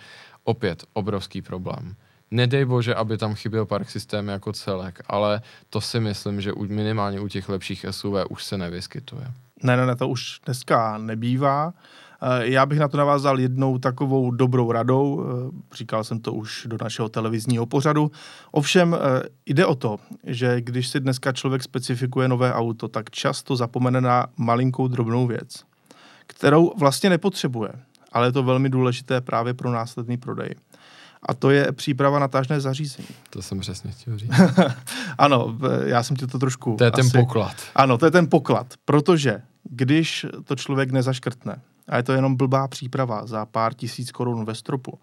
opět 0.44 0.84
obrovský 0.92 1.42
problém 1.42 1.96
Nedej 2.32 2.64
bože, 2.64 2.94
aby 2.94 3.18
tam 3.18 3.34
chyběl 3.34 3.66
park 3.66 3.90
systém 3.90 4.28
jako 4.28 4.52
celek, 4.52 5.00
ale 5.06 5.42
to 5.70 5.80
si 5.80 6.00
myslím, 6.00 6.40
že 6.40 6.52
minimálně 6.68 7.20
u 7.20 7.28
těch 7.28 7.48
lepších 7.48 7.86
SUV 7.90 8.14
už 8.28 8.44
se 8.44 8.58
nevyskytuje. 8.58 9.32
Ne, 9.62 9.76
ne, 9.76 9.86
ne, 9.86 9.96
to 9.96 10.08
už 10.08 10.40
dneska 10.46 10.98
nebývá. 10.98 11.72
Eh, 12.22 12.48
já 12.48 12.66
bych 12.66 12.78
na 12.78 12.88
to 12.88 12.96
navázal 12.96 13.40
jednou 13.40 13.78
takovou 13.78 14.30
dobrou 14.30 14.72
radou, 14.72 15.24
eh, 15.24 15.76
říkal 15.76 16.04
jsem 16.04 16.20
to 16.20 16.32
už 16.32 16.66
do 16.70 16.76
našeho 16.80 17.08
televizního 17.08 17.66
pořadu. 17.66 18.10
Ovšem 18.50 18.94
eh, 18.94 19.28
jde 19.46 19.66
o 19.66 19.74
to, 19.74 19.98
že 20.24 20.60
když 20.60 20.88
si 20.88 21.00
dneska 21.00 21.32
člověk 21.32 21.62
specifikuje 21.62 22.28
nové 22.28 22.54
auto, 22.54 22.88
tak 22.88 23.10
často 23.10 23.56
zapomene 23.56 24.00
na 24.00 24.26
malinkou 24.36 24.88
drobnou 24.88 25.26
věc, 25.26 25.64
kterou 26.26 26.72
vlastně 26.78 27.10
nepotřebuje, 27.10 27.72
ale 28.12 28.26
je 28.26 28.32
to 28.32 28.42
velmi 28.42 28.68
důležité 28.68 29.20
právě 29.20 29.54
pro 29.54 29.70
následný 29.70 30.16
prodej. 30.16 30.54
A 31.28 31.34
to 31.34 31.50
je 31.50 31.72
příprava 31.72 32.18
na 32.18 32.28
tažné 32.28 32.60
zařízení. 32.60 33.08
To 33.30 33.42
jsem 33.42 33.60
přesně 33.60 33.90
chtěl 33.90 34.18
říct. 34.18 34.30
ano, 35.18 35.58
já 35.84 36.02
jsem 36.02 36.16
ti 36.16 36.26
to 36.26 36.38
trošku... 36.38 36.74
To 36.78 36.84
je 36.84 36.90
asi... 36.90 37.10
ten 37.10 37.20
poklad. 37.20 37.56
Ano, 37.74 37.98
to 37.98 38.04
je 38.04 38.10
ten 38.10 38.30
poklad, 38.30 38.74
protože 38.84 39.42
když 39.64 40.26
to 40.44 40.56
člověk 40.56 40.90
nezaškrtne, 40.90 41.60
a 41.88 41.96
je 41.96 42.02
to 42.02 42.12
jenom 42.12 42.36
blbá 42.36 42.68
příprava 42.68 43.26
za 43.26 43.46
pár 43.46 43.74
tisíc 43.74 44.12
korun 44.12 44.44
ve 44.44 44.54
stropu, 44.54 44.98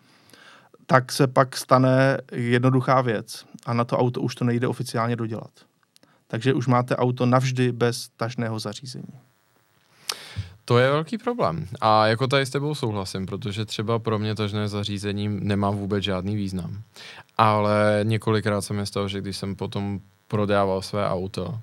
tak 0.86 1.12
se 1.12 1.28
pak 1.28 1.58
stane 1.58 2.18
jednoduchá 2.32 3.02
věc 3.02 3.46
a 3.66 3.74
na 3.74 3.84
to 3.84 3.98
auto 3.98 4.22
už 4.22 4.36
to 4.36 4.46
nejde 4.46 4.68
oficiálně 4.68 5.16
dodělat. 5.16 5.52
Takže 6.28 6.54
už 6.54 6.68
máte 6.68 6.96
auto 6.96 7.26
navždy 7.26 7.72
bez 7.72 8.10
tažného 8.18 8.60
zařízení. 8.60 9.20
To 10.70 10.78
je 10.78 10.90
velký 10.90 11.18
problém. 11.18 11.68
A 11.82 12.08
jako 12.08 12.28
tady 12.28 12.46
s 12.46 12.50
tebou 12.50 12.76
souhlasím, 12.76 13.26
protože 13.26 13.66
třeba 13.66 14.00
pro 14.00 14.20
mě 14.20 14.36
tažné 14.36 14.68
zařízení 14.68 15.28
nemá 15.28 15.70
vůbec 15.70 16.04
žádný 16.04 16.36
význam. 16.36 16.82
Ale 17.38 18.00
několikrát 18.04 18.62
se 18.62 18.74
mi 18.74 18.86
stalo, 18.86 19.08
že 19.08 19.22
když 19.22 19.38
jsem 19.38 19.56
potom 19.56 20.00
prodával 20.28 20.82
své 20.82 21.10
auto, 21.10 21.60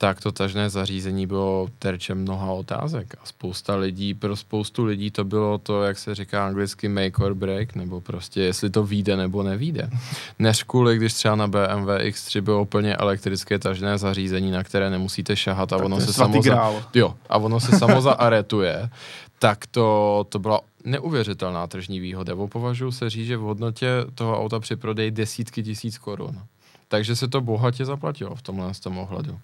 tak 0.00 0.20
to 0.20 0.32
tažné 0.32 0.70
zařízení 0.70 1.26
bylo 1.26 1.68
terčem 1.78 2.18
mnoha 2.18 2.52
otázek 2.52 3.14
a 3.22 3.26
spousta 3.26 3.76
lidí, 3.76 4.14
pro 4.14 4.36
spoustu 4.36 4.84
lidí 4.84 5.10
to 5.10 5.24
bylo 5.24 5.58
to, 5.58 5.82
jak 5.82 5.98
se 5.98 6.14
říká 6.14 6.46
anglicky 6.46 6.88
make 6.88 7.24
or 7.24 7.34
break, 7.34 7.74
nebo 7.74 8.00
prostě 8.00 8.40
jestli 8.40 8.70
to 8.70 8.84
vyjde 8.84 9.16
nebo 9.16 9.42
nevíde. 9.42 9.90
Než 10.38 10.62
kvůli, 10.62 10.96
když 10.96 11.14
třeba 11.14 11.36
na 11.36 11.48
BMW 11.48 11.88
X3 11.88 12.40
bylo 12.40 12.62
úplně 12.62 12.96
elektrické 12.96 13.58
tažné 13.58 13.98
zařízení, 13.98 14.50
na 14.50 14.64
které 14.64 14.90
nemusíte 14.90 15.36
šahat 15.36 15.72
a 15.72 15.76
tak 15.76 15.84
ono 15.84 16.00
se 16.00 16.12
samo 16.12 16.42
za, 16.42 16.72
jo, 16.94 17.14
a 17.28 17.38
ono 17.38 17.60
se 17.60 17.78
samo 17.78 18.00
zaaretuje, 18.00 18.90
tak 19.38 19.66
to, 19.66 20.26
to 20.28 20.38
byla 20.38 20.60
neuvěřitelná 20.84 21.66
tržní 21.66 22.00
výhoda. 22.00 22.36
Považuji 22.48 22.92
se 22.92 23.10
říct, 23.10 23.26
že 23.26 23.36
v 23.36 23.40
hodnotě 23.40 23.88
toho 24.14 24.40
auta 24.40 24.60
při 24.60 24.76
prodeji 24.76 25.10
desítky 25.10 25.62
tisíc 25.62 25.98
korun. 25.98 26.40
Takže 26.88 27.16
se 27.16 27.28
to 27.28 27.40
bohatě 27.40 27.84
zaplatilo 27.84 28.34
v 28.34 28.42
tomhle 28.42 28.74
z 28.74 28.80
tom 28.80 28.98
ohledu. 28.98 29.38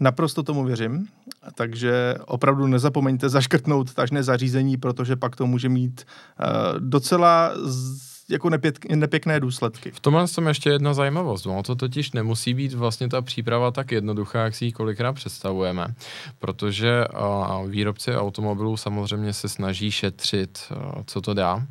Naprosto 0.00 0.42
tomu 0.42 0.64
věřím, 0.64 1.08
takže 1.54 2.14
opravdu 2.26 2.66
nezapomeňte 2.66 3.28
zaškrtnout 3.28 3.94
tažné 3.94 4.22
zařízení, 4.22 4.76
protože 4.76 5.16
pak 5.16 5.36
to 5.36 5.46
může 5.46 5.68
mít 5.68 6.04
uh, 6.04 6.80
docela 6.80 7.52
z, 7.64 8.12
jako 8.30 8.50
nepěk, 8.50 8.90
nepěkné 8.94 9.40
důsledky. 9.40 9.90
V 9.90 10.00
tomhle 10.00 10.28
jsem 10.28 10.46
ještě 10.46 10.70
jedna 10.70 10.94
zajímavost. 10.94 11.44
No, 11.46 11.62
to 11.62 11.74
totiž 11.74 12.12
nemusí 12.12 12.54
být 12.54 12.72
vlastně 12.72 13.08
ta 13.08 13.22
příprava 13.22 13.70
tak 13.70 13.92
jednoduchá, 13.92 14.44
jak 14.44 14.54
si 14.54 14.64
ji 14.64 14.72
kolikrát 14.72 15.12
představujeme, 15.12 15.94
protože 16.38 17.04
uh, 17.08 17.70
výrobci 17.70 18.16
automobilů 18.16 18.76
samozřejmě 18.76 19.32
se 19.32 19.48
snaží 19.48 19.90
šetřit, 19.90 20.58
uh, 20.70 21.02
co 21.06 21.20
to 21.20 21.34
dá, 21.34 21.66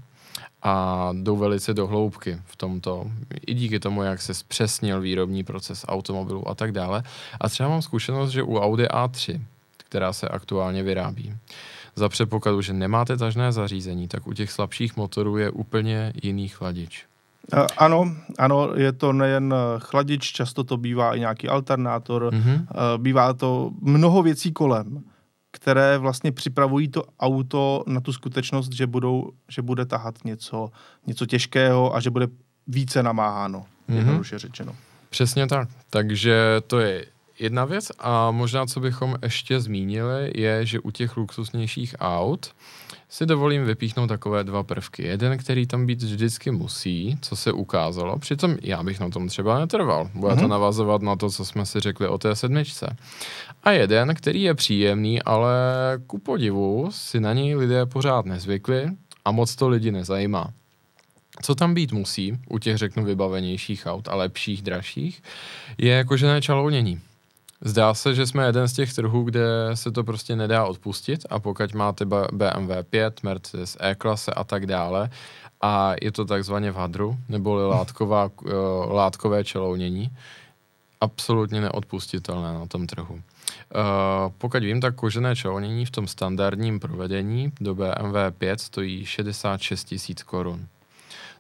a 0.64 1.10
jdou 1.14 1.38
velice 1.38 1.74
do 1.74 1.88
hloubky 1.88 2.38
v 2.46 2.56
tomto, 2.56 3.12
i 3.48 3.54
díky 3.54 3.80
tomu, 3.80 4.04
jak 4.04 4.22
se 4.22 4.34
zpřesnil 4.34 5.02
výrobní 5.02 5.44
proces 5.44 5.86
automobilů 5.88 6.50
a 6.50 6.56
tak 6.56 6.72
dále. 6.72 7.04
A 7.42 7.50
třeba 7.50 7.70
mám 7.70 7.82
zkušenost, 7.82 8.30
že 8.30 8.44
u 8.44 8.58
Audi 8.58 8.86
A3, 8.86 9.42
která 9.78 10.14
se 10.14 10.28
aktuálně 10.28 10.84
vyrábí, 10.84 11.34
za 11.96 12.10
předpokladu, 12.10 12.62
že 12.62 12.74
nemáte 12.74 13.18
tažné 13.18 13.52
zařízení, 13.52 14.08
tak 14.08 14.28
u 14.28 14.34
těch 14.34 14.52
slabších 14.52 14.98
motorů 14.98 15.38
je 15.38 15.50
úplně 15.50 16.14
jiný 16.24 16.48
chladič. 16.48 17.06
Ano, 17.78 18.16
ano, 18.38 18.70
je 18.76 18.92
to 18.92 19.14
nejen 19.14 19.56
chladič, 19.80 20.32
často 20.32 20.64
to 20.64 20.78
bývá 20.78 21.16
i 21.16 21.20
nějaký 21.20 21.48
alternátor, 21.48 22.34
mm-hmm. 22.34 22.66
bývá 22.98 23.34
to 23.34 23.72
mnoho 23.82 24.24
věcí 24.24 24.52
kolem 24.52 25.04
které 25.52 25.98
vlastně 25.98 26.32
připravují 26.32 26.88
to 26.88 27.04
auto 27.20 27.84
na 27.88 28.02
tu 28.02 28.14
skutečnost, 28.14 28.72
že, 28.74 28.88
budou, 28.88 29.32
že 29.50 29.62
bude 29.62 29.86
tahat 29.86 30.26
něco, 30.26 30.72
něco 31.08 31.26
těžkého 31.26 31.96
a 31.96 32.00
že 32.00 32.10
bude 32.10 32.28
více 32.68 33.04
namáháno, 33.04 33.60
mm-hmm. 33.60 33.96
jednoduše 33.96 34.40
řečeno. 34.40 34.76
Přesně 35.10 35.48
tak. 35.48 35.70
Takže 35.90 36.62
to 36.68 36.80
je 36.80 37.06
jedna 37.42 37.66
věc 37.66 37.92
a 38.00 38.32
možná, 38.32 38.66
co 38.66 38.80
bychom 38.80 39.16
ještě 39.22 39.60
zmínili, 39.60 40.32
je, 40.36 40.66
že 40.66 40.80
u 40.80 40.92
těch 40.92 41.18
luxusnějších 41.18 41.96
aut 42.00 42.52
si 43.10 43.26
dovolím 43.26 43.66
vypíchnout 43.66 44.10
takové 44.10 44.44
dva 44.44 44.64
prvky. 44.64 45.04
Jeden, 45.04 45.38
který 45.38 45.68
tam 45.68 45.86
být 45.86 46.04
vždycky 46.04 46.52
musí, 46.52 47.18
co 47.22 47.36
se 47.36 47.52
ukázalo, 47.52 48.20
přitom 48.20 48.58
já 48.62 48.84
bych 48.84 49.00
na 49.00 49.10
tom 49.10 49.28
třeba 49.28 49.60
netrval. 49.60 50.10
Bude 50.14 50.34
mm-hmm. 50.34 50.36
to 50.36 50.42
mhm. 50.42 50.50
navazovat 50.50 51.02
na 51.02 51.16
to, 51.16 51.30
co 51.30 51.46
jsme 51.46 51.66
si 51.66 51.80
řekli 51.80 52.08
o 52.08 52.18
té 52.18 52.36
sedmičce. 52.36 52.96
A 53.64 53.72
jeden, 53.72 54.16
který 54.16 54.42
je 54.42 54.54
příjemný, 54.54 55.22
ale 55.22 55.54
ku 56.08 56.20
podivu 56.20 56.90
si 56.92 57.20
na 57.20 57.34
něj 57.34 57.56
lidé 57.56 57.86
pořád 57.86 58.26
nezvykli 58.26 58.86
a 59.26 59.32
moc 59.32 59.56
to 59.56 59.70
lidi 59.70 59.92
nezajímá. 59.92 60.54
Co 61.42 61.56
tam 61.56 61.74
být 61.74 61.92
musí 61.92 62.38
u 62.50 62.60
těch, 62.60 62.78
řeknu, 62.78 63.04
vybavenějších 63.04 63.86
aut 63.86 64.08
a 64.08 64.16
lepších, 64.16 64.62
dražších, 64.62 65.24
je 65.78 66.04
kožené 66.04 66.42
čalounění. 66.42 67.02
Zdá 67.62 67.94
se, 67.94 68.16
že 68.16 68.28
jsme 68.28 68.46
jeden 68.46 68.68
z 68.68 68.74
těch 68.74 68.94
trhů, 68.94 69.24
kde 69.24 69.42
se 69.74 69.92
to 69.92 70.04
prostě 70.04 70.36
nedá 70.36 70.66
odpustit 70.66 71.26
a 71.30 71.40
pokud 71.40 71.74
máte 71.74 72.06
BMW 72.06 72.72
5, 72.90 73.24
Mercedes 73.24 73.78
E-klase 73.80 74.32
a 74.32 74.44
tak 74.44 74.66
dále 74.66 75.10
a 75.62 75.94
je 76.02 76.12
to 76.12 76.26
takzvaně 76.26 76.72
v 76.72 76.76
hadru, 76.76 77.18
neboli 77.30 77.68
látková, 77.68 78.32
uh, 78.42 78.52
látkové 78.92 79.44
čelounění, 79.44 80.12
absolutně 81.02 81.62
neodpustitelné 81.62 82.54
na 82.54 82.66
tom 82.66 82.88
trhu. 82.88 83.14
Uh, 83.14 83.22
pokud 84.38 84.64
vím, 84.64 84.82
tak 84.82 84.96
kožené 84.96 85.36
čelounění 85.36 85.86
v 85.86 85.92
tom 85.92 86.08
standardním 86.08 86.80
provedení 86.80 87.52
do 87.62 87.76
BMW 87.76 88.18
5 88.38 88.62
stojí 88.62 89.06
66 89.06 89.84
tisíc 89.84 90.24
korun. 90.24 90.68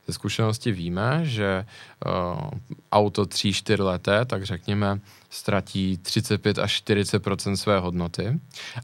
Ze 0.07 0.13
zkušenosti 0.13 0.71
víme, 0.71 1.21
že 1.23 1.65
uh, 2.05 2.49
auto 2.91 3.23
3-4 3.23 3.83
leté, 3.83 4.25
tak 4.25 4.43
řekněme, 4.43 4.99
ztratí 5.31 5.97
35 5.97 6.59
až 6.59 6.71
40 6.71 7.23
své 7.55 7.79
hodnoty, 7.79 8.39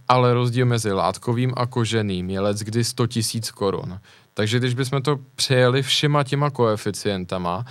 ale 0.07 0.33
rozdíl 0.33 0.65
mezi 0.65 0.91
látkovým 0.91 1.53
a 1.57 1.65
koženým 1.65 2.29
je 2.29 2.39
let 2.39 2.57
kdy 2.57 2.83
100 2.83 3.07
tisíc 3.07 3.51
korun. 3.51 3.99
Takže 4.33 4.59
když 4.59 4.73
bychom 4.73 5.01
to 5.01 5.19
přejeli 5.35 5.83
všema 5.83 6.23
těma 6.23 6.49
koeficientama, 6.49 7.65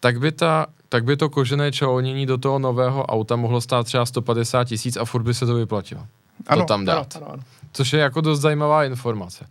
tak 0.00 0.20
by, 0.20 0.32
ta, 0.32 0.66
tak 0.88 1.04
by 1.04 1.16
to 1.16 1.30
kožené 1.30 1.72
čelounění 1.72 2.26
do 2.26 2.38
toho 2.38 2.58
nového 2.58 3.06
auta 3.06 3.36
mohlo 3.36 3.60
stát 3.60 3.86
třeba 3.86 4.06
150 4.06 4.64
tisíc 4.64 4.96
a 4.96 5.04
furt 5.04 5.22
by 5.22 5.34
se 5.34 5.46
to 5.46 5.54
vyplatilo. 5.54 6.06
Ano, 6.46 6.62
to 6.62 6.66
tam 6.66 6.84
dát. 6.84 7.16
Ano, 7.16 7.26
ano, 7.26 7.34
ano. 7.34 7.42
Což 7.72 7.92
je 7.92 8.00
jako 8.00 8.20
dost 8.20 8.40
zajímavá 8.40 8.84
informace. 8.84 9.46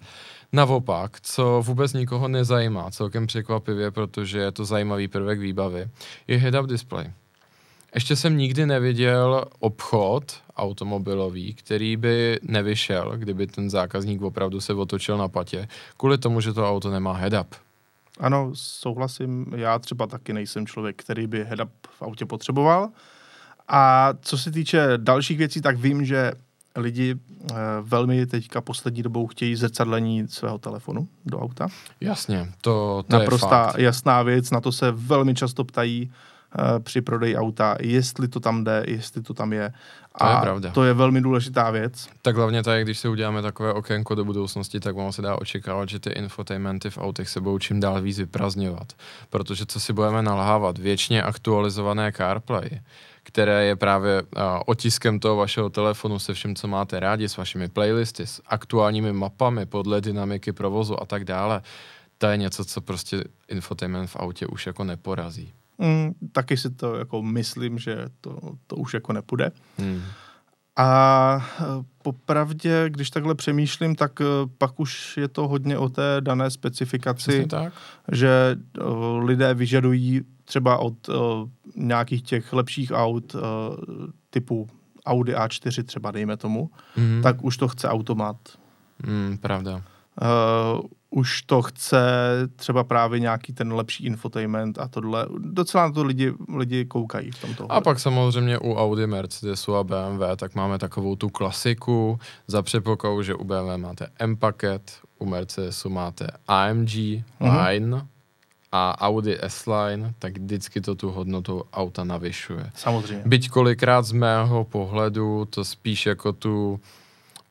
Naopak, 0.53 1.21
co 1.21 1.63
vůbec 1.65 1.93
nikoho 1.93 2.27
nezajímá, 2.27 2.91
celkem 2.91 3.27
překvapivě, 3.27 3.91
protože 3.91 4.39
je 4.39 4.51
to 4.51 4.65
zajímavý 4.65 5.07
prvek 5.07 5.39
výbavy, 5.39 5.89
je 6.27 6.38
head-up 6.38 6.67
display. 6.67 7.11
Ještě 7.96 8.16
jsem 8.16 8.38
nikdy 8.38 8.66
neviděl 8.66 9.46
obchod 9.60 10.42
automobilový, 10.58 11.54
který 11.54 11.98
by 11.98 12.39
nevyšel, 12.44 13.14
kdyby 13.18 13.48
ten 13.48 13.70
zákazník 13.70 14.22
opravdu 14.22 14.62
se 14.62 14.74
otočil 14.74 15.18
na 15.18 15.28
patě, 15.28 15.68
kvůli 15.98 16.18
tomu, 16.18 16.42
že 16.42 16.54
to 16.54 16.70
auto 16.70 16.92
nemá 16.92 17.22
head-up. 17.22 17.48
Ano, 18.20 18.52
souhlasím. 18.54 19.46
Já 19.56 19.80
třeba 19.80 20.08
taky 20.08 20.34
nejsem 20.34 20.68
člověk, 20.68 21.04
který 21.04 21.28
by 21.28 21.46
head-up 21.46 21.70
v 21.89 22.02
autě 22.02 22.26
potřeboval. 22.26 22.89
A 23.68 24.14
co 24.22 24.38
se 24.38 24.52
týče 24.52 24.88
dalších 24.98 25.38
věcí, 25.38 25.62
tak 25.62 25.78
vím, 25.78 26.06
že 26.06 26.32
lidi 26.76 27.16
eh, 27.16 27.56
velmi 27.82 28.26
teďka 28.26 28.62
poslední 28.62 29.04
dobou 29.04 29.28
chtějí 29.28 29.56
zrcadlení 29.56 30.28
svého 30.28 30.58
telefonu 30.58 31.08
do 31.26 31.39
auta. 31.39 31.68
Jasně, 32.02 32.52
to, 32.62 33.04
to 33.08 33.18
Naprostá 33.18 33.60
je 33.60 33.66
fakt. 33.66 33.80
jasná 33.80 34.24
věc, 34.24 34.52
na 34.52 34.62
to 34.62 34.72
se 34.72 34.92
velmi 34.92 35.36
často 35.36 35.64
ptají 35.64 36.12
při 36.84 37.02
prodeji 37.02 37.36
auta, 37.36 37.76
jestli 37.80 38.28
to 38.28 38.39
tam 38.39 38.64
jde, 38.64 38.84
jestli 38.88 39.22
to 39.22 39.34
tam 39.34 39.54
je. 39.54 39.74
To 40.18 40.24
a 40.24 40.36
je 40.36 40.41
pravda. 40.41 40.72
to 40.72 40.84
je 40.84 40.93
velmi 40.93 41.22
důležitá 41.22 41.72
věc. 41.72 42.10
Tak 42.22 42.36
hlavně 42.36 42.64
tady, 42.64 42.82
když 42.82 42.99
si 42.99 43.08
uděláme 43.08 43.41
takové 43.41 43.74
okénko 43.74 44.16
do 44.16 44.26
budoucnosti, 44.26 44.80
tak 44.80 44.95
ono 44.95 45.12
se 45.12 45.22
dá 45.22 45.36
očekávat, 45.36 45.89
že 45.89 45.99
ty 45.99 46.10
infotainmenty 46.10 46.89
v 46.89 46.97
autech 46.97 47.30
se 47.30 47.41
budou 47.41 47.60
čím 47.60 47.80
dál 47.80 48.02
víc 48.02 48.18
vyprazňovat. 48.18 48.93
Protože 49.30 49.66
co 49.66 49.80
si 49.80 49.93
budeme 49.93 50.22
nalhávat, 50.22 50.78
věčně 50.78 51.24
aktualizované 51.24 52.12
CarPlay, 52.12 52.70
které 53.24 53.66
je 53.66 53.76
právě 53.76 54.22
uh, 54.22 54.28
otiskem 54.66 55.20
toho 55.20 55.36
vašeho 55.36 55.70
telefonu 55.70 56.20
se 56.20 56.34
vším, 56.34 56.56
co 56.56 56.68
máte 56.68 56.99
rádi, 56.99 57.30
s 57.30 57.38
vašimi 57.38 57.70
playlisty, 57.70 58.28
s 58.28 58.41
aktuálními 58.47 59.14
mapami 59.14 59.66
podle 59.66 60.02
dynamiky 60.02 60.52
provozu 60.52 61.02
a 61.02 61.06
tak 61.06 61.24
dále, 61.24 61.62
to 62.18 62.28
je 62.28 62.38
něco, 62.38 62.66
co 62.66 62.82
prostě 62.82 63.24
infotainment 63.47 64.10
v 64.10 64.16
autě 64.16 64.47
už 64.47 64.68
jako 64.68 64.84
neporazí. 64.84 65.54
Mm, 65.82 66.11
taky 66.32 66.57
si 66.57 66.69
to 66.69 66.95
jako 66.95 67.21
myslím, 67.21 67.77
že 67.77 68.05
to, 68.21 68.39
to 68.67 68.75
už 68.75 68.93
jako 68.93 69.13
nepůjde. 69.13 69.51
Mm. 69.77 70.01
A 70.77 71.49
e, 71.59 71.63
popravdě, 72.03 72.86
když 72.88 73.09
takhle 73.09 73.36
přemýšlím, 73.36 73.95
tak 73.95 74.21
e, 74.21 74.25
pak 74.57 74.79
už 74.79 75.17
je 75.17 75.27
to 75.27 75.47
hodně 75.47 75.77
o 75.77 75.89
té 75.89 76.17
dané 76.19 76.51
specifikaci, 76.51 77.45
tak. 77.47 77.73
že 78.11 78.57
uh, 78.84 79.23
lidé 79.23 79.53
vyžadují 79.53 80.21
třeba 80.45 80.77
od 80.77 81.09
nějakých 81.75 82.21
těch 82.21 82.53
lepších 82.53 82.91
aut 82.91 83.36
typu 84.29 84.67
Audi 85.05 85.34
A4 85.34 85.84
třeba, 85.84 86.11
dejme 86.11 86.38
tomu, 86.38 86.69
mm. 86.97 87.19
tak 87.23 87.43
už 87.43 87.57
to 87.57 87.67
chce 87.67 87.89
automat. 87.89 88.38
Mm, 89.07 89.38
pravda. 89.38 89.82
Uh, 90.21 90.82
už 91.12 91.41
to 91.41 91.62
chce 91.62 92.01
třeba 92.55 92.84
právě 92.84 93.20
nějaký 93.20 93.53
ten 93.53 93.74
lepší 93.74 94.05
infotainment 94.05 94.80
a 94.80 94.88
tohle. 94.88 95.28
Docela 95.39 95.88
na 95.88 95.93
to 95.93 96.03
lidi, 96.03 96.34
lidi 96.57 96.86
koukají 96.86 97.32
v 97.32 97.41
tomto. 97.41 97.72
A 97.72 97.82
pak 97.82 97.99
samozřejmě 97.99 98.59
u 98.59 98.76
Audi, 98.76 99.07
Mercedesu 99.07 99.76
a 99.76 99.84
BMW, 99.84 100.24
tak 100.36 100.55
máme 100.55 100.78
takovou 100.78 101.16
tu 101.16 101.30
klasiku 101.30 102.20
za 102.47 102.62
předpokladu, 102.62 103.24
že 103.24 103.36
u 103.36 103.43
BMW 103.43 103.78
máte 103.78 104.07
M-paket, 104.20 104.91
u 105.20 105.26
Mercedesu 105.26 105.89
máte 105.89 106.28
AMG 106.47 106.89
mm-hmm. 106.89 107.68
Line 107.68 108.07
a 108.72 109.01
Audi 109.01 109.38
S-Line, 109.41 110.14
tak 110.20 110.38
vždycky 110.38 110.82
to 110.82 110.95
tu 110.95 111.12
hodnotu 111.12 111.64
auta 111.74 112.03
navyšuje. 112.03 112.72
Samozřejmě. 112.76 113.24
Byť 113.26 113.49
kolikrát 113.49 114.05
z 114.05 114.12
mého 114.12 114.64
pohledu 114.64 115.45
to 115.45 115.66
spíš 115.66 116.05
jako 116.05 116.34
tu 116.34 116.80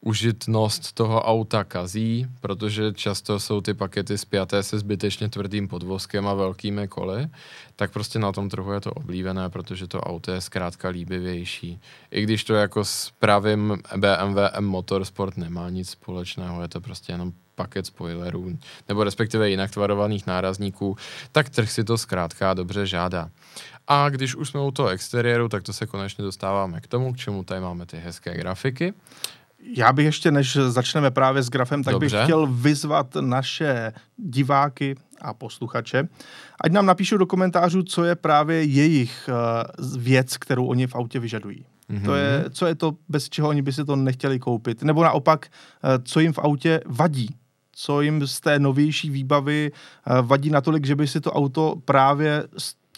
užitnost 0.01 0.93
toho 0.93 1.23
auta 1.23 1.65
kazí, 1.65 2.27
protože 2.41 2.93
často 2.93 3.41
jsou 3.41 3.61
ty 3.61 3.75
pakety 3.75 4.19
spjaté 4.19 4.63
se 4.63 4.79
zbytečně 4.79 5.29
tvrdým 5.29 5.69
podvozkem 5.69 6.29
a 6.29 6.35
velkými 6.35 6.89
koly, 6.89 7.29
tak 7.77 7.93
prostě 7.93 8.19
na 8.19 8.33
tom 8.33 8.49
trhu 8.49 8.73
je 8.73 8.81
to 8.81 8.91
oblíbené, 8.91 9.49
protože 9.51 9.87
to 9.87 10.01
auto 10.01 10.33
je 10.33 10.41
zkrátka 10.41 10.89
líbivější. 10.89 11.81
I 12.11 12.23
když 12.23 12.45
to 12.45 12.55
jako 12.55 12.85
s 12.85 13.13
pravým 13.19 13.79
BMW 13.97 14.39
M 14.53 14.65
Motorsport 14.65 15.37
nemá 15.37 15.71
nic 15.71 15.91
společného, 15.91 16.63
je 16.63 16.69
to 16.69 16.81
prostě 16.81 17.13
jenom 17.13 17.33
paket 17.55 17.87
spoilerů, 17.87 18.59
nebo 18.89 19.05
respektive 19.05 19.51
jinak 19.51 19.71
tvarovaných 19.71 20.27
nárazníků, 20.27 20.97
tak 21.33 21.49
trh 21.49 21.71
si 21.71 21.85
to 21.85 21.99
zkrátka 21.99 22.55
dobře 22.55 22.87
žádá. 22.87 23.31
A 23.89 24.09
když 24.09 24.35
už 24.35 24.49
jsme 24.49 24.61
u 24.61 24.71
toho 24.71 24.89
exteriéru, 24.89 25.49
tak 25.49 25.63
to 25.63 25.73
se 25.73 25.87
konečně 25.87 26.25
dostáváme 26.25 26.81
k 26.81 26.87
tomu, 26.87 27.13
k 27.13 27.17
čemu 27.17 27.45
tady 27.45 27.61
máme 27.61 27.87
ty 27.87 27.97
hezké 27.97 28.35
grafiky. 28.35 28.95
Já 29.63 29.93
bych 29.93 30.07
ještě, 30.07 30.31
než 30.31 30.57
začneme 30.57 31.11
právě 31.11 31.43
s 31.43 31.49
grafem, 31.49 31.83
tak 31.83 31.93
Dobře. 31.93 32.17
bych 32.17 32.25
chtěl 32.25 32.47
vyzvat 32.47 33.15
naše 33.21 33.93
diváky 34.17 34.97
a 35.21 35.35
posluchače, 35.35 36.09
ať 36.61 36.73
nám 36.73 36.87
napíšou 36.87 37.17
do 37.17 37.27
komentářů, 37.27 37.83
co 37.83 38.05
je 38.05 38.15
právě 38.15 38.63
jejich 38.63 39.29
uh, 39.29 40.03
věc, 40.03 40.37
kterou 40.37 40.67
oni 40.67 40.87
v 40.87 40.95
autě 40.95 41.21
vyžadují. 41.21 41.65
Mm-hmm. 41.91 42.05
To 42.05 42.15
je, 42.15 42.45
co 42.51 42.67
je 42.67 42.75
to, 42.75 42.97
bez 43.09 43.29
čeho 43.29 43.49
oni 43.49 43.63
by 43.63 43.73
si 43.73 43.85
to 43.85 43.97
nechtěli 43.97 44.39
koupit. 44.39 44.83
Nebo 44.83 45.05
naopak, 45.05 45.47
uh, 45.47 45.91
co 46.05 46.21
jim 46.21 46.33
v 46.33 46.39
autě 46.39 46.81
vadí. 46.87 47.35
Co 47.73 48.01
jim 48.01 48.27
z 48.27 48.41
té 48.41 48.59
novější 48.59 49.11
výbavy 49.11 49.73
uh, 49.73 50.27
vadí 50.27 50.51
natolik, 50.51 50.87
že 50.87 50.97
by 50.97 51.07
si 51.07 51.21
to 51.21 51.33
auto 51.33 51.77
právě 51.85 52.45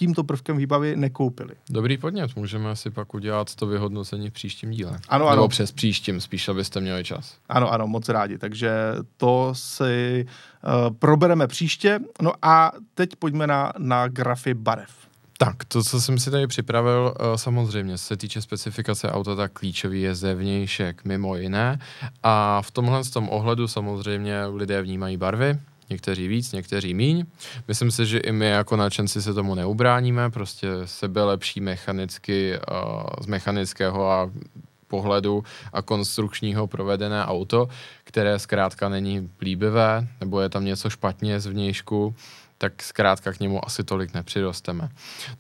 tímto 0.03 0.25
prvkem 0.25 0.57
výbavy 0.57 0.97
nekoupili. 0.97 1.55
Dobrý 1.71 1.99
podnět, 1.99 2.37
můžeme 2.37 2.77
si 2.77 2.91
pak 2.91 3.15
udělat 3.15 3.55
to 3.55 3.67
vyhodnocení 3.67 4.31
v 4.31 4.33
příštím 4.33 4.71
díle. 4.71 4.99
Ano, 5.09 5.27
ano. 5.27 5.37
Nebo 5.37 5.49
přes 5.49 5.73
příštím, 5.73 6.21
spíš, 6.21 6.49
abyste 6.49 6.81
měli 6.81 7.05
čas. 7.05 7.35
Ano, 7.49 7.73
ano, 7.73 7.87
moc 7.87 8.09
rádi, 8.09 8.39
takže 8.39 8.71
to 9.17 9.51
si 9.53 10.27
uh, 10.27 10.97
probereme 10.99 11.47
příště. 11.47 12.01
No 12.23 12.33
a 12.43 12.73
teď 12.95 13.17
pojďme 13.17 13.47
na, 13.47 13.73
na 13.79 14.09
grafy 14.09 14.55
barev. 14.55 14.91
Tak, 15.39 15.65
to, 15.65 15.83
co 15.83 16.01
jsem 16.01 16.19
si 16.19 16.31
tady 16.31 16.47
připravil, 16.47 17.15
uh, 17.21 17.37
samozřejmě 17.37 17.99
se 17.99 18.17
týče 18.17 18.43
specifikace 18.43 19.11
auta, 19.11 19.37
tak 19.37 19.53
klíčový 19.53 20.03
je 20.03 20.15
zevnějšek, 20.15 21.05
mimo 21.05 21.37
jiné. 21.37 21.79
A 22.23 22.63
v 22.63 22.71
tomhle 22.71 23.05
tom 23.05 23.29
ohledu 23.29 23.69
samozřejmě 23.69 24.47
lidé 24.47 24.83
vnímají 24.83 25.17
barvy, 25.17 25.59
někteří 25.91 26.29
víc, 26.29 26.53
někteří 26.53 26.95
míň. 26.95 27.25
Myslím 27.69 27.91
si, 27.91 28.07
že 28.07 28.19
i 28.19 28.33
my 28.33 28.47
jako 28.47 28.77
nadšenci 28.77 29.23
se 29.23 29.35
tomu 29.35 29.55
neubráníme, 29.55 30.31
prostě 30.31 30.69
sebe 30.85 31.25
lepší 31.25 31.61
mechanicky, 31.61 32.59
z 33.21 33.27
mechanického 33.27 34.11
a 34.11 34.31
pohledu 34.89 35.45
a 35.73 35.83
konstrukčního 35.83 36.67
provedené 36.67 37.25
auto, 37.25 37.69
které 38.05 38.39
zkrátka 38.39 38.89
není 38.89 39.31
líbivé, 39.41 40.09
nebo 40.21 40.41
je 40.41 40.49
tam 40.49 40.65
něco 40.65 40.91
špatně 40.91 41.41
z 41.41 41.47
vnějšku, 41.47 42.15
tak 42.59 42.83
zkrátka 42.83 43.33
k 43.33 43.41
němu 43.41 43.65
asi 43.65 43.85
tolik 43.85 44.15
nepřirosteme. 44.15 44.89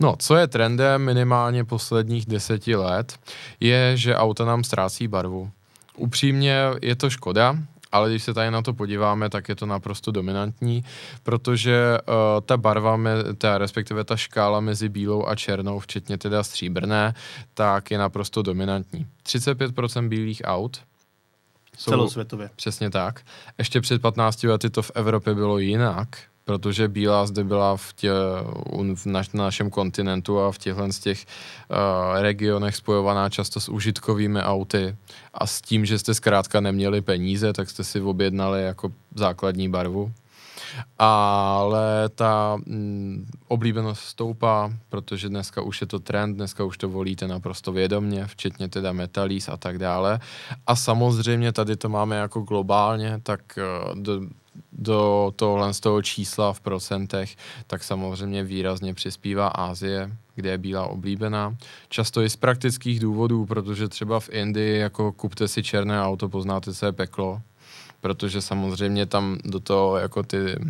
No, 0.01 0.17
co 0.19 0.37
je 0.37 0.47
trendem 0.47 1.05
minimálně 1.05 1.65
posledních 1.65 2.27
deseti 2.27 2.77
let, 2.77 3.19
je, 3.61 3.97
že 3.97 4.17
auta 4.17 4.45
nám 4.45 4.65
ztrácí 4.65 5.09
barvu. 5.09 5.51
Upřímně 5.97 6.57
je 6.83 6.97
to 6.97 7.11
škoda, 7.11 7.57
ale 7.93 8.11
když 8.11 8.23
se 8.23 8.35
tady 8.35 8.51
na 8.51 8.63
to 8.63 8.73
podíváme, 8.73 9.31
tak 9.31 9.49
je 9.49 9.57
to 9.57 9.67
naprosto 9.67 10.11
dominantní, 10.11 10.85
protože 11.23 11.99
uh, 12.09 12.15
ta 12.41 12.57
barva, 12.57 12.97
me, 12.97 13.11
ta, 13.39 13.59
respektive 13.59 14.05
ta 14.05 14.17
škála 14.17 14.61
mezi 14.61 14.89
bílou 14.89 15.27
a 15.27 15.35
černou, 15.35 15.79
včetně 15.79 16.19
teda 16.19 16.43
stříbrné, 16.43 17.15
tak 17.55 17.91
je 17.91 17.99
naprosto 17.99 18.43
dominantní. 18.43 19.07
35% 19.25 20.09
bílých 20.09 20.43
aut, 20.45 20.81
jsou, 21.79 21.91
Celosvětově. 21.91 22.51
Přesně 22.57 22.91
tak. 22.91 23.21
Ještě 23.59 23.81
před 23.81 24.03
15 24.03 24.43
lety 24.43 24.71
to 24.71 24.83
v 24.83 24.91
Evropě 24.95 25.35
bylo 25.35 25.59
jinak, 25.59 26.09
protože 26.45 26.89
bílá 26.89 27.27
zde 27.27 27.45
byla 27.45 27.77
v, 27.77 27.93
tě, 27.93 28.11
v 28.95 29.07
naš, 29.07 29.33
na 29.33 29.45
našem 29.45 29.71
kontinentu 29.71 30.41
a 30.41 30.53
v 30.53 30.59
těchto 30.59 30.93
z 30.93 30.99
těch 30.99 31.25
uh, 31.71 32.21
regionech 32.21 32.77
spojovaná 32.77 33.29
často 33.29 33.61
s 33.61 33.69
užitkovými 33.69 34.41
auty 34.41 34.97
a 35.35 35.47
s 35.47 35.61
tím, 35.61 35.87
že 35.87 35.99
jste 35.99 36.15
zkrátka 36.15 36.61
neměli 36.61 37.01
peníze, 37.01 37.53
tak 37.53 37.71
jste 37.71 37.85
si 37.85 38.01
objednali 38.01 38.63
jako 38.63 38.93
základní 39.15 39.69
barvu. 39.69 40.13
Ale 40.99 42.09
ta 42.09 42.57
mm, 42.67 43.27
oblíbenost 43.49 44.03
stoupá, 44.03 44.73
protože 44.89 45.29
dneska 45.29 45.63
už 45.63 45.81
je 45.81 45.87
to 45.87 45.99
trend, 45.99 46.35
dneska 46.35 46.65
už 46.65 46.79
to 46.79 46.89
volíte 46.89 47.29
naprosto 47.29 47.73
vědomně, 47.73 48.27
včetně 48.27 48.69
teda 48.69 48.93
metalís 48.93 49.49
a 49.49 49.57
tak 49.57 49.79
dále. 49.79 50.21
A 50.67 50.77
samozřejmě 50.77 51.53
tady 51.53 51.77
to 51.77 51.89
máme 51.89 52.17
jako 52.17 52.41
globálně, 52.41 53.21
tak 53.23 53.41
uh, 53.59 54.03
do, 54.03 54.21
do 54.73 55.33
tohle 55.37 55.75
z 55.75 55.81
toho 55.81 56.03
čísla 56.03 56.53
v 56.53 56.61
procentech, 56.61 57.37
tak 57.67 57.85
samozřejmě 57.85 58.45
výrazně 58.45 58.95
přispívá 58.95 59.49
Ázie, 59.49 60.17
kde 60.35 60.51
je 60.51 60.59
bílá 60.59 60.87
oblíbená. 60.87 61.57
Často 61.89 62.23
i 62.23 62.31
z 62.31 62.37
praktických 62.37 63.01
důvodů, 63.01 63.47
protože 63.47 63.89
třeba 63.89 64.21
v 64.21 64.29
Indii 64.29 64.79
jako 64.79 65.13
kupte 65.13 65.49
si 65.49 65.63
černé 65.63 66.03
auto, 66.03 66.29
poznáte, 66.29 66.75
co 66.75 66.87
je 66.87 66.93
peklo, 66.93 67.41
protože 68.01 68.43
samozřejmě 68.43 69.07
tam 69.07 69.39
do 69.45 69.61
toho 69.61 69.97
jako 69.97 70.23
ty 70.23 70.57
uh, 70.57 70.63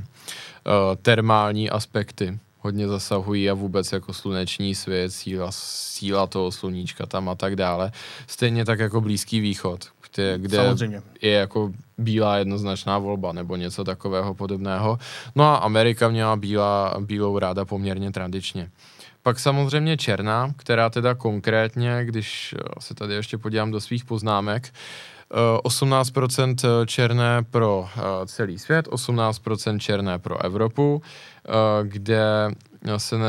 termální 1.02 1.70
aspekty 1.70 2.38
hodně 2.58 2.88
zasahují 2.88 3.50
a 3.50 3.54
vůbec 3.54 3.92
jako 3.92 4.12
sluneční 4.12 4.74
svět, 4.74 5.10
síla, 5.12 5.48
síla 5.52 6.26
toho 6.26 6.52
sluníčka 6.52 7.06
tam 7.06 7.28
a 7.28 7.34
tak 7.34 7.56
dále. 7.56 7.92
Stejně 8.26 8.64
tak 8.64 8.78
jako 8.78 9.00
Blízký 9.00 9.40
východ, 9.40 9.84
kde, 10.12 10.38
kde 10.38 10.56
Samozřejmě. 10.56 11.02
je 11.22 11.32
jako 11.32 11.72
bílá 11.98 12.36
jednoznačná 12.36 12.98
volba 12.98 13.32
nebo 13.32 13.56
něco 13.56 13.84
takového 13.84 14.34
podobného. 14.34 14.98
No 15.34 15.44
a 15.44 15.56
Amerika 15.56 16.08
měla 16.08 16.36
bílá, 16.36 16.94
bílou 17.00 17.38
ráda 17.38 17.64
poměrně 17.64 18.12
tradičně. 18.12 18.70
Pak 19.22 19.38
samozřejmě 19.38 19.96
černá, 19.96 20.54
která 20.56 20.90
teda 20.90 21.14
konkrétně, 21.14 22.00
když 22.04 22.54
se 22.80 22.94
tady 22.94 23.14
ještě 23.14 23.38
podívám 23.38 23.70
do 23.70 23.80
svých 23.80 24.04
poznámek, 24.04 24.72
18% 25.32 26.56
eh, 26.64 26.86
černé 26.86 27.42
pro 27.50 27.88
eh, 27.96 28.00
celý 28.26 28.58
svět, 28.58 28.88
18% 28.88 29.78
černé 29.78 30.18
pro 30.18 30.44
Evropu, 30.44 31.02
eh, 31.02 31.50
kde 31.82 32.50
se 32.96 33.18
ne, 33.18 33.26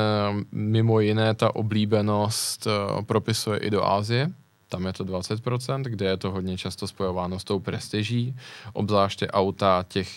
mimo 0.51 0.99
jiné 0.99 1.33
ta 1.33 1.55
oblíbenost 1.55 2.67
propisuje 3.05 3.59
i 3.59 3.69
do 3.69 3.85
Ázie, 3.85 4.29
tam 4.73 4.85
je 4.85 4.93
to 4.93 5.05
20%, 5.05 5.83
kde 5.83 6.05
je 6.05 6.17
to 6.17 6.31
hodně 6.31 6.57
často 6.57 6.87
spojováno 6.87 7.39
s 7.39 7.43
tou 7.43 7.59
prestiží, 7.59 8.35
obzvláště 8.73 9.27
auta 9.27 9.85
těch 9.87 10.09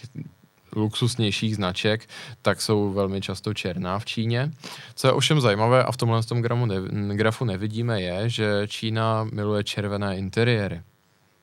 luxusnějších 0.76 1.57
značek, 1.57 2.09
tak 2.42 2.61
jsou 2.61 2.92
velmi 2.92 3.20
často 3.20 3.54
černá 3.54 3.98
v 3.98 4.04
Číně. 4.04 4.50
Co 4.94 5.07
je 5.07 5.12
ovšem 5.12 5.40
zajímavé 5.40 5.84
a 5.84 5.92
v 5.92 5.96
tomhle 5.96 6.22
tom 6.22 6.42
grafu, 6.42 6.66
ne, 6.66 6.76
grafu 7.16 7.44
nevidíme 7.44 8.02
je, 8.02 8.28
že 8.28 8.46
Čína 8.68 9.24
miluje 9.24 9.64
červené 9.64 10.16
interiéry 10.16 10.82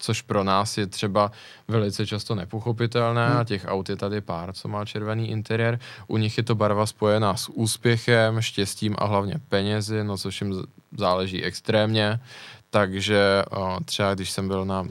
což 0.04 0.22
pro 0.22 0.44
nás 0.44 0.78
je 0.78 0.88
třeba 0.88 1.32
velice 1.68 2.08
často 2.08 2.36
nepochopitelné 2.36 3.30
hmm. 3.30 3.38
a 3.38 3.44
těch 3.44 3.66
aut 3.68 3.90
je 3.90 3.96
tady 3.96 4.22
pár, 4.22 4.54
co 4.54 4.68
má 4.68 4.86
červený 4.86 5.30
interiér. 5.30 5.80
U 6.08 6.18
nich 6.18 6.38
je 6.38 6.44
to 6.44 6.56
barva 6.56 6.86
spojená 6.86 7.36
s 7.36 7.50
úspěchem, 7.50 8.42
štěstím 8.42 8.96
a 9.00 9.06
hlavně 9.06 9.36
penězi, 9.50 10.04
no 10.04 10.18
což 10.18 10.42
jim 10.42 10.64
záleží 10.98 11.44
extrémně 11.44 12.20
Takže 12.74 13.44
třeba 13.86 14.14
když 14.14 14.32
jsem 14.32 14.48
byl 14.48 14.66
na 14.66 14.86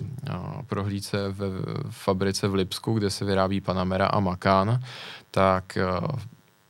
prohlídce 0.67 1.19
v 1.29 1.65
fabrice 1.91 2.49
v 2.49 2.55
Lipsku, 2.55 2.95
kde 2.95 3.11
se 3.11 3.25
vyrábí 3.25 3.61
Panamera 3.61 4.07
a 4.07 4.21
Macan, 4.21 4.81
tak 5.31 5.79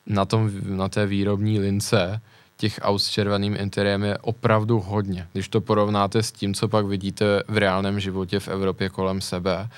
na, 0.06 0.24
tom, 0.24 0.50
na 0.62 0.88
té 0.88 1.06
výrobní 1.06 1.60
lince 1.60 2.20
těch 2.56 2.80
aut 2.82 2.98
s 2.98 3.08
červeným 3.08 3.56
interiérem 3.56 4.02
je 4.04 4.18
opravdu 4.18 4.80
hodně. 4.80 5.28
Když 5.32 5.48
to 5.48 5.60
porovnáte 5.60 6.22
s 6.22 6.32
tím, 6.32 6.54
co 6.54 6.68
pak 6.68 6.86
vidíte 6.86 7.42
v 7.48 7.56
reálném 7.56 8.00
životě 8.00 8.40
v 8.40 8.48
Evropě 8.48 8.88
kolem 8.88 9.20
sebe 9.20 9.68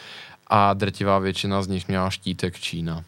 a 0.46 0.74
drtivá 0.74 1.18
většina 1.18 1.62
z 1.62 1.68
nich 1.68 1.88
měla 1.88 2.10
štítek 2.10 2.58
Čína, 2.58 3.04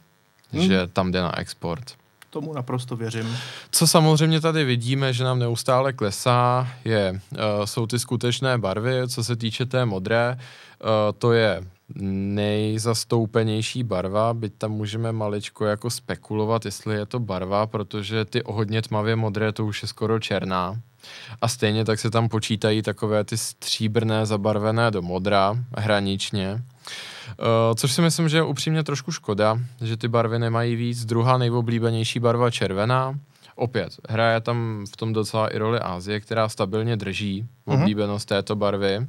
hmm. 0.53 0.63
že 0.63 0.87
tam 0.87 1.13
jde 1.13 1.23
na 1.23 1.39
export. 1.39 1.95
Tomu 2.37 2.53
naprosto 2.53 2.97
věřím. 2.97 3.37
Co 3.71 3.87
samozřejmě 3.87 4.41
tady 4.41 4.65
vidíme, 4.65 5.13
že 5.13 5.25
nám 5.25 5.39
neustále 5.39 5.93
klesá, 5.93 6.69
je, 6.85 7.13
uh, 7.13 7.39
jsou 7.65 7.87
ty 7.87 7.99
skutečné 7.99 8.59
barvy, 8.59 9.09
co 9.09 9.25
se 9.25 9.37
týče 9.37 9.67
té 9.67 9.85
modré, 9.85 10.39
uh, 10.39 10.89
to 11.19 11.33
je 11.33 11.65
nejzastoupenější 12.35 13.83
barva, 13.83 14.35
byť 14.35 14.53
tam 14.59 14.73
můžeme 14.73 15.13
maličko 15.13 15.65
jako 15.65 15.91
spekulovat, 15.91 16.65
jestli 16.65 16.95
je 16.95 17.07
to 17.07 17.21
barva, 17.21 17.67
protože 17.67 18.25
ty 18.25 18.43
hodně 18.47 18.83
tmavě 18.83 19.17
modré 19.17 19.53
to 19.53 19.67
už 19.67 19.83
je 19.83 19.89
skoro 19.89 20.21
černá. 20.21 20.81
A 21.43 21.49
stejně 21.49 21.85
tak 21.85 21.99
se 21.99 22.11
tam 22.11 22.29
počítají 22.29 22.83
takové 22.83 23.25
ty 23.25 23.37
stříbrné 23.37 24.27
zabarvené 24.27 24.91
do 24.91 25.03
modra, 25.03 25.57
hraničně. 25.77 26.53
Uh, 26.53 26.61
což 27.75 27.93
si 27.93 28.03
myslím, 28.03 28.29
že 28.29 28.37
je 28.37 28.43
upřímně 28.43 28.83
trošku 28.83 29.13
škoda, 29.13 29.59
že 29.81 29.97
ty 29.97 30.09
barvy 30.09 30.39
nemají 30.39 30.77
víc. 30.77 31.05
Druhá 31.05 31.39
nejoblíbenější 31.39 32.21
barva 32.21 32.51
červená, 32.51 33.15
opět, 33.57 33.93
hraje 34.09 34.41
tam 34.41 34.85
v 34.93 34.97
tom 34.97 35.13
docela 35.13 35.49
i 35.49 35.59
roli 35.59 35.81
Ázie, 35.81 36.21
která 36.21 36.49
stabilně 36.49 36.97
drží 36.97 37.43
mm-hmm. 37.43 37.75
oblíbenost 37.75 38.29
této 38.29 38.57
barvy. 38.57 38.99
Uh, 38.99 39.05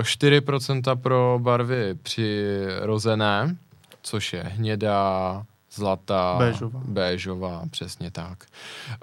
eh, 0.00 0.02
4% 0.02 0.96
pro 0.96 1.38
barvy 1.42 1.94
přirozené, 2.02 3.56
což 4.02 4.32
je 4.32 4.42
hnědá, 4.42 5.42
zlatá, 5.72 6.36
béžová, 6.38 6.80
béžová 6.84 7.62
přesně 7.70 8.10
tak. 8.10 8.46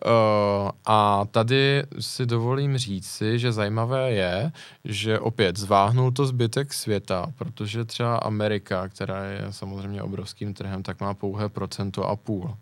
Uh, 0.06 0.70
a 0.86 1.26
tady 1.32 1.84
si 2.00 2.26
dovolím 2.26 2.78
říci, 2.78 3.40
že 3.40 3.52
zajímavé 3.52 4.12
je, 4.12 4.52
že 4.86 5.20
opět 5.20 5.58
zváhnul 5.58 6.12
to 6.12 6.26
zbytek 6.26 6.74
světa, 6.74 7.28
protože 7.38 7.86
třeba 7.86 8.18
Amerika, 8.18 8.90
která 8.90 9.24
je 9.24 9.48
samozřejmě 9.50 10.02
obrovským 10.02 10.54
trhem, 10.54 10.84
tak 10.84 11.00
má 11.00 11.14
pouhé 11.14 11.50
procento 11.50 12.04
a 12.04 12.16
půl 12.16 12.56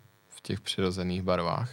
těch 0.44 0.60
přirozených 0.60 1.22
barvách. 1.22 1.70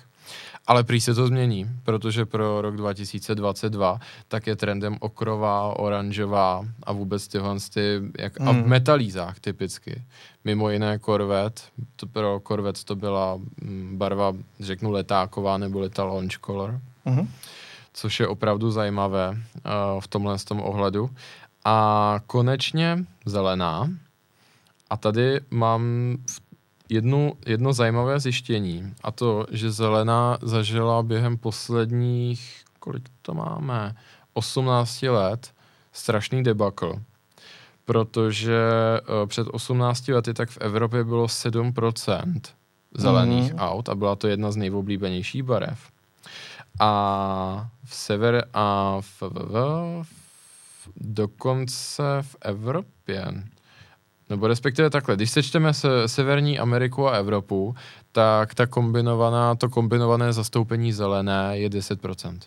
Ale 0.71 0.83
prý 0.83 1.01
se 1.01 1.13
to 1.13 1.27
změní, 1.27 1.69
protože 1.83 2.25
pro 2.25 2.61
rok 2.61 2.75
2022 2.75 3.99
tak 4.27 4.47
je 4.47 4.55
trendem 4.55 4.97
okrová, 4.99 5.79
oranžová 5.79 6.65
a 6.83 6.91
vůbec 6.93 7.27
tyhle 7.27 7.55
ty, 7.73 8.01
jak, 8.19 8.39
mm. 8.39 8.47
a 8.47 8.51
v 8.51 8.55
hmm. 8.55 8.69
metalízách 8.69 9.39
typicky. 9.39 10.03
Mimo 10.43 10.69
jiné 10.69 10.99
Corvette, 10.99 11.61
to 11.95 12.07
pro 12.07 12.41
Corvette 12.47 12.83
to 12.85 12.95
byla 12.95 13.35
mm, 13.35 13.97
barva, 13.97 14.33
řeknu 14.59 14.91
letáková 14.91 15.57
nebo 15.57 15.89
ta 15.89 16.03
launch 16.03 16.37
color, 16.45 16.79
mm. 17.05 17.29
což 17.93 18.19
je 18.19 18.27
opravdu 18.27 18.71
zajímavé 18.71 19.29
uh, 19.29 20.01
v 20.01 20.07
tomhle 20.07 20.39
z 20.39 20.43
tom 20.43 20.61
ohledu. 20.61 21.09
A 21.65 22.19
konečně 22.27 23.05
zelená. 23.25 23.89
A 24.89 24.97
tady 24.97 25.39
mám 25.49 25.83
v 26.29 26.40
jednu, 26.91 27.33
jedno 27.45 27.73
zajímavé 27.73 28.19
zjištění 28.19 28.93
a 29.03 29.11
to, 29.11 29.45
že 29.51 29.71
Zelená 29.71 30.37
zažila 30.41 31.03
během 31.03 31.37
posledních, 31.37 32.63
kolik 32.79 33.09
to 33.21 33.33
máme, 33.33 33.95
18 34.33 35.01
let, 35.03 35.53
strašný 35.93 36.43
debakl. 36.43 37.01
Protože 37.85 38.61
uh, 39.01 39.27
před 39.27 39.47
18 39.51 40.07
lety 40.07 40.33
tak 40.33 40.49
v 40.49 40.57
Evropě 40.57 41.03
bylo 41.03 41.25
7% 41.25 42.41
zelených 42.93 43.53
mm. 43.53 43.59
aut 43.59 43.89
a 43.89 43.95
byla 43.95 44.15
to 44.15 44.27
jedna 44.27 44.51
z 44.51 44.55
nejoblíbenějších 44.55 45.43
barev. 45.43 45.79
A 46.79 47.69
v 47.85 47.95
sever 47.95 48.45
a 48.53 48.97
v, 49.01 49.21
v, 49.21 50.03
v, 50.03 50.05
v 50.85 50.89
dokonce 50.95 52.03
v 52.21 52.35
Evropě 52.41 53.25
nebo 54.31 54.47
respektive 54.47 54.89
takhle, 54.89 55.15
když 55.15 55.31
sečteme 55.31 55.73
se 55.73 56.07
Severní 56.07 56.59
Ameriku 56.59 57.07
a 57.07 57.17
Evropu, 57.17 57.75
tak 58.11 58.55
ta 58.55 58.65
kombinovaná, 58.65 59.55
to 59.55 59.69
kombinované 59.69 60.33
zastoupení 60.33 60.93
zelené 60.93 61.51
je 61.53 61.69
10%. 61.69 62.39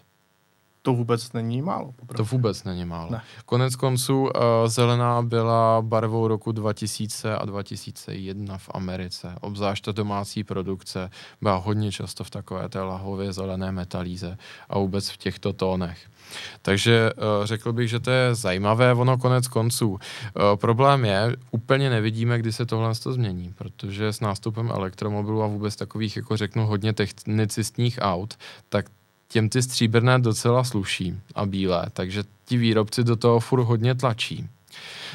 To 0.82 0.93
vůbec 0.93 1.32
není 1.32 1.62
málo. 1.62 1.93
Popravdě. 1.93 2.16
To 2.16 2.24
vůbec 2.24 2.64
není 2.64 2.85
málo. 2.85 3.11
Ne. 3.11 3.22
Konec 3.47 3.76
konců 3.76 4.22
uh, 4.22 4.30
zelená 4.66 5.22
byla 5.22 5.82
barvou 5.82 6.28
roku 6.28 6.53
2000 6.53 7.37
a 7.37 7.45
2001 7.45 8.59
v 8.59 8.70
Americe. 8.74 9.35
Obzvlášť 9.41 9.85
ta 9.85 9.93
domácí 9.93 10.45
produkce 10.45 11.11
byla 11.41 11.57
hodně 11.57 11.93
často 11.93 12.24
v 12.24 12.30
takové 12.30 12.68
té 12.68 12.80
lahově 12.80 13.32
zelené 13.32 13.72
metalíze 13.72 14.37
a 14.68 14.78
vůbec 14.78 15.11
v 15.11 15.16
těchto 15.16 15.53
tónech. 15.53 15.99
Takže 16.62 17.11
uh, 17.12 17.47
řekl 17.47 17.72
bych, 17.72 17.89
že 17.89 18.01
to 18.01 18.11
je 18.11 18.35
zajímavé, 18.35 18.95
ono 18.95 19.18
konec 19.18 19.49
konců. 19.49 19.91
Uh, 19.91 19.99
problém 20.57 21.05
je, 21.05 21.37
úplně 21.51 21.91
nevidíme, 21.91 22.39
kdy 22.39 22.53
se 22.53 22.66
tohle 22.66 22.95
to 22.95 23.12
změní, 23.12 23.53
protože 23.59 24.12
s 24.12 24.20
nástupem 24.20 24.70
elektromobilů 24.70 25.43
a 25.43 25.47
vůbec 25.47 25.77
takových, 25.77 26.16
jako 26.16 26.37
řeknu, 26.37 26.66
hodně 26.66 26.93
technicistních 26.93 27.99
aut, 28.03 28.35
tak 28.68 28.87
těm 29.29 29.49
ty 29.49 29.62
stříbrné 29.62 30.18
docela 30.18 30.64
sluší 30.64 31.20
a 31.35 31.47
bílé, 31.47 31.87
takže 31.93 32.25
ti 32.45 32.57
výrobci 32.57 33.05
do 33.05 33.16
toho 33.16 33.41
furt 33.41 33.62
hodně 33.62 33.95
tlačí. 33.95 34.49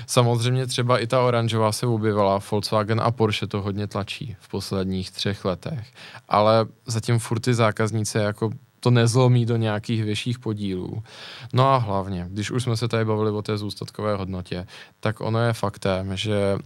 Samozřejmě 0.08 0.68
třeba 0.68 1.00
i 1.00 1.08
ta 1.08 1.22
oranžová 1.22 1.72
se 1.72 1.88
objevila, 1.88 2.40
Volkswagen 2.52 3.02
a 3.02 3.12
Porsche 3.12 3.48
to 3.48 3.62
hodně 3.62 3.88
tlačí 3.88 4.36
v 4.40 4.50
posledních 4.50 5.12
třech 5.12 5.46
letech, 5.46 5.88
ale 6.30 6.66
zatím 6.86 7.20
furt 7.20 7.40
ty 7.40 7.54
zákazníci 7.54 8.18
jako 8.18 8.50
to 8.80 8.92
nezlomí 8.92 9.46
do 9.46 9.58
nějakých 9.58 10.04
vyšších 10.04 10.40
podílů. 10.40 11.04
No 11.54 11.70
a 11.70 11.78
hlavně, 11.78 12.28
když 12.30 12.52
už 12.52 12.64
jsme 12.64 12.78
se 12.78 12.88
tady 12.88 13.06
bavili 13.06 13.32
o 13.32 13.42
té 13.42 13.58
zůstatkové 13.58 14.16
hodnotě, 14.16 14.68
tak 15.00 15.22
ono 15.22 15.40
je 15.40 15.54
faktem, 15.54 16.18
že 16.18 16.58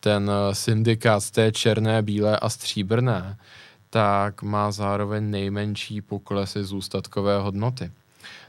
ten 0.00 0.30
syndikát 0.52 1.20
z 1.20 1.30
té 1.30 1.52
černé, 1.52 2.02
bílé 2.02 2.38
a 2.38 2.48
stříbrné, 2.48 3.38
tak 3.90 4.42
má 4.42 4.70
zároveň 4.70 5.30
nejmenší 5.30 6.00
poklesy 6.00 6.64
zůstatkové 6.64 7.38
hodnoty. 7.38 7.90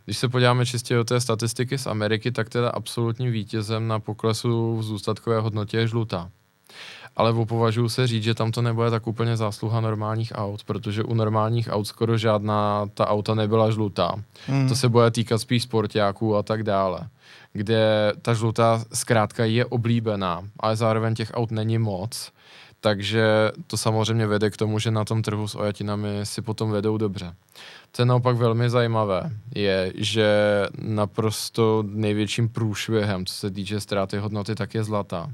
Když 0.06 0.18
se 0.18 0.30
podíváme 0.30 0.66
čistě 0.66 0.96
do 0.96 1.04
té 1.04 1.22
statistiky 1.22 1.78
z 1.78 1.88
Ameriky, 1.88 2.32
tak 2.32 2.50
teda 2.50 2.70
absolutním 2.70 3.32
vítězem 3.32 3.88
na 3.88 4.00
poklesu 4.00 4.78
v 4.78 4.84
zůstatkové 4.84 5.40
hodnotě 5.40 5.78
je 5.78 5.88
žlutá. 5.88 6.30
Ale 7.20 7.46
považuji 7.46 7.90
se 7.90 8.08
říct, 8.08 8.24
že 8.24 8.34
tam 8.34 8.52
to 8.52 8.62
nebude 8.62 8.92
tak 8.92 9.08
úplně 9.08 9.38
zásluha 9.38 9.82
normálních 9.82 10.32
aut, 10.36 10.64
protože 10.64 11.04
u 11.04 11.14
normálních 11.14 11.68
aut 11.72 11.88
skoro 11.88 12.18
žádná 12.18 12.88
ta 12.94 13.08
auta 13.08 13.36
nebyla 13.36 13.72
žlutá. 13.72 14.16
Mm. 14.48 14.70
To 14.70 14.76
se 14.76 14.90
bude 14.90 15.12
týkat 15.12 15.38
spíš 15.38 15.64
sportáků 15.64 16.36
a 16.36 16.44
tak 16.44 16.64
dále 16.64 17.00
kde 17.54 18.14
ta 18.22 18.34
žlutá 18.34 18.84
zkrátka 18.94 19.46
je 19.46 19.66
oblíbená, 19.66 20.44
ale 20.60 20.76
zároveň 20.76 21.16
těch 21.16 21.32
aut 21.34 21.52
není 21.52 21.78
moc 21.78 22.32
takže 22.82 23.52
to 23.68 23.78
samozřejmě 23.78 24.28
vede 24.28 24.50
k 24.50 24.58
tomu, 24.58 24.80
že 24.80 24.92
na 24.92 25.06
tom 25.06 25.22
trhu 25.22 25.48
s 25.48 25.56
ojatinami 25.56 26.20
si 26.24 26.42
potom 26.42 26.72
vedou 26.72 26.98
dobře. 26.98 27.36
Co 27.94 28.02
je 28.02 28.06
naopak 28.06 28.36
velmi 28.36 28.70
zajímavé, 28.70 29.32
je, 29.56 29.94
že 29.96 30.28
naprosto 30.82 31.84
největším 31.88 32.50
průšvihem, 32.50 33.26
co 33.26 33.34
se 33.34 33.52
týče 33.52 33.80
ztráty 33.80 34.18
hodnoty, 34.18 34.56
tak 34.56 34.74
je 34.74 34.84
zlatá. 34.84 35.30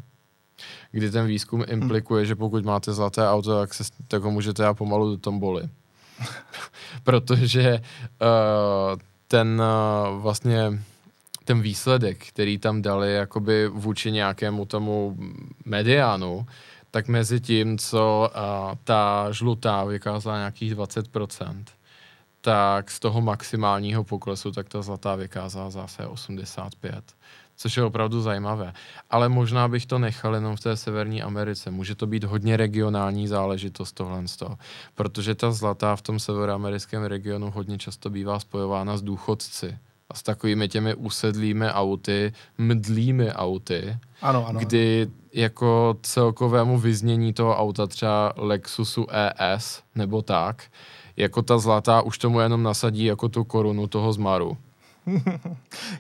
Kdy 0.92 1.12
ten 1.12 1.28
výzkum 1.28 1.64
implikuje, 1.68 2.22
hmm. 2.22 2.28
že 2.28 2.36
pokud 2.36 2.66
máte 2.66 2.94
zlaté 2.94 3.30
auto, 3.30 3.60
tak, 3.60 3.74
se, 3.74 3.84
tak 4.08 4.24
ho 4.24 4.32
můžete 4.32 4.64
já 4.64 4.74
pomalu 4.74 5.10
do 5.10 5.18
tomboli. 5.18 5.70
Protože 7.04 7.82
uh, 8.22 9.00
ten 9.28 9.62
uh, 9.62 10.22
vlastně 10.22 10.84
ten 11.46 11.62
výsledek, 11.62 12.28
který 12.28 12.58
tam 12.58 12.82
dali 12.82 13.14
jakoby 13.14 13.68
vůči 13.68 14.12
nějakému 14.12 14.66
tomu 14.66 15.18
mediánu, 15.66 16.46
tak 16.92 17.08
mezi 17.08 17.40
tím, 17.40 17.78
co 17.78 18.30
uh, 18.36 18.76
ta 18.84 19.32
žlutá 19.32 19.84
vykázala 19.84 20.38
nějakých 20.38 20.76
20%, 20.76 21.64
tak 22.42 22.92
z 22.92 23.00
toho 23.00 23.22
maximálního 23.22 24.04
poklesu, 24.04 24.52
tak 24.52 24.70
ta 24.70 24.82
zlatá 24.82 25.16
vykázala 25.16 25.70
zase 25.70 26.08
85 26.08 27.04
což 27.56 27.78
je 27.78 27.84
opravdu 27.84 28.22
zajímavé. 28.22 28.74
Ale 29.10 29.30
možná 29.30 29.68
bych 29.68 29.86
to 29.86 30.00
nechal 30.00 30.36
jenom 30.36 30.56
v 30.56 30.60
té 30.60 30.78
Severní 30.78 31.22
Americe. 31.22 31.72
Může 31.72 31.96
to 31.96 32.08
být 32.08 32.24
hodně 32.24 32.58
regionální 32.58 33.28
záležitost 33.28 33.92
tohle 33.92 34.28
z 34.28 34.36
toho, 34.36 34.58
protože 34.96 35.36
ta 35.36 35.52
zlatá 35.52 35.96
v 35.96 36.02
tom 36.02 36.20
severoamerickém 36.20 37.04
regionu 37.04 37.52
hodně 37.52 37.78
často 37.78 38.10
bývá 38.10 38.40
spojována 38.40 38.98
s 38.98 39.02
důchodci 39.02 39.78
a 40.10 40.14
s 40.14 40.24
takovými 40.24 40.68
těmi 40.68 40.96
usedlými 40.96 41.70
auty, 41.70 42.34
mdlými 42.58 43.32
auty, 43.32 43.98
ano, 44.22 44.48
ano, 44.48 44.60
kdy 44.60 45.08
jako 45.34 45.98
celkovému 46.02 46.80
vyznění 46.80 47.34
toho 47.34 47.58
auta 47.58 47.88
třeba 47.88 48.34
Lexusu 48.38 49.08
ES 49.10 49.84
nebo 49.96 50.22
tak, 50.22 50.64
jako 51.18 51.42
ta 51.42 51.58
zlatá 51.58 52.02
už 52.02 52.18
tomu 52.18 52.40
jenom 52.40 52.64
nasadí 52.64 53.06
jako 53.06 53.30
tu 53.30 53.44
korunu 53.44 53.88
toho 53.88 54.14
zmaru. 54.14 54.58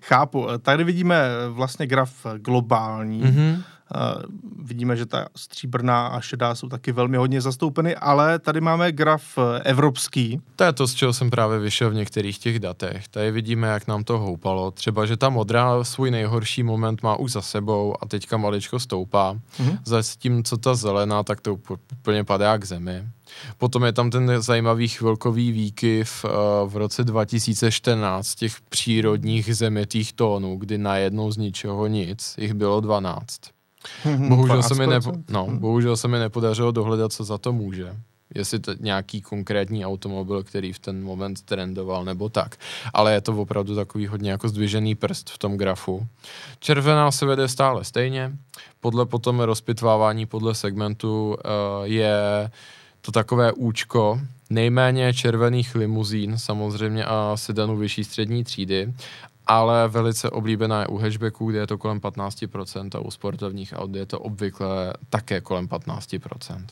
Chápu. 0.01 0.47
Tady 0.61 0.83
vidíme 0.83 1.19
vlastně 1.49 1.87
graf 1.87 2.25
globální. 2.37 3.23
Mm-hmm. 3.23 3.63
Uh, 3.95 4.21
vidíme, 4.65 4.95
že 4.95 5.05
ta 5.05 5.27
stříbrná 5.35 6.07
a 6.07 6.21
šedá 6.21 6.55
jsou 6.55 6.69
taky 6.69 6.91
velmi 6.91 7.17
hodně 7.17 7.41
zastoupeny, 7.41 7.95
ale 7.95 8.39
tady 8.39 8.61
máme 8.61 8.91
graf 8.91 9.37
evropský. 9.63 10.41
To 10.55 10.63
je 10.63 10.73
to, 10.73 10.87
z 10.87 10.93
čeho 10.93 11.13
jsem 11.13 11.29
právě 11.29 11.59
vyšel 11.59 11.89
v 11.89 11.93
některých 11.93 12.39
těch 12.39 12.59
datech. 12.59 13.07
Tady 13.07 13.31
vidíme, 13.31 13.67
jak 13.67 13.87
nám 13.87 14.03
to 14.03 14.19
houpalo. 14.19 14.71
Třeba, 14.71 15.05
že 15.05 15.17
ta 15.17 15.29
modrá 15.29 15.83
svůj 15.83 16.11
nejhorší 16.11 16.63
moment 16.63 17.03
má 17.03 17.15
už 17.15 17.31
za 17.31 17.41
sebou 17.41 17.95
a 18.01 18.05
teďka 18.05 18.37
maličko 18.37 18.79
stoupá. 18.79 19.33
Mm-hmm. 19.33 19.77
Za 19.85 20.03
tím, 20.17 20.43
co 20.43 20.57
ta 20.57 20.75
zelená, 20.75 21.23
tak 21.23 21.41
to 21.41 21.53
úplně 21.53 22.23
padá 22.23 22.57
k 22.57 22.65
zemi. 22.65 23.03
Potom 23.57 23.83
je 23.83 23.93
tam 23.93 24.09
ten 24.09 24.41
zajímavý 24.41 24.87
chvilkový 24.87 25.51
výkyv 25.51 26.25
uh, 26.25 26.31
v 26.71 26.77
roce 26.77 27.03
2014 27.03 28.35
těch 28.35 28.61
přírodních 28.69 29.55
zemětých 29.55 30.13
tónů, 30.13 30.57
kdy 30.57 30.77
najednou 30.77 31.31
z 31.31 31.37
ničeho 31.37 31.87
nic, 31.87 32.35
jich 32.37 32.53
bylo 32.53 32.81
12. 32.81 33.54
Mhm, 34.05 34.29
bohužel, 34.29 34.63
se 34.63 34.75
mi 34.75 34.87
nepo, 34.87 35.11
no, 35.29 35.45
mhm. 35.45 35.57
bohužel 35.57 35.97
se 35.97 36.07
mi 36.07 36.19
nepodařilo 36.19 36.71
dohledat, 36.71 37.13
co 37.13 37.23
za 37.23 37.37
to 37.37 37.53
může. 37.53 37.95
Jestli 38.35 38.59
to 38.59 38.73
nějaký 38.79 39.21
konkrétní 39.21 39.85
automobil, 39.85 40.43
který 40.43 40.73
v 40.73 40.79
ten 40.79 41.03
moment 41.03 41.41
trendoval, 41.41 42.05
nebo 42.05 42.29
tak. 42.29 42.55
Ale 42.93 43.13
je 43.13 43.21
to 43.21 43.37
opravdu 43.37 43.75
takový 43.75 44.07
hodně 44.07 44.31
jako 44.31 44.49
zdvižený 44.49 44.95
prst 44.95 45.29
v 45.29 45.37
tom 45.37 45.57
grafu. 45.57 46.07
Červená 46.59 47.11
se 47.11 47.25
vede 47.25 47.47
stále 47.47 47.83
stejně. 47.83 48.31
Podle 48.79 49.05
potom 49.05 49.39
rozpitvávání 49.39 50.25
podle 50.25 50.55
segmentu 50.55 51.27
uh, 51.27 51.35
je 51.83 52.51
to 53.01 53.11
takové 53.11 53.51
účko, 53.51 54.19
nejméně 54.49 55.13
červených 55.13 55.75
limuzín 55.75 56.37
samozřejmě 56.37 57.05
a 57.05 57.31
sedanů 57.35 57.77
vyšší 57.77 58.03
střední 58.03 58.43
třídy, 58.43 58.93
ale 59.47 59.87
velice 59.87 60.29
oblíbená 60.29 60.81
je 60.81 60.87
u 60.87 60.97
hatchbacků, 60.97 61.49
kde 61.49 61.59
je 61.59 61.67
to 61.67 61.77
kolem 61.77 61.99
15% 61.99 62.89
a 62.95 62.99
u 62.99 63.11
sportovních 63.11 63.73
aut 63.77 63.95
je 63.95 64.05
to 64.05 64.19
obvykle 64.19 64.93
také 65.09 65.41
kolem 65.41 65.67
15%. 65.67 66.65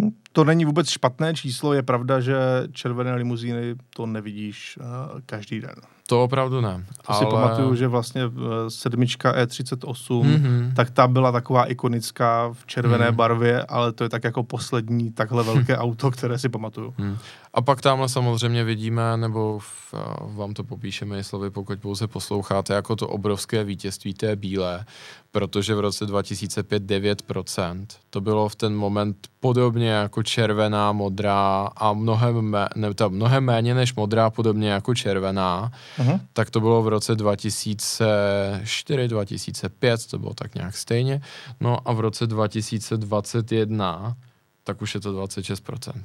Hm, 0.00 0.10
to 0.32 0.44
není 0.44 0.64
vůbec 0.64 0.88
špatné 0.88 1.34
číslo, 1.34 1.72
je 1.72 1.82
pravda, 1.82 2.20
že 2.20 2.36
červené 2.72 3.14
limuzíny 3.14 3.74
to 3.96 4.06
nevidíš 4.06 4.78
uh, 4.80 5.20
každý 5.26 5.60
den. 5.60 5.74
To 6.08 6.24
opravdu 6.24 6.60
ne. 6.60 6.84
To 7.06 7.12
ale... 7.12 7.18
si 7.18 7.26
pamatuju, 7.26 7.74
že 7.74 7.88
vlastně 7.88 8.26
uh, 8.26 8.32
sedmička 8.68 9.44
E38, 9.44 10.22
mm-hmm. 10.22 10.74
tak 10.74 10.90
ta 10.90 11.08
byla 11.08 11.32
taková 11.32 11.64
ikonická 11.64 12.48
v 12.52 12.66
červené 12.66 13.10
mm. 13.10 13.16
barvě, 13.16 13.64
ale 13.64 13.92
to 13.92 14.04
je 14.04 14.08
tak 14.08 14.24
jako 14.24 14.42
poslední 14.42 15.12
takhle 15.12 15.44
velké 15.44 15.76
auto, 15.78 16.10
které 16.10 16.38
si 16.38 16.48
pamatuju. 16.48 16.94
Mm. 16.98 17.16
A 17.54 17.62
pak 17.62 17.80
tamhle 17.80 18.08
samozřejmě 18.08 18.64
vidíme, 18.64 19.16
nebo 19.16 19.58
v, 19.58 19.94
vám 20.20 20.54
to 20.54 20.64
popíšeme 20.64 21.24
slovy, 21.24 21.50
pokud 21.50 21.80
pouze 21.80 22.06
posloucháte, 22.06 22.74
jako 22.74 22.96
to 22.96 23.08
obrovské 23.08 23.64
vítězství 23.64 24.14
té 24.14 24.36
bílé, 24.36 24.84
protože 25.32 25.74
v 25.74 25.80
roce 25.80 26.06
2005 26.06 26.82
9%. 26.82 27.86
To 28.10 28.20
bylo 28.20 28.48
v 28.48 28.56
ten 28.56 28.74
moment 28.74 29.16
podobně 29.40 29.88
jako 29.88 30.22
červená, 30.22 30.92
modrá 30.92 31.68
a 31.76 31.92
mnohem, 31.92 32.40
mé, 32.40 32.68
ne, 32.76 32.94
ta, 32.94 33.08
mnohem 33.08 33.44
méně 33.44 33.74
než 33.74 33.94
modrá, 33.94 34.30
podobně 34.30 34.70
jako 34.70 34.94
červená. 34.94 35.72
Uh-huh. 35.98 36.20
Tak 36.32 36.50
to 36.50 36.60
bylo 36.60 36.82
v 36.82 36.88
roce 36.88 37.14
2004, 37.14 39.08
2005, 39.08 40.06
to 40.06 40.18
bylo 40.18 40.34
tak 40.34 40.54
nějak 40.54 40.76
stejně. 40.76 41.22
No 41.60 41.88
a 41.88 41.92
v 41.92 42.00
roce 42.00 42.26
2021 42.26 44.16
tak 44.64 44.82
už 44.82 44.94
je 44.94 45.00
to 45.00 45.12
26%. 45.12 46.02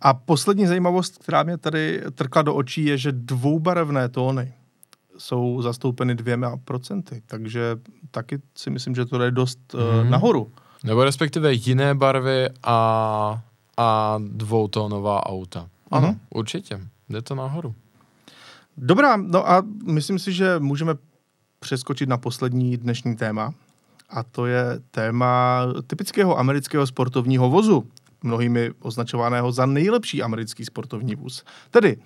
A 0.00 0.14
poslední 0.14 0.66
zajímavost, 0.66 1.18
která 1.18 1.42
mě 1.42 1.58
tady 1.58 2.02
trkla 2.14 2.42
do 2.42 2.54
očí, 2.54 2.84
je, 2.84 2.98
že 2.98 3.12
dvoubarevné 3.12 4.08
tóny 4.08 4.52
jsou 5.18 5.62
zastoupeny 5.62 6.14
dvěma 6.14 6.56
procenty, 6.64 7.22
takže 7.26 7.76
taky 8.10 8.38
si 8.54 8.70
myslím, 8.70 8.94
že 8.94 9.06
to 9.06 9.18
jde 9.18 9.30
dost 9.30 9.58
mm-hmm. 9.72 10.00
uh, 10.00 10.10
nahoru. 10.10 10.52
Nebo 10.84 11.04
respektive 11.04 11.52
jiné 11.52 11.94
barvy 11.94 12.48
a, 12.62 13.42
a 13.76 14.18
dvoutónová 14.28 15.26
auta. 15.26 15.68
Ano, 15.90 16.08
mm-hmm. 16.08 16.18
určitě. 16.34 16.80
Jde 17.08 17.22
to 17.22 17.34
nahoru. 17.34 17.74
Dobrá, 18.76 19.16
no 19.16 19.50
a 19.50 19.62
myslím 19.84 20.18
si, 20.18 20.32
že 20.32 20.58
můžeme 20.58 20.94
přeskočit 21.60 22.08
na 22.08 22.16
poslední 22.18 22.76
dnešní 22.76 23.16
téma. 23.16 23.54
A 24.10 24.22
to 24.22 24.46
je 24.46 24.64
téma 24.90 25.60
typického 25.86 26.38
amerického 26.38 26.86
sportovního 26.86 27.50
vozu, 27.50 27.86
mnohými 28.22 28.70
označovaného 28.80 29.52
za 29.52 29.66
nejlepší 29.66 30.22
americký 30.22 30.64
sportovní 30.64 31.14
vůz. 31.14 31.44
Tedy 31.70 31.96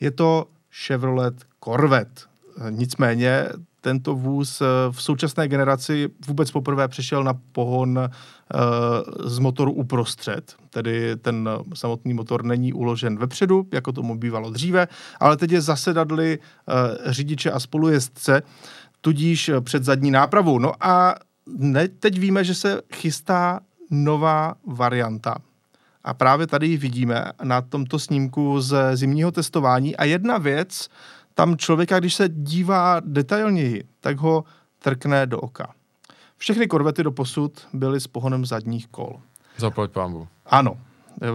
je 0.00 0.10
to 0.10 0.46
Chevrolet 0.70 1.34
Corvette. 1.64 2.22
Nicméně 2.70 3.48
tento 3.84 4.14
vůz 4.14 4.60
eh, 4.60 4.66
v 4.90 5.02
současné 5.02 5.48
generaci 5.48 6.08
vůbec 6.26 6.50
poprvé 6.50 6.88
přešel 6.88 7.24
na 7.24 7.34
pohon 7.52 7.98
eh, 7.98 8.08
z 9.24 9.38
motoru 9.38 9.72
uprostřed, 9.72 10.54
tedy 10.70 11.16
ten 11.16 11.48
samotný 11.74 12.14
motor 12.14 12.44
není 12.44 12.72
uložen 12.72 13.18
vepředu, 13.18 13.66
jako 13.72 13.92
tomu 13.92 14.18
bývalo 14.18 14.50
dříve, 14.50 14.88
ale 15.20 15.36
teď 15.36 15.50
je 15.50 15.60
zasedadly 15.60 16.38
eh, 16.38 17.12
řidiče 17.12 17.50
a 17.50 17.60
spolujezdce, 17.60 18.42
tudíž 19.00 19.50
před 19.60 19.84
zadní 19.84 20.10
nápravou. 20.10 20.58
No 20.58 20.72
a 20.80 21.14
teď 21.98 22.18
víme, 22.18 22.44
že 22.44 22.54
se 22.54 22.80
chystá 22.92 23.60
nová 23.90 24.54
varianta. 24.66 25.34
A 26.04 26.14
právě 26.14 26.46
tady 26.46 26.66
ji 26.66 26.76
vidíme 26.76 27.24
na 27.42 27.60
tomto 27.62 27.98
snímku 27.98 28.60
z 28.60 28.96
zimního 28.96 29.30
testování. 29.32 29.96
A 29.96 30.04
jedna 30.04 30.38
věc, 30.38 30.88
tam 31.34 31.56
člověka, 31.56 31.98
když 31.98 32.14
se 32.14 32.28
dívá 32.28 33.00
detailněji, 33.04 33.84
tak 34.00 34.16
ho 34.16 34.44
trkne 34.78 35.26
do 35.26 35.40
oka. 35.40 35.74
Všechny 36.36 36.66
korvety 36.66 37.02
do 37.02 37.12
posud 37.12 37.66
byly 37.72 38.00
s 38.00 38.06
pohonem 38.06 38.46
zadních 38.46 38.88
kol. 38.88 39.20
Zaplať 39.56 39.90
pámbu. 39.90 40.28
Ano, 40.46 40.78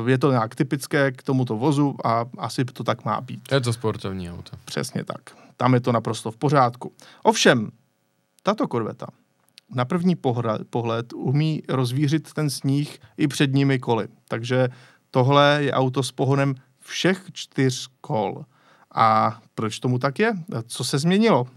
je 0.08 0.18
to 0.18 0.32
nějak 0.32 0.56
typické 0.56 1.12
k 1.12 1.24
tomuto 1.24 1.58
vozu 1.58 1.96
a 2.06 2.26
asi 2.38 2.66
to 2.66 2.84
tak 2.84 3.06
má 3.06 3.22
být. 3.22 3.52
Je 3.52 3.62
to 3.62 3.74
sportovní 3.74 4.32
auto. 4.32 4.58
Přesně 4.66 5.04
tak. 5.04 5.22
Tam 5.58 5.74
je 5.74 5.80
to 5.80 5.92
naprosto 5.92 6.32
v 6.32 6.38
pořádku. 6.38 6.92
Ovšem, 7.24 7.70
tato 8.44 8.68
korveta 8.68 9.08
na 9.76 9.86
první 9.86 10.16
pohled 10.70 11.14
umí 11.14 11.64
rozvířit 11.70 12.34
ten 12.34 12.50
sníh 12.50 13.00
i 13.18 13.28
předními 13.28 13.80
koly. 13.80 14.08
Takže 14.28 14.70
tohle 15.12 15.60
je 15.62 15.74
auto 15.74 16.04
s 16.04 16.12
pohonem 16.12 16.56
všech 16.80 17.22
čtyř 17.34 17.90
kol. 18.02 18.46
A 18.96 19.40
proč 19.56 19.80
tomu 19.80 20.00
tak 20.00 20.20
je? 20.20 20.34
Co 20.68 20.84
se 20.84 21.00
změnilo? 21.00 21.48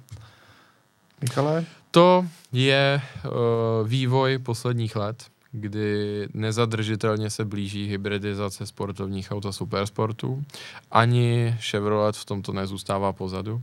Michale? 1.21 1.65
To 1.91 2.27
je 2.53 3.03
uh, 3.25 3.89
vývoj 3.89 4.39
posledních 4.39 4.97
let, 4.97 5.25
kdy 5.53 6.29
nezadržitelně 6.35 7.31
se 7.31 7.45
blíží 7.45 7.87
hybridizace 7.87 8.67
sportovních 8.67 9.33
aut 9.33 9.47
a 9.47 9.53
supersportů. 9.53 10.45
Ani 10.91 11.57
Chevrolet 11.61 12.17
v 12.17 12.25
tomto 12.25 12.53
nezůstává 12.53 13.13
pozadu. 13.13 13.63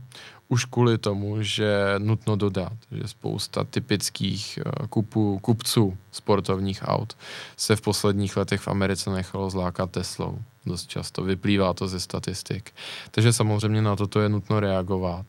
Už 0.52 0.64
kvůli 0.64 0.98
tomu, 0.98 1.42
že 1.42 1.94
nutno 1.98 2.36
dodat, 2.36 2.72
že 2.90 3.08
spousta 3.08 3.64
typických 3.64 4.58
uh, 4.66 4.86
kupů, 4.86 5.38
kupců 5.38 5.96
sportovních 6.12 6.82
aut 6.84 7.16
se 7.56 7.76
v 7.76 7.80
posledních 7.80 8.36
letech 8.36 8.60
v 8.60 8.68
Americe 8.68 9.10
nechalo 9.10 9.50
zlákat 9.50 9.90
Teslou 9.90 10.38
dost 10.66 10.86
často. 10.86 11.22
Vyplývá 11.22 11.74
to 11.74 11.88
ze 11.88 12.00
statistik. 12.00 12.70
Takže 13.10 13.32
samozřejmě 13.32 13.82
na 13.82 13.96
toto 13.96 14.20
je 14.20 14.28
nutno 14.28 14.60
reagovat. 14.60 15.26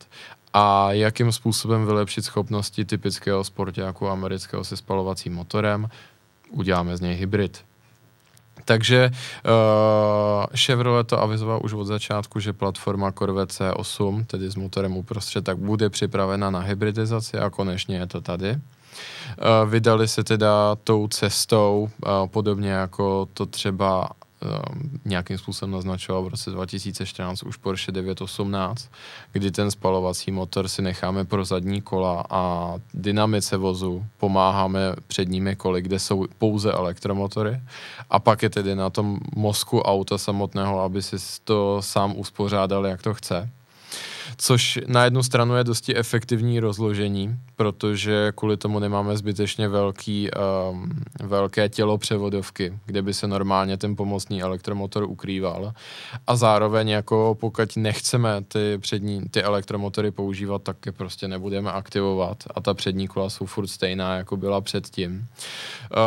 A 0.52 0.92
jakým 0.92 1.32
způsobem 1.32 1.86
vylepšit 1.86 2.22
schopnosti 2.22 2.84
typického 2.84 3.44
sportáku 3.44 4.08
amerického 4.08 4.64
se 4.64 4.76
spalovacím 4.76 5.34
motorem? 5.34 5.88
Uděláme 6.50 6.96
z 6.96 7.00
něj 7.00 7.14
hybrid. 7.14 7.64
Takže 8.64 9.10
uh, 9.10 10.46
Chevrolet 10.56 11.06
to 11.06 11.22
avizoval 11.22 11.60
už 11.64 11.72
od 11.72 11.84
začátku, 11.84 12.40
že 12.40 12.52
platforma 12.52 13.12
Corvette 13.12 13.54
C8, 13.54 14.24
tedy 14.26 14.50
s 14.50 14.56
motorem 14.56 14.96
uprostřed, 14.96 15.44
tak 15.44 15.58
bude 15.58 15.90
připravena 15.90 16.50
na 16.50 16.60
hybridizaci 16.60 17.38
a 17.38 17.50
konečně 17.50 17.96
je 17.96 18.06
to 18.06 18.20
tady. 18.20 18.50
Uh, 18.50 19.70
vydali 19.70 20.08
se 20.08 20.24
teda 20.24 20.76
tou 20.84 21.08
cestou, 21.08 21.88
uh, 22.06 22.26
podobně 22.26 22.70
jako 22.70 23.28
to 23.34 23.46
třeba 23.46 24.08
nějakým 25.04 25.38
způsobem 25.38 25.70
naznačoval 25.70 26.22
v 26.22 26.28
roce 26.28 26.50
2014 26.50 27.42
už 27.42 27.56
Porsche 27.56 27.92
918, 27.92 28.90
kdy 29.32 29.50
ten 29.50 29.70
spalovací 29.70 30.30
motor 30.30 30.68
si 30.68 30.82
necháme 30.82 31.24
pro 31.24 31.44
zadní 31.44 31.80
kola 31.80 32.24
a 32.30 32.74
dynamice 32.94 33.56
vozu 33.56 34.06
pomáháme 34.18 34.80
předními 35.06 35.56
koly, 35.56 35.82
kde 35.82 35.98
jsou 35.98 36.26
pouze 36.38 36.72
elektromotory 36.72 37.60
a 38.10 38.18
pak 38.18 38.42
je 38.42 38.50
tedy 38.50 38.74
na 38.74 38.90
tom 38.90 39.18
mozku 39.36 39.80
auta 39.80 40.18
samotného, 40.18 40.80
aby 40.80 41.02
si 41.02 41.16
to 41.44 41.82
sám 41.82 42.14
uspořádal, 42.16 42.86
jak 42.86 43.02
to 43.02 43.14
chce. 43.14 43.50
Což 44.36 44.78
na 44.86 45.04
jednu 45.04 45.22
stranu 45.22 45.56
je 45.56 45.64
dosti 45.64 45.96
efektivní 45.96 46.60
rozložení, 46.60 47.36
protože 47.56 48.32
kvůli 48.34 48.56
tomu 48.56 48.78
nemáme 48.78 49.16
zbytečně 49.16 49.68
velký, 49.68 50.30
um, 50.70 50.90
velké 51.22 51.68
tělo 51.68 51.98
převodovky, 51.98 52.78
kde 52.86 53.02
by 53.02 53.14
se 53.14 53.26
normálně 53.26 53.76
ten 53.76 53.96
pomocný 53.96 54.42
elektromotor 54.42 55.04
ukrýval. 55.04 55.72
A 56.26 56.36
zároveň 56.36 56.88
jako 56.88 57.36
pokud 57.40 57.76
nechceme 57.76 58.42
ty 58.48 58.78
přední, 58.78 59.22
ty 59.30 59.42
elektromotory 59.42 60.10
používat, 60.10 60.62
tak 60.62 60.86
je 60.86 60.92
prostě 60.92 61.28
nebudeme 61.28 61.72
aktivovat 61.72 62.44
a 62.54 62.60
ta 62.60 62.74
přední 62.74 63.08
kola 63.08 63.30
jsou 63.30 63.46
furt 63.46 63.66
stejná, 63.66 64.16
jako 64.16 64.36
byla 64.36 64.60
předtím. 64.60 65.12
Uh, 65.16 65.98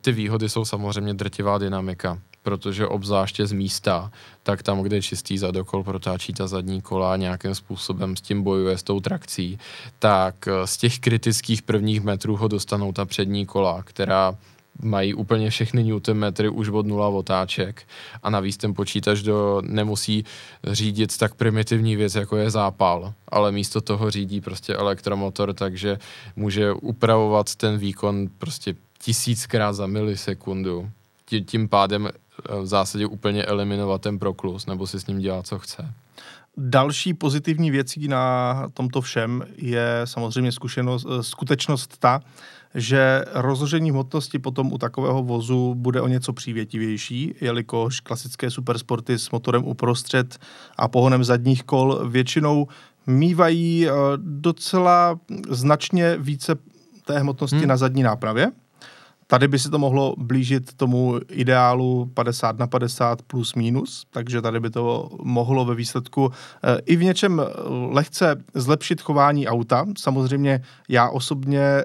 ty 0.00 0.12
výhody 0.12 0.48
jsou 0.48 0.64
samozřejmě 0.64 1.14
drtivá 1.14 1.58
dynamika 1.58 2.18
protože 2.42 2.86
obzvláště 2.86 3.46
z 3.46 3.52
místa, 3.52 4.10
tak 4.42 4.62
tam, 4.62 4.82
kde 4.82 5.02
čistý 5.02 5.38
zadokol, 5.38 5.84
protáčí 5.84 6.32
ta 6.32 6.46
zadní 6.46 6.82
kola 6.82 7.16
nějakým 7.16 7.54
způsobem 7.54 8.16
s 8.16 8.20
tím 8.20 8.42
bojuje 8.42 8.78
s 8.78 8.82
tou 8.82 9.00
trakcí, 9.00 9.58
tak 9.98 10.48
eh, 10.48 10.66
z 10.66 10.76
těch 10.76 10.98
kritických 10.98 11.62
prvních 11.62 12.02
metrů 12.02 12.36
ho 12.36 12.48
dostanou 12.48 12.92
ta 12.92 13.04
přední 13.04 13.46
kola, 13.46 13.82
která 13.82 14.36
mají 14.80 15.14
úplně 15.14 15.50
všechny 15.50 15.84
newtonmetry 15.84 16.48
už 16.48 16.68
od 16.68 16.86
nula 16.86 17.08
otáček 17.08 17.82
a 18.22 18.30
navíc 18.30 18.56
ten 18.56 18.74
počítač 18.74 19.20
do, 19.20 19.62
nemusí 19.64 20.24
řídit 20.66 21.18
tak 21.18 21.34
primitivní 21.34 21.96
věc, 21.96 22.14
jako 22.14 22.36
je 22.36 22.50
zápal, 22.50 23.12
ale 23.28 23.52
místo 23.52 23.80
toho 23.80 24.10
řídí 24.10 24.40
prostě 24.40 24.74
elektromotor, 24.74 25.54
takže 25.54 25.98
může 26.36 26.72
upravovat 26.72 27.54
ten 27.54 27.78
výkon 27.78 28.28
prostě 28.38 28.74
tisíckrát 28.98 29.74
za 29.74 29.86
milisekundu. 29.86 30.90
Tím 31.46 31.68
pádem 31.68 32.10
v 32.62 32.66
zásadě 32.66 33.06
úplně 33.06 33.44
eliminovat 33.44 34.00
ten 34.00 34.18
proklus, 34.18 34.66
nebo 34.66 34.86
si 34.86 35.00
s 35.00 35.06
ním 35.06 35.18
dělat, 35.18 35.46
co 35.46 35.58
chce. 35.58 35.94
Další 36.56 37.14
pozitivní 37.14 37.70
věcí 37.70 38.08
na 38.08 38.54
tomto 38.74 39.00
všem 39.00 39.42
je 39.56 40.00
samozřejmě 40.04 40.52
zkušenost, 40.52 41.06
eh, 41.10 41.22
skutečnost 41.22 41.98
ta, 41.98 42.20
že 42.74 43.24
rozložení 43.32 43.90
hmotnosti 43.90 44.38
potom 44.38 44.72
u 44.72 44.78
takového 44.78 45.22
vozu 45.22 45.74
bude 45.74 46.00
o 46.00 46.08
něco 46.08 46.32
přívětivější, 46.32 47.34
jelikož 47.40 48.00
klasické 48.00 48.50
supersporty 48.50 49.18
s 49.18 49.30
motorem 49.30 49.64
uprostřed 49.64 50.38
a 50.76 50.88
pohonem 50.88 51.24
zadních 51.24 51.62
kol 51.62 52.08
většinou 52.08 52.66
mývají 53.06 53.88
eh, 53.88 53.92
docela 54.16 55.18
značně 55.48 56.16
více 56.18 56.54
té 57.04 57.18
hmotnosti 57.18 57.56
hmm. 57.56 57.68
na 57.68 57.76
zadní 57.76 58.02
nápravě. 58.02 58.50
Tady 59.32 59.48
by 59.48 59.58
se 59.58 59.70
to 59.70 59.78
mohlo 59.78 60.14
blížit 60.18 60.72
tomu 60.72 61.20
ideálu 61.30 62.10
50 62.14 62.58
na 62.58 62.66
50 62.66 63.22
plus 63.22 63.54
minus, 63.54 64.06
takže 64.10 64.42
tady 64.42 64.60
by 64.60 64.70
to 64.70 65.08
mohlo 65.22 65.64
ve 65.64 65.74
výsledku 65.74 66.32
eh, 66.64 66.78
i 66.86 66.96
v 66.96 67.04
něčem 67.04 67.40
eh, 67.40 67.44
lehce 67.90 68.36
zlepšit 68.54 69.00
chování 69.00 69.48
auta. 69.48 69.86
Samozřejmě 69.98 70.62
já 70.88 71.08
osobně 71.08 71.84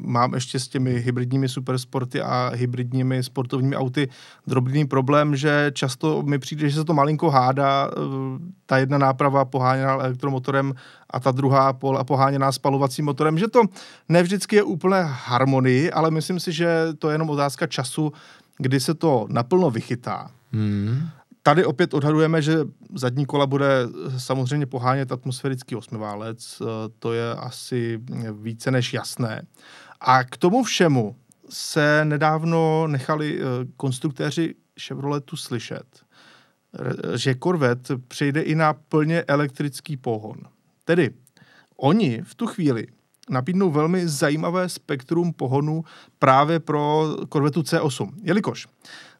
mám 0.00 0.34
ještě 0.34 0.60
s 0.60 0.68
těmi 0.68 1.00
hybridními 1.00 1.48
supersporty 1.48 2.22
a 2.22 2.50
hybridními 2.54 3.22
sportovními 3.22 3.76
auty 3.76 4.08
drobný 4.46 4.86
problém, 4.86 5.36
že 5.36 5.70
často 5.74 6.22
mi 6.22 6.38
přijde, 6.38 6.68
že 6.68 6.76
se 6.76 6.84
to 6.84 6.94
malinko 6.94 7.30
hádá, 7.30 7.90
eh, 7.90 7.98
ta 8.66 8.78
jedna 8.78 8.98
náprava 8.98 9.44
poháněná 9.44 9.92
elektromotorem 9.92 10.74
a 11.10 11.20
ta 11.20 11.30
druhá 11.30 11.72
poháněná 12.06 12.52
spalovacím 12.52 13.04
motorem, 13.04 13.38
že 13.38 13.48
to 13.48 13.62
nevždycky 14.08 14.56
je 14.56 14.62
úplné 14.62 15.02
harmonii, 15.02 15.90
ale 15.90 16.10
myslím 16.10 16.40
si, 16.40 16.52
že 16.52 16.86
to 16.98 17.10
je 17.10 17.14
jenom 17.14 17.30
otázka 17.30 17.66
času, 17.66 18.12
kdy 18.58 18.80
se 18.80 18.94
to 18.94 19.26
naplno 19.30 19.70
vychytá. 19.70 20.30
Hmm. 20.52 21.08
Tady 21.42 21.64
opět 21.64 21.94
odhadujeme, 21.94 22.42
že 22.42 22.58
zadní 22.94 23.26
kola 23.26 23.46
bude 23.46 23.88
samozřejmě 24.18 24.66
pohánět 24.66 25.12
atmosférický 25.12 25.76
osmiválec, 25.76 26.62
eh, 26.62 26.64
to 26.98 27.12
je 27.12 27.34
asi 27.34 28.00
více 28.32 28.70
než 28.70 28.92
jasné. 28.92 29.42
A 30.00 30.24
k 30.24 30.36
tomu 30.36 30.62
všemu 30.62 31.16
se 31.48 32.04
nedávno 32.04 32.86
nechali 32.86 33.40
eh, 33.40 33.44
konstruktéři 33.76 34.54
Chevroletu 34.80 35.36
slyšet, 35.36 35.86
eh, 37.12 37.18
že 37.18 37.34
Corvette 37.34 37.98
přejde 37.98 38.42
i 38.42 38.54
na 38.54 38.72
plně 38.72 39.22
elektrický 39.22 39.96
pohon. 39.96 40.36
Tedy 40.84 41.10
oni 41.76 42.22
v 42.22 42.34
tu 42.34 42.46
chvíli 42.46 42.86
nabídnou 43.30 43.70
velmi 43.70 44.08
zajímavé 44.08 44.68
spektrum 44.68 45.32
pohonu 45.32 45.84
právě 46.18 46.60
pro 46.60 47.16
Corvette 47.32 47.60
C8, 47.60 48.10
jelikož 48.22 48.66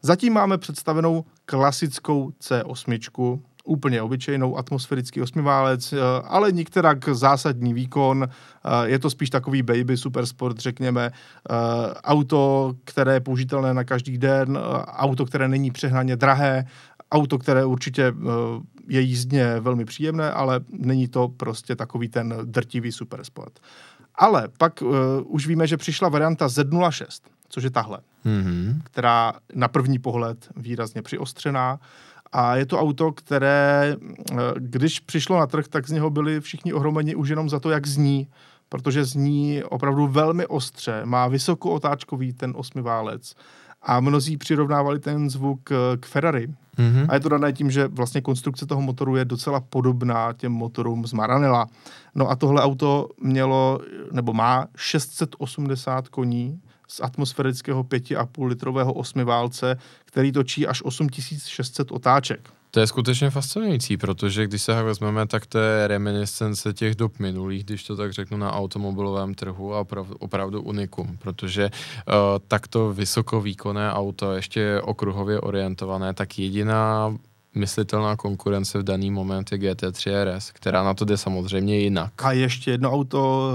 Zatím 0.03 0.33
máme 0.33 0.59
představenou 0.59 1.25
klasickou 1.45 2.31
C8, 2.31 3.41
úplně 3.69 4.03
obyčejnou 4.03 4.59
atmosférický 4.59 5.21
osmiválec, 5.21 5.93
eh, 5.93 5.99
ale 6.25 6.53
nikterak 6.53 7.09
zásadní 7.09 7.75
výkon. 7.75 8.29
Eh, 8.29 8.89
je 8.89 8.99
to 8.99 9.11
spíš 9.11 9.31
takový 9.31 9.63
baby 9.63 9.97
supersport, 9.97 10.59
řekněme. 10.59 11.11
Eh, 11.11 11.55
auto, 12.05 12.75
které 12.85 13.15
je 13.15 13.21
použitelné 13.21 13.75
na 13.75 13.85
každý 13.85 14.19
den, 14.19 14.59
auto, 14.87 15.27
které 15.27 15.49
není 15.49 15.71
přehnaně 15.71 16.17
drahé, 16.17 16.65
auto, 17.13 17.39
které 17.39 17.65
určitě 17.65 18.13
je 18.89 19.01
jízdně 19.01 19.61
velmi 19.61 19.85
příjemné, 19.85 20.31
ale 20.33 20.61
není 20.71 21.09
to 21.09 21.29
prostě 21.29 21.77
takový 21.77 22.09
ten 22.09 22.35
drtivý 22.45 22.93
supersport. 22.93 23.61
Ale 24.15 24.49
pak 24.59 24.83
uh, 24.83 24.91
už 25.27 25.47
víme, 25.47 25.67
že 25.67 25.77
přišla 25.77 26.09
varianta 26.09 26.47
Z06 26.47 27.21
což 27.49 27.65
je 27.65 27.71
tahle, 27.71 27.99
mm-hmm. 28.27 28.81
která 28.85 29.33
na 29.55 29.69
první 29.69 29.99
pohled 29.99 30.49
výrazně 30.57 31.03
přiostřená. 31.03 31.81
A 32.33 32.57
je 32.57 32.67
to 32.67 32.81
auto, 32.81 33.13
které, 33.13 33.97
eh, 34.33 34.37
když 34.57 35.01
přišlo 35.01 35.39
na 35.39 35.47
trh, 35.47 35.69
tak 35.69 35.89
z 35.89 35.91
něho 35.91 36.11
byli 36.11 36.41
všichni 36.41 36.73
ohromeni 36.73 37.15
už 37.15 37.29
jenom 37.29 37.49
za 37.49 37.61
to, 37.61 37.71
jak 37.71 37.87
zní, 37.87 38.29
protože 38.69 39.05
zní 39.05 39.63
opravdu 39.65 40.07
velmi 40.07 40.47
ostře, 40.47 41.01
má 41.05 41.29
vysokootáčkový 41.29 42.33
ten 42.33 42.53
osmiválec 42.57 43.35
a 43.83 44.01
mnozí 44.01 44.37
přirovnávali 44.37 44.99
ten 44.99 45.31
zvuk 45.31 45.73
eh, 45.73 45.97
k 45.97 46.07
Ferrari. 46.07 46.49
Mm-hmm. 46.79 47.07
A 47.09 47.15
je 47.15 47.21
to 47.21 47.29
dané 47.29 47.53
tím, 47.53 47.71
že 47.71 47.89
vlastně 47.89 48.21
konstrukce 48.21 48.67
toho 48.67 48.83
motoru 48.83 49.17
je 49.17 49.25
docela 49.25 49.61
podobná 49.61 50.33
těm 50.33 50.53
motorům 50.53 51.07
z 51.07 51.13
Maranela. 51.13 51.67
No 52.15 52.31
a 52.31 52.37
tohle 52.37 52.63
auto 52.63 53.09
mělo, 53.21 53.81
nebo 54.13 54.33
má 54.33 54.67
680 54.77 56.09
koní, 56.09 56.61
z 56.89 57.01
atmosférického 57.01 57.85
5,5 57.85 58.47
litrového 58.47 58.93
osmiválce, 58.93 59.79
který 60.05 60.33
točí 60.33 60.67
až 60.67 60.83
8600 60.83 61.93
otáček. 61.93 62.51
To 62.71 62.81
je 62.81 62.87
skutečně 62.87 63.31
fascinující, 63.31 63.97
protože 63.97 64.47
když 64.47 64.63
se 64.63 64.83
vezmeme, 64.83 65.27
tak 65.27 65.47
to 65.47 65.59
je 65.59 65.89
reminiscence 65.89 66.73
těch 66.73 66.95
dob 66.95 67.19
minulých, 67.19 67.65
když 67.65 67.85
to 67.85 67.97
tak 67.97 68.13
řeknu, 68.13 68.37
na 68.37 68.53
automobilovém 68.53 69.35
trhu 69.35 69.75
a 69.75 69.81
opravdu, 69.81 70.17
opravdu 70.19 70.63
unikum, 70.63 71.17
protože 71.19 71.71
uh, 71.71 72.15
takto 72.49 72.93
vysokovýkonné 72.93 73.93
auto, 73.93 74.33
ještě 74.33 74.81
okruhově 74.81 75.41
orientované, 75.41 76.15
tak 76.15 76.39
jediná 76.39 77.17
myslitelná 77.55 78.17
konkurence 78.17 78.79
v 78.79 78.83
daný 78.83 79.11
moment 79.11 79.53
je 79.53 79.59
GT3 79.59 80.25
RS, 80.25 80.51
která 80.51 80.85
na 80.85 80.95
to 80.95 81.05
jde 81.05 81.17
samozřejmě 81.17 81.79
jinak. 81.79 82.25
A 82.25 82.33
ještě 82.33 82.71
jedno 82.71 82.93
auto 82.93 83.53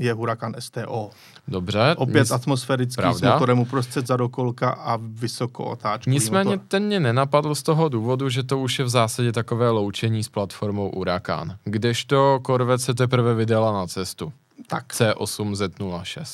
je 0.00 0.12
Huracan 0.12 0.54
STO. 0.58 1.10
Dobře. 1.48 1.94
Opět 1.96 2.20
nic... 2.20 2.30
atmosférický 2.30 2.96
Pravda. 2.96 3.30
s 3.30 3.32
motorem 3.32 3.58
uprostřed 3.58 4.06
zadokolka 4.06 4.70
a 4.70 4.98
vysoko 5.00 5.64
otáčkový 5.64 6.14
Nicméně 6.14 6.50
motor. 6.50 6.66
ten 6.68 6.84
mě 6.84 7.00
nenapadl 7.00 7.54
z 7.54 7.62
toho 7.62 7.88
důvodu, 7.88 8.28
že 8.28 8.42
to 8.42 8.58
už 8.58 8.78
je 8.78 8.84
v 8.84 8.88
zásadě 8.88 9.32
takové 9.32 9.70
loučení 9.70 10.24
s 10.24 10.28
platformou 10.28 10.90
Huracan. 10.94 11.56
Kdežto 11.64 12.40
Corvette 12.46 12.84
se 12.84 12.94
teprve 12.94 13.34
vydala 13.34 13.72
na 13.72 13.86
cestu. 13.86 14.32
Tak. 14.66 14.92
C8 14.92 15.52
Z06. 15.52 16.24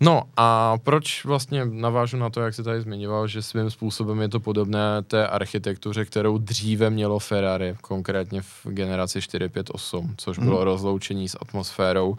No 0.00 0.22
a 0.36 0.78
proč 0.84 1.24
vlastně 1.24 1.64
navážu 1.64 2.16
na 2.16 2.30
to, 2.30 2.40
jak 2.40 2.54
se 2.54 2.62
tady 2.62 2.80
zmiňoval, 2.80 3.26
že 3.26 3.42
svým 3.42 3.70
způsobem 3.70 4.20
je 4.20 4.28
to 4.28 4.40
podobné 4.40 5.02
té 5.02 5.26
architektuře, 5.26 6.04
kterou 6.04 6.38
dříve 6.38 6.90
mělo 6.90 7.18
Ferrari, 7.18 7.76
konkrétně 7.80 8.42
v 8.42 8.66
generaci 8.66 9.22
458, 9.22 10.14
což 10.16 10.38
bylo 10.38 10.56
hmm. 10.56 10.64
rozloučení 10.64 11.28
s 11.28 11.36
atmosférou, 11.40 12.10
uh, 12.10 12.16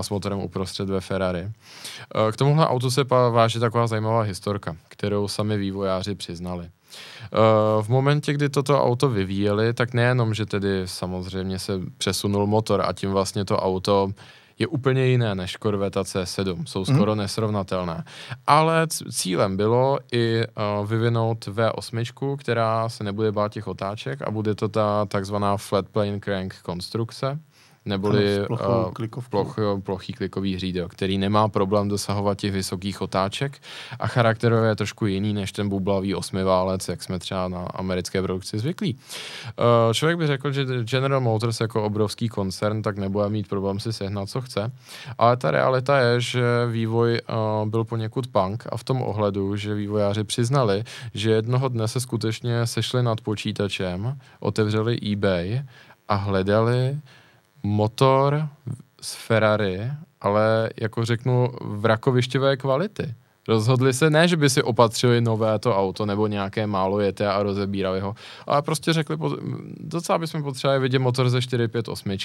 s 0.00 0.10
motorem 0.10 0.38
uprostřed 0.38 0.88
ve 0.88 1.00
Ferrari. 1.00 1.42
Uh, 1.42 1.50
k 2.32 2.36
tomuhle 2.36 2.66
autu 2.66 2.90
se 2.90 3.04
váže 3.30 3.60
taková 3.60 3.86
zajímavá 3.86 4.22
historka, 4.22 4.76
kterou 4.88 5.28
sami 5.28 5.56
vývojáři 5.56 6.14
přiznali. 6.14 6.64
Uh, 6.64 7.82
v 7.82 7.88
momentě, 7.88 8.32
kdy 8.32 8.48
toto 8.48 8.82
auto 8.82 9.08
vyvíjeli, 9.08 9.74
tak 9.74 9.94
nejenom, 9.94 10.34
že 10.34 10.46
tedy 10.46 10.82
samozřejmě 10.84 11.58
se 11.58 11.72
přesunul 11.98 12.46
motor 12.46 12.82
a 12.86 12.92
tím 12.92 13.10
vlastně 13.10 13.44
to 13.44 13.58
auto 13.58 14.10
je 14.58 14.66
úplně 14.66 15.06
jiné 15.06 15.34
než 15.34 15.56
Corvette 15.56 16.00
C7, 16.00 16.64
jsou 16.64 16.84
mhm. 16.84 16.94
skoro 16.94 17.12
hmm. 17.12 17.20
nesrovnatelné. 17.20 18.04
Ale 18.46 18.86
cílem 19.10 19.56
bylo 19.56 19.98
i 20.12 20.42
uh, 20.46 20.88
vyvinout 20.88 21.46
V8, 21.46 22.36
která 22.36 22.88
se 22.88 23.04
nebude 23.04 23.32
bát 23.32 23.52
těch 23.52 23.68
otáček 23.68 24.22
a 24.22 24.30
bude 24.30 24.54
to 24.54 24.68
ta 24.68 25.04
takzvaná 25.04 25.56
flat 25.56 25.88
plane 25.88 26.20
crank 26.20 26.54
konstrukce, 26.62 27.38
neboli 27.86 28.38
ano, 28.38 28.92
uh, 28.98 29.22
ploch, 29.30 29.56
plochý 29.82 30.12
klikový 30.12 30.58
řídel, 30.58 30.88
který 30.88 31.18
nemá 31.18 31.48
problém 31.48 31.88
dosahovat 31.88 32.38
těch 32.38 32.52
vysokých 32.52 33.02
otáček. 33.02 33.58
A 33.98 34.06
charakterově 34.06 34.68
je 34.68 34.76
trošku 34.76 35.06
jiný 35.06 35.32
než 35.32 35.52
ten 35.52 35.68
bublavý 35.68 36.14
osmiválec, 36.14 36.88
jak 36.88 37.02
jsme 37.02 37.18
třeba 37.18 37.48
na 37.48 37.58
americké 37.58 38.22
produkci 38.22 38.58
zvyklí. 38.58 38.94
Uh, 38.94 39.92
člověk 39.92 40.18
by 40.18 40.26
řekl, 40.26 40.52
že 40.52 40.64
General 40.84 41.20
Motors 41.20 41.60
jako 41.60 41.82
obrovský 41.82 42.28
koncern 42.28 42.82
tak 42.82 42.98
nebude 42.98 43.28
mít 43.28 43.48
problém 43.48 43.80
si 43.80 43.92
sehnat, 43.92 44.28
co 44.28 44.40
chce, 44.40 44.72
ale 45.18 45.36
ta 45.36 45.50
realita 45.50 45.98
je, 45.98 46.20
že 46.20 46.42
vývoj 46.70 47.20
uh, 47.62 47.68
byl 47.68 47.84
poněkud 47.84 48.26
punk 48.26 48.64
a 48.72 48.76
v 48.76 48.84
tom 48.84 49.02
ohledu, 49.02 49.56
že 49.56 49.74
vývojáři 49.74 50.24
přiznali, 50.24 50.84
že 51.14 51.30
jednoho 51.30 51.68
dne 51.68 51.88
se 51.88 52.00
skutečně 52.00 52.66
sešli 52.66 53.02
nad 53.02 53.20
počítačem, 53.20 54.18
otevřeli 54.40 54.98
eBay 55.12 55.62
a 56.08 56.14
hledali 56.14 56.98
motor 57.66 58.48
z 59.00 59.14
Ferrari, 59.14 59.80
ale 60.20 60.70
jako 60.80 61.04
řeknu 61.04 61.50
vrakovišťové 61.60 62.56
kvality. 62.56 63.14
Rozhodli 63.48 63.94
se 63.94 64.10
ne, 64.10 64.28
že 64.28 64.36
by 64.36 64.50
si 64.50 64.62
opatřili 64.62 65.20
nové 65.20 65.58
to 65.58 65.76
auto 65.76 66.06
nebo 66.06 66.26
nějaké 66.26 66.66
málo 66.66 67.00
jete 67.00 67.28
a 67.28 67.42
rozebírali 67.42 68.00
ho, 68.00 68.14
ale 68.46 68.62
prostě 68.62 68.92
řekli, 68.92 69.16
docela 69.80 70.18
bychom 70.18 70.42
potřebovali 70.42 70.80
vidět 70.80 70.98
motor 70.98 71.30
ze 71.30 71.42
458, 71.42 72.16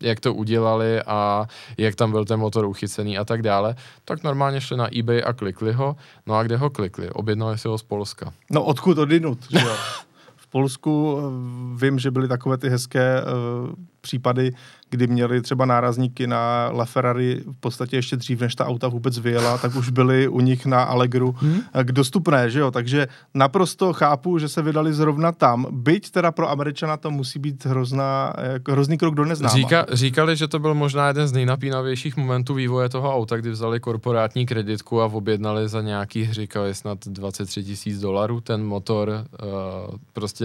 jak 0.00 0.20
to 0.20 0.34
udělali 0.34 1.02
a 1.02 1.46
jak 1.78 1.94
tam 1.94 2.10
byl 2.10 2.24
ten 2.24 2.40
motor 2.40 2.64
uchycený 2.64 3.18
a 3.18 3.24
tak 3.24 3.42
dále, 3.42 3.74
tak 4.04 4.22
normálně 4.22 4.60
šli 4.60 4.76
na 4.76 4.98
eBay 4.98 5.22
a 5.26 5.32
klikli 5.32 5.72
ho, 5.72 5.96
no 6.26 6.34
a 6.34 6.42
kde 6.42 6.56
ho 6.56 6.70
klikli? 6.70 7.10
Objednali 7.10 7.58
si 7.58 7.68
ho 7.68 7.78
z 7.78 7.82
Polska. 7.82 8.32
No 8.50 8.64
odkud 8.64 8.98
odinut, 8.98 9.38
že 9.50 9.58
jo? 9.58 9.76
Polsku 10.50 11.18
eh, 11.18 11.84
vím, 11.84 11.98
že 11.98 12.10
byly 12.10 12.28
takové 12.28 12.58
ty 12.58 12.68
hezké 12.68 13.22
uh, 13.22 13.74
případy, 14.00 14.52
kdy 14.90 15.06
měli 15.06 15.42
třeba 15.42 15.64
nárazníky 15.64 16.26
na 16.26 16.70
LaFerrari 16.72 17.42
v 17.46 17.60
podstatě 17.60 17.96
ještě 17.96 18.16
dřív, 18.16 18.40
než 18.40 18.54
ta 18.54 18.66
auta 18.66 18.88
vůbec 18.88 19.18
vyjela, 19.18 19.58
tak 19.58 19.74
už 19.74 19.90
byly 19.90 20.28
u 20.28 20.40
nich 20.40 20.66
na 20.66 20.82
Allegru 20.82 21.34
hmm. 21.38 21.60
k 21.82 21.92
dostupné, 21.92 22.50
že 22.50 22.60
jo? 22.60 22.70
Takže 22.70 23.08
naprosto 23.34 23.92
chápu, 23.92 24.38
že 24.38 24.48
se 24.48 24.62
vydali 24.62 24.92
zrovna 24.92 25.32
tam. 25.32 25.66
Byť 25.70 26.10
teda 26.10 26.32
pro 26.32 26.50
Američana 26.50 26.96
to 26.96 27.10
musí 27.10 27.38
být 27.38 27.66
hrozná, 27.66 28.32
hrozný 28.68 28.98
krok 28.98 29.14
do 29.14 29.24
neznáma. 29.24 29.54
Říka, 29.54 29.86
říkali, 29.92 30.36
že 30.36 30.48
to 30.48 30.58
byl 30.58 30.74
možná 30.74 31.08
jeden 31.08 31.28
z 31.28 31.32
nejnapínavějších 31.32 32.16
momentů 32.16 32.54
vývoje 32.54 32.88
toho 32.88 33.14
auta, 33.14 33.36
kdy 33.36 33.50
vzali 33.50 33.80
korporátní 33.80 34.46
kreditku 34.46 35.02
a 35.02 35.04
objednali 35.04 35.68
za 35.68 35.80
nějaký, 35.80 36.32
říkali 36.32 36.74
snad 36.74 36.98
23 37.06 37.64
tisíc 37.64 38.00
dolarů 38.00 38.40
ten 38.40 38.64
motor, 38.64 39.08
uh, 39.08 39.96
prostě 40.12 40.39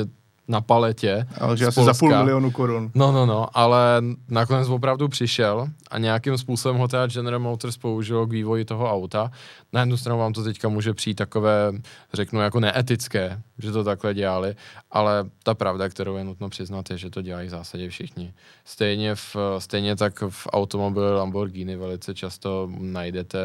na 0.48 0.62
paletě. 0.62 1.28
Ale 1.41 1.58
že 1.58 1.68
asi 1.68 1.84
za 1.84 1.93
půl 1.93 2.10
milionu 2.10 2.52
korun. 2.52 2.91
No, 2.96 3.12
no, 3.12 3.26
no, 3.26 3.58
ale 3.58 4.04
nakonec 4.30 4.70
opravdu 4.70 5.08
přišel 5.08 5.68
a 5.91 5.98
nějakým 5.98 6.38
způsobem 6.38 6.78
ho 6.78 6.88
teda 6.88 7.08
General 7.08 7.39
Motors 7.39 7.78
použil 7.78 8.26
k 8.26 8.32
vývoji 8.32 8.66
toho 8.66 8.91
auta. 8.91 9.32
Na 9.74 9.80
jednu 9.80 9.98
stranu 9.98 10.20
vám 10.20 10.34
to 10.34 10.43
teďka 10.43 10.70
může 10.70 10.93
přijít 10.93 11.16
takové, 11.16 11.72
řeknu, 12.14 12.41
jako 12.41 12.60
neetické, 12.60 13.41
že 13.58 13.72
to 13.72 13.84
takhle 13.84 14.14
dělali, 14.14 14.56
ale 14.91 15.30
ta 15.43 15.54
pravda, 15.54 15.89
kterou 15.89 16.16
je 16.16 16.24
nutno 16.24 16.50
přiznat, 16.50 16.89
je, 16.89 16.98
že 16.98 17.10
to 17.10 17.22
dělají 17.22 17.48
v 17.48 17.52
zásadě 17.52 17.89
všichni. 17.89 18.34
Stejně, 18.66 19.16
v, 19.16 19.36
stejně 19.58 19.96
tak 19.96 20.24
v 20.30 20.48
automobile 20.52 21.16
Lamborghini 21.16 21.76
velice 21.76 22.14
často 22.14 22.70
najdete 22.80 23.39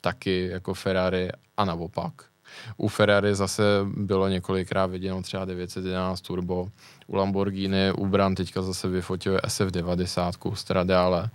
taky 0.00 0.48
jako 0.52 0.74
Ferrari 0.74 1.28
a 1.56 1.64
naopak. 1.64 2.12
U 2.76 2.88
Ferrari 2.88 3.34
zase 3.34 3.62
bylo 3.96 4.28
několikrát 4.28 4.86
viděno 4.86 5.22
třeba 5.22 5.44
911 5.44 6.20
Turbo, 6.20 6.68
u 7.06 7.16
Lamborghini, 7.16 7.92
u 7.92 8.06
Bran 8.06 8.34
teďka 8.34 8.62
zase 8.62 8.88
vyfotil 8.88 9.36
SF90 9.36 10.54
Stradale, 10.54 11.30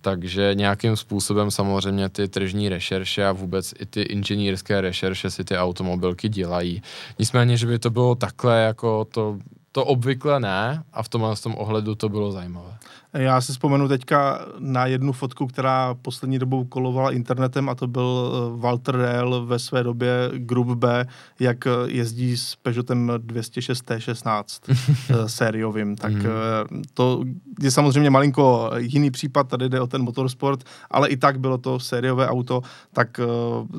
takže 0.00 0.54
nějakým 0.54 0.96
způsobem 0.96 1.50
samozřejmě 1.50 2.08
ty 2.08 2.28
tržní 2.28 2.68
rešerše 2.68 3.26
a 3.26 3.32
vůbec 3.32 3.74
i 3.78 3.86
ty 3.86 4.02
inženýrské 4.02 4.80
rešerše 4.80 5.30
si 5.30 5.44
ty 5.44 5.56
automobilky 5.56 6.28
dělají. 6.28 6.82
Nicméně, 7.18 7.56
že 7.56 7.66
by 7.66 7.78
to 7.78 7.90
bylo 7.90 8.14
takhle, 8.14 8.60
jako 8.60 9.04
to, 9.04 9.38
to 9.72 9.84
obvykle 9.84 10.40
ne 10.40 10.82
a 10.92 11.02
v 11.02 11.08
tomhle 11.08 11.36
tom 11.36 11.54
ohledu 11.58 11.94
to 11.94 12.08
bylo 12.08 12.32
zajímavé. 12.32 12.76
Já 13.12 13.40
si 13.40 13.52
vzpomenu 13.52 13.88
teďka 13.88 14.46
na 14.58 14.86
jednu 14.86 15.12
fotku, 15.12 15.46
která 15.46 15.94
poslední 15.94 16.38
dobou 16.38 16.64
kolovala 16.64 17.10
internetem 17.10 17.68
a 17.68 17.74
to 17.74 17.86
byl 17.86 18.32
eh, 18.32 18.60
Walter 18.60 18.96
Rell 18.96 19.46
ve 19.46 19.58
své 19.58 19.82
době 19.82 20.30
Group 20.34 20.68
B, 20.68 21.06
jak 21.40 21.66
eh, 21.66 21.70
jezdí 21.86 22.36
s 22.36 22.56
Peugeotem 22.56 23.12
206 23.18 23.90
T16 23.90 24.42
eh, 25.10 25.28
sériovým. 25.28 25.96
Tak 25.96 26.12
mm. 26.12 26.82
to 26.94 27.22
je 27.60 27.70
samozřejmě 27.70 28.10
malinko 28.10 28.70
jiný 28.76 29.10
případ, 29.10 29.48
tady 29.48 29.68
jde 29.68 29.80
o 29.80 29.86
ten 29.86 30.02
motorsport, 30.02 30.64
ale 30.90 31.08
i 31.08 31.16
tak 31.16 31.40
bylo 31.40 31.58
to 31.58 31.80
sériové 31.80 32.28
auto, 32.28 32.62
tak 32.92 33.20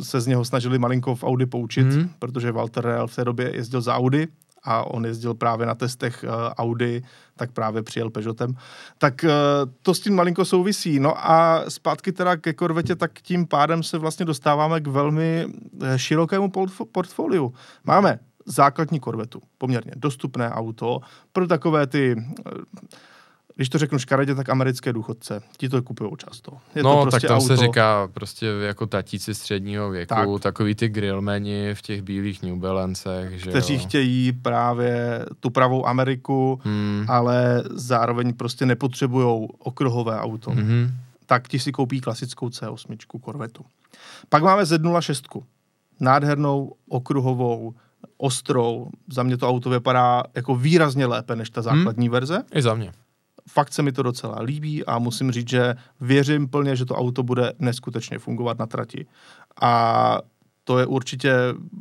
se 0.01 0.21
z 0.21 0.27
něho 0.27 0.45
snažili 0.45 0.79
malinko 0.79 1.15
v 1.15 1.23
Audi 1.23 1.45
poučit, 1.45 1.87
mm. 1.87 2.09
protože 2.19 2.51
Walter 2.51 2.85
Rell 2.85 3.07
v 3.07 3.15
té 3.15 3.25
době 3.25 3.55
jezdil 3.55 3.81
za 3.81 3.95
Audi 3.95 4.27
a 4.63 4.83
on 4.83 5.05
jezdil 5.05 5.33
právě 5.33 5.65
na 5.65 5.75
testech 5.75 6.25
uh, 6.27 6.29
Audi, 6.57 7.03
tak 7.35 7.51
právě 7.51 7.83
přijel 7.83 8.09
Peugeotem. 8.09 8.55
Tak 8.97 9.23
uh, 9.23 9.29
to 9.81 9.93
s 9.93 9.99
tím 9.99 10.15
malinko 10.15 10.45
souvisí. 10.45 10.99
No 10.99 11.29
a 11.31 11.63
zpátky 11.67 12.11
teda 12.11 12.37
ke 12.37 12.53
korvetě, 12.53 12.95
tak 12.95 13.21
tím 13.21 13.47
pádem 13.47 13.83
se 13.83 13.97
vlastně 13.97 14.25
dostáváme 14.25 14.81
k 14.81 14.87
velmi 14.87 15.47
eh, 15.81 15.99
širokému 15.99 16.51
portfoliu. 16.91 17.53
Máme 17.83 18.19
základní 18.45 18.99
korvetu, 18.99 19.41
poměrně 19.57 19.91
dostupné 19.95 20.51
auto 20.51 20.99
pro 21.33 21.47
takové 21.47 21.87
ty 21.87 22.15
když 23.55 23.69
to 23.69 23.77
řeknu 23.77 23.99
škaredě, 23.99 24.35
tak 24.35 24.49
americké 24.49 24.93
důchodce. 24.93 25.41
Ti 25.57 25.69
to 25.69 25.81
kupují 25.81 26.11
často. 26.17 26.51
Je 26.75 26.83
no, 26.83 26.95
to 26.95 27.01
prostě 27.01 27.19
tak 27.19 27.27
tam 27.27 27.37
auto. 27.37 27.47
se 27.47 27.57
říká 27.57 28.09
prostě 28.13 28.45
jako 28.45 28.85
tatíci 28.85 29.35
středního 29.35 29.89
věku, 29.89 30.15
tak. 30.15 30.41
takový 30.41 30.75
ty 30.75 30.89
grillmeni 30.89 31.75
v 31.75 31.81
těch 31.81 32.01
bílých 32.01 32.43
New 32.43 32.55
Balancech. 32.55 33.39
Že 33.39 33.49
Kteří 33.49 33.73
jo. 33.73 33.79
chtějí 33.79 34.31
právě 34.31 35.25
tu 35.39 35.49
pravou 35.49 35.87
Ameriku, 35.87 36.61
hmm. 36.63 37.05
ale 37.07 37.63
zároveň 37.69 38.33
prostě 38.33 38.65
nepotřebují 38.65 39.47
okruhové 39.59 40.19
auto. 40.19 40.51
Hmm. 40.51 40.91
Tak 41.25 41.47
ti 41.47 41.59
si 41.59 41.71
koupí 41.71 42.01
klasickou 42.01 42.47
C8 42.47 42.97
Corvetu. 43.25 43.65
Pak 44.29 44.43
máme 44.43 44.63
Z06. 44.63 45.43
Nádhernou 45.99 46.75
okruhovou 46.89 47.73
ostrou. 48.17 48.89
Za 49.11 49.23
mě 49.23 49.37
to 49.37 49.49
auto 49.49 49.69
vypadá 49.69 50.23
jako 50.35 50.55
výrazně 50.55 51.05
lépe 51.05 51.35
než 51.35 51.49
ta 51.49 51.61
základní 51.61 52.07
hmm. 52.07 52.13
verze. 52.13 52.43
I 52.53 52.61
za 52.61 52.73
mě 52.73 52.91
fakt 53.53 53.73
se 53.73 53.81
mi 53.81 53.91
to 53.91 54.03
docela 54.03 54.41
líbí 54.41 54.85
a 54.85 54.99
musím 54.99 55.31
říct, 55.31 55.49
že 55.49 55.75
věřím 56.01 56.47
plně, 56.47 56.75
že 56.75 56.85
to 56.85 56.95
auto 56.95 57.23
bude 57.23 57.53
neskutečně 57.59 58.19
fungovat 58.19 58.59
na 58.59 58.65
trati. 58.65 59.05
A 59.61 60.19
to 60.63 60.79
je 60.79 60.85
určitě 60.85 61.33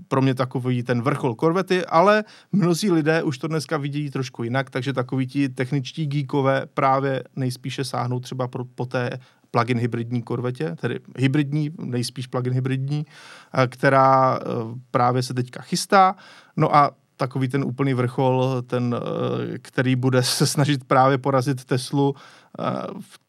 pro 0.08 0.22
mě 0.22 0.34
takový 0.34 0.82
ten 0.82 1.02
vrchol 1.02 1.34
korvety, 1.34 1.86
ale 1.86 2.24
mnozí 2.52 2.90
lidé 2.90 3.22
už 3.22 3.38
to 3.38 3.48
dneska 3.48 3.76
vidí 3.76 4.10
trošku 4.10 4.44
jinak, 4.44 4.70
takže 4.70 4.92
takoví 4.92 5.26
ti 5.26 5.48
techničtí 5.48 6.06
geekové 6.06 6.66
právě 6.74 7.22
nejspíše 7.36 7.84
sáhnou 7.84 8.20
třeba 8.20 8.48
pro, 8.48 8.64
po 8.64 8.86
té 8.86 9.18
plug-in 9.50 9.78
hybridní 9.78 10.22
korvetě, 10.22 10.76
tedy 10.80 11.00
hybridní, 11.18 11.70
nejspíš 11.78 12.26
plug-in 12.26 12.52
hybridní, 12.52 13.06
eh, 13.54 13.66
která 13.66 14.38
eh, 14.38 14.44
právě 14.90 15.22
se 15.22 15.34
teďka 15.34 15.62
chystá. 15.62 16.16
No 16.56 16.76
a 16.76 16.90
takový 17.20 17.48
ten 17.48 17.64
úplný 17.64 17.94
vrchol, 17.94 18.62
ten, 18.66 18.96
eh, 18.96 19.58
který 19.58 19.96
bude 19.96 20.22
se 20.22 20.46
snažit 20.46 20.84
právě 20.84 21.18
porazit 21.18 21.64
Teslu 21.64 22.14
eh, 22.16 22.62
v 23.00 23.20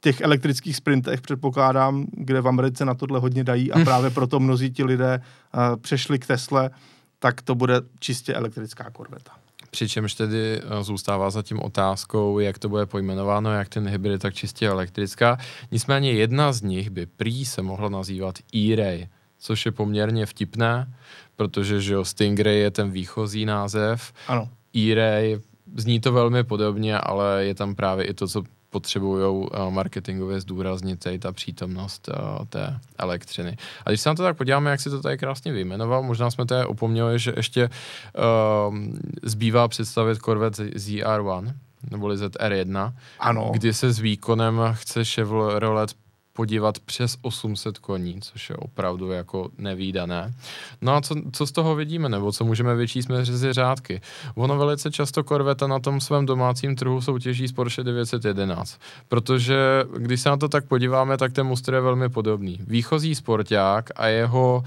těch 0.00 0.20
elektrických 0.20 0.76
sprintech, 0.76 1.20
předpokládám, 1.20 2.06
kde 2.12 2.40
v 2.40 2.48
Americe 2.48 2.84
na 2.84 2.94
tohle 2.94 3.18
hodně 3.20 3.44
dají 3.44 3.72
a 3.72 3.78
hm. 3.78 3.84
právě 3.84 4.10
proto 4.10 4.40
mnozí 4.40 4.70
ti 4.70 4.84
lidé 4.84 5.20
eh, 5.20 5.76
přešli 5.76 6.18
k 6.18 6.26
Tesle, 6.26 6.70
tak 7.18 7.42
to 7.42 7.54
bude 7.54 7.80
čistě 8.00 8.34
elektrická 8.34 8.90
korveta. 8.90 9.32
Přičemž 9.70 10.14
tedy 10.14 10.62
zůstává 10.80 11.30
zatím 11.30 11.62
otázkou, 11.62 12.38
jak 12.38 12.58
to 12.58 12.68
bude 12.68 12.86
pojmenováno, 12.86 13.52
jak 13.52 13.68
ten 13.68 13.88
hybrid, 13.88 14.22
tak 14.22 14.34
čistě 14.34 14.68
elektrická. 14.68 15.38
Nicméně 15.70 16.12
jedna 16.12 16.52
z 16.52 16.62
nich 16.62 16.90
by 16.90 17.06
prý 17.06 17.44
se 17.44 17.62
mohla 17.62 17.88
nazývat 17.88 18.34
E-Ray, 18.54 19.08
což 19.38 19.66
je 19.66 19.72
poměrně 19.72 20.26
vtipné, 20.26 20.94
protože 21.36 21.80
že 21.80 21.94
jo, 21.94 22.04
Stingray 22.04 22.58
je 22.58 22.70
ten 22.70 22.90
výchozí 22.90 23.44
název. 23.44 24.12
Ano. 24.28 24.48
E-Ray, 24.76 25.40
zní 25.76 26.00
to 26.00 26.12
velmi 26.12 26.44
podobně, 26.44 26.98
ale 26.98 27.44
je 27.44 27.54
tam 27.54 27.74
právě 27.74 28.04
i 28.04 28.14
to, 28.14 28.28
co 28.28 28.42
potřebují 28.70 29.24
uh, 29.24 29.70
marketingově 29.70 30.40
zdůraznit, 30.40 30.98
tady 30.98 31.18
ta 31.18 31.32
přítomnost 31.32 32.08
uh, 32.08 32.44
té 32.46 32.80
elektřiny. 32.98 33.56
A 33.84 33.90
když 33.90 34.00
se 34.00 34.08
na 34.08 34.14
to 34.14 34.22
tak 34.22 34.36
podíváme, 34.36 34.70
jak 34.70 34.80
si 34.80 34.90
to 34.90 35.02
tady 35.02 35.18
krásně 35.18 35.52
vyjmenoval, 35.52 36.02
možná 36.02 36.30
jsme 36.30 36.46
tady 36.46 36.66
opomněli, 36.66 37.18
že 37.18 37.32
ještě 37.36 37.70
uh, 37.70 38.76
zbývá 39.22 39.68
představit 39.68 40.18
Corvette 40.18 40.64
ZR1, 40.64 41.54
neboli 41.90 42.16
ZR1, 42.16 42.92
ano. 43.18 43.50
kdy 43.54 43.74
se 43.74 43.92
s 43.92 43.98
výkonem 43.98 44.60
chce 44.72 45.04
Chevrolet 45.04 45.94
podívat 46.36 46.78
přes 46.78 47.16
800 47.22 47.78
koní, 47.78 48.20
což 48.20 48.50
je 48.50 48.56
opravdu 48.56 49.10
jako 49.10 49.50
nevýdané. 49.58 50.34
No 50.80 50.94
a 50.94 51.00
co, 51.00 51.14
co 51.32 51.46
z 51.46 51.52
toho 51.52 51.74
vidíme, 51.74 52.08
nebo 52.08 52.32
co 52.32 52.44
můžeme 52.44 52.74
vyčíst 52.74 53.08
mezi 53.08 53.52
řádky? 53.52 54.00
Ono 54.34 54.58
velice 54.58 54.90
často 54.90 55.24
Corvette 55.24 55.68
na 55.68 55.78
tom 55.78 56.00
svém 56.00 56.26
domácím 56.26 56.76
trhu 56.76 57.00
soutěží 57.00 57.48
s 57.48 57.52
Porsche 57.52 57.84
911, 57.84 58.80
protože 59.08 59.84
když 59.98 60.20
se 60.20 60.28
na 60.28 60.36
to 60.36 60.48
tak 60.48 60.64
podíváme, 60.64 61.16
tak 61.18 61.32
ten 61.32 61.46
Muster 61.46 61.74
je 61.74 61.80
velmi 61.80 62.08
podobný. 62.08 62.58
Výchozí 62.66 63.14
sporták 63.14 63.90
a 63.96 64.06
jeho 64.06 64.62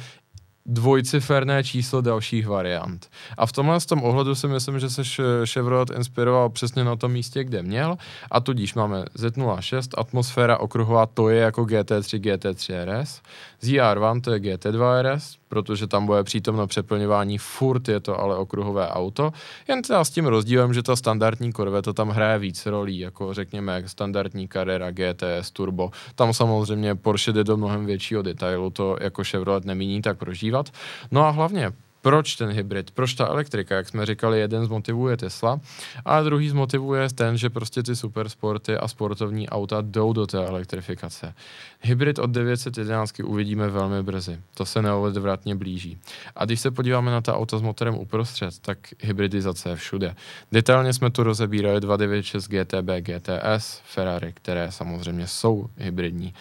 dvojciferné 0.68 1.64
číslo 1.64 2.02
dalších 2.02 2.48
variant. 2.48 3.10
A 3.38 3.46
v 3.46 3.52
tomhle 3.52 3.80
z 3.80 3.86
tom 3.86 4.04
ohledu 4.04 4.36
si 4.36 4.48
myslím, 4.48 4.80
že 4.80 4.90
se 4.90 5.02
Chevrolet 5.46 5.90
inspiroval 5.90 6.50
přesně 6.50 6.84
na 6.84 6.96
tom 6.96 7.12
místě, 7.12 7.44
kde 7.44 7.64
měl. 7.64 7.98
A 8.32 8.40
tudíž 8.40 8.74
máme 8.74 9.06
Z06, 9.16 9.88
atmosféra 9.98 10.58
okruhová, 10.58 11.06
to 11.06 11.30
je 11.30 11.40
jako 11.40 11.64
GT3, 11.64 12.20
GT3 12.20 12.86
RS, 12.86 13.22
ZR1 13.64 14.22
to 14.22 14.32
je 14.32 14.40
GT2 14.40 15.02
RS, 15.02 15.38
protože 15.50 15.88
tam 15.88 16.06
bude 16.06 16.24
přítomno 16.24 16.68
přeplňování, 16.68 17.38
furt 17.38 17.88
je 17.88 18.00
to 18.00 18.20
ale 18.20 18.38
okruhové 18.38 18.90
auto, 18.90 19.32
jen 19.68 19.82
teda 19.82 20.04
s 20.04 20.10
tím 20.10 20.26
rozdílem, 20.26 20.74
že 20.74 20.84
ta 20.84 20.96
standardní 20.96 21.54
Corvette 21.54 21.94
tam 21.94 22.10
hraje 22.10 22.40
víc 22.40 22.66
rolí, 22.66 23.00
jako 23.00 23.34
řekněme 23.34 23.84
standardní 23.86 24.48
Carrera, 24.48 24.92
GTS, 24.92 25.52
Turbo. 25.52 25.92
Tam 26.16 26.34
samozřejmě 26.34 26.96
Porsche 26.96 27.34
jde 27.34 27.44
do 27.44 27.58
mnohem 27.58 27.86
většího 27.86 28.22
detailu, 28.22 28.70
to 28.70 28.98
jako 29.02 29.24
Chevrolet 29.24 29.66
nemíní 29.66 30.02
tak 30.02 30.18
prožívat. 30.18 30.70
No 31.12 31.26
a 31.26 31.30
hlavně 31.30 31.72
proč 32.08 32.36
ten 32.36 32.50
hybrid, 32.50 32.92
proč 32.92 33.14
ta 33.14 33.28
elektrika, 33.28 33.76
jak 33.76 33.88
jsme 33.88 34.06
říkali, 34.06 34.40
jeden 34.40 34.66
z 34.66 34.68
motivů 34.68 35.08
je 35.08 35.18
Tesla, 35.18 35.60
a 36.06 36.22
druhý 36.22 36.50
z 36.50 36.54
motivů 36.54 36.94
je 36.94 37.10
ten, 37.10 37.38
že 37.38 37.50
prostě 37.50 37.84
ty 37.84 37.96
supersporty 37.96 38.78
a 38.78 38.88
sportovní 38.88 39.50
auta 39.50 39.82
jdou 39.82 40.14
do 40.14 40.28
té 40.28 40.38
elektrifikace. 40.38 41.34
Hybrid 41.82 42.20
od 42.20 42.30
911 42.30 43.20
uvidíme 43.20 43.70
velmi 43.70 44.04
brzy, 44.04 44.40
to 44.54 44.66
se 44.66 44.82
neodvratně 44.82 45.56
blíží. 45.56 45.98
A 46.36 46.46
když 46.46 46.60
se 46.60 46.72
podíváme 46.72 47.12
na 47.12 47.22
ta 47.22 47.36
auta 47.36 47.58
s 47.58 47.62
motorem 47.62 47.96
uprostřed, 47.96 48.60
tak 48.60 48.78
hybridizace 49.00 49.70
je 49.70 49.76
všude. 49.76 50.16
Detailně 50.52 50.94
jsme 50.94 51.12
tu 51.12 51.24
rozebírali 51.24 51.82
296 51.82 52.48
GTB, 52.48 52.90
GTS, 53.00 53.82
Ferrari, 53.86 54.34
které 54.34 54.72
samozřejmě 54.72 55.28
jsou 55.28 55.70
hybridní. 55.78 56.34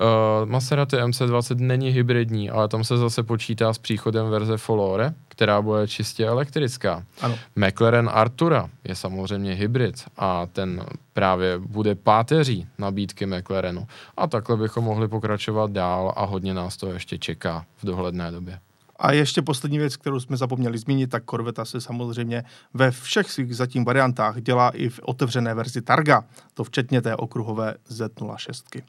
Uh, 0.00 0.48
Maserati 0.48 0.96
MC20 0.96 1.56
není 1.56 1.90
hybridní, 1.90 2.50
ale 2.50 2.68
tam 2.68 2.84
se 2.84 2.96
zase 2.96 3.22
počítá 3.22 3.72
s 3.72 3.78
příchodem 3.78 4.30
verze 4.30 4.56
Folore, 4.56 5.14
která 5.28 5.62
bude 5.62 5.88
čistě 5.88 6.26
elektrická. 6.26 7.04
Ano. 7.20 7.38
McLaren 7.56 8.10
Artura 8.12 8.70
je 8.84 8.94
samozřejmě 8.94 9.54
hybrid 9.54 9.94
a 10.16 10.46
ten 10.46 10.84
právě 11.12 11.58
bude 11.58 11.94
páteří 11.94 12.66
nabídky 12.78 13.26
McLarenu. 13.26 13.86
A 14.16 14.26
takhle 14.26 14.56
bychom 14.56 14.84
mohli 14.84 15.08
pokračovat 15.08 15.70
dál 15.70 16.12
a 16.16 16.24
hodně 16.24 16.54
nás 16.54 16.76
to 16.76 16.92
ještě 16.92 17.18
čeká 17.18 17.64
v 17.82 17.86
dohledné 17.86 18.30
době. 18.30 18.58
A 18.96 19.12
ještě 19.12 19.42
poslední 19.42 19.78
věc, 19.78 19.96
kterou 19.96 20.20
jsme 20.20 20.36
zapomněli 20.36 20.78
zmínit, 20.78 21.10
tak 21.10 21.24
Corvette 21.30 21.64
se 21.64 21.80
samozřejmě 21.80 22.44
ve 22.74 22.90
všech 22.90 23.30
svých 23.30 23.56
zatím 23.56 23.84
variantách 23.84 24.40
dělá 24.40 24.70
i 24.70 24.88
v 24.88 25.00
otevřené 25.02 25.54
verzi 25.54 25.82
Targa, 25.82 26.24
to 26.54 26.64
včetně 26.64 27.02
té 27.02 27.16
okruhové 27.16 27.74
Z06. 27.90 28.82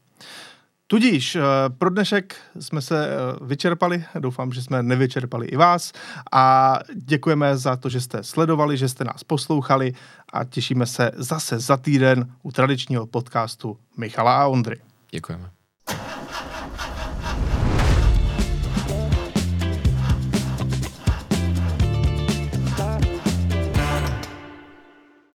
Tudíž 0.91 1.35
eh, 1.35 1.41
pro 1.77 1.89
dnešek 1.89 2.35
jsme 2.59 2.81
se 2.81 3.07
eh, 3.07 3.11
vyčerpali, 3.41 4.03
doufám, 4.19 4.51
že 4.51 4.61
jsme 4.61 4.83
nevyčerpali 4.83 5.47
i 5.47 5.57
vás 5.57 5.91
a 6.31 6.75
děkujeme 6.95 7.57
za 7.57 7.75
to, 7.75 7.89
že 7.89 8.01
jste 8.01 8.23
sledovali, 8.23 8.77
že 8.77 8.89
jste 8.89 9.03
nás 9.03 9.23
poslouchali 9.23 9.93
a 10.33 10.43
těšíme 10.43 10.85
se 10.85 11.11
zase 11.15 11.59
za 11.59 11.77
týden 11.77 12.31
u 12.43 12.51
tradičního 12.51 13.07
podcastu 13.07 13.77
Michala 13.97 14.41
a 14.41 14.47
Ondry. 14.47 14.81
Děkujeme. 15.11 15.60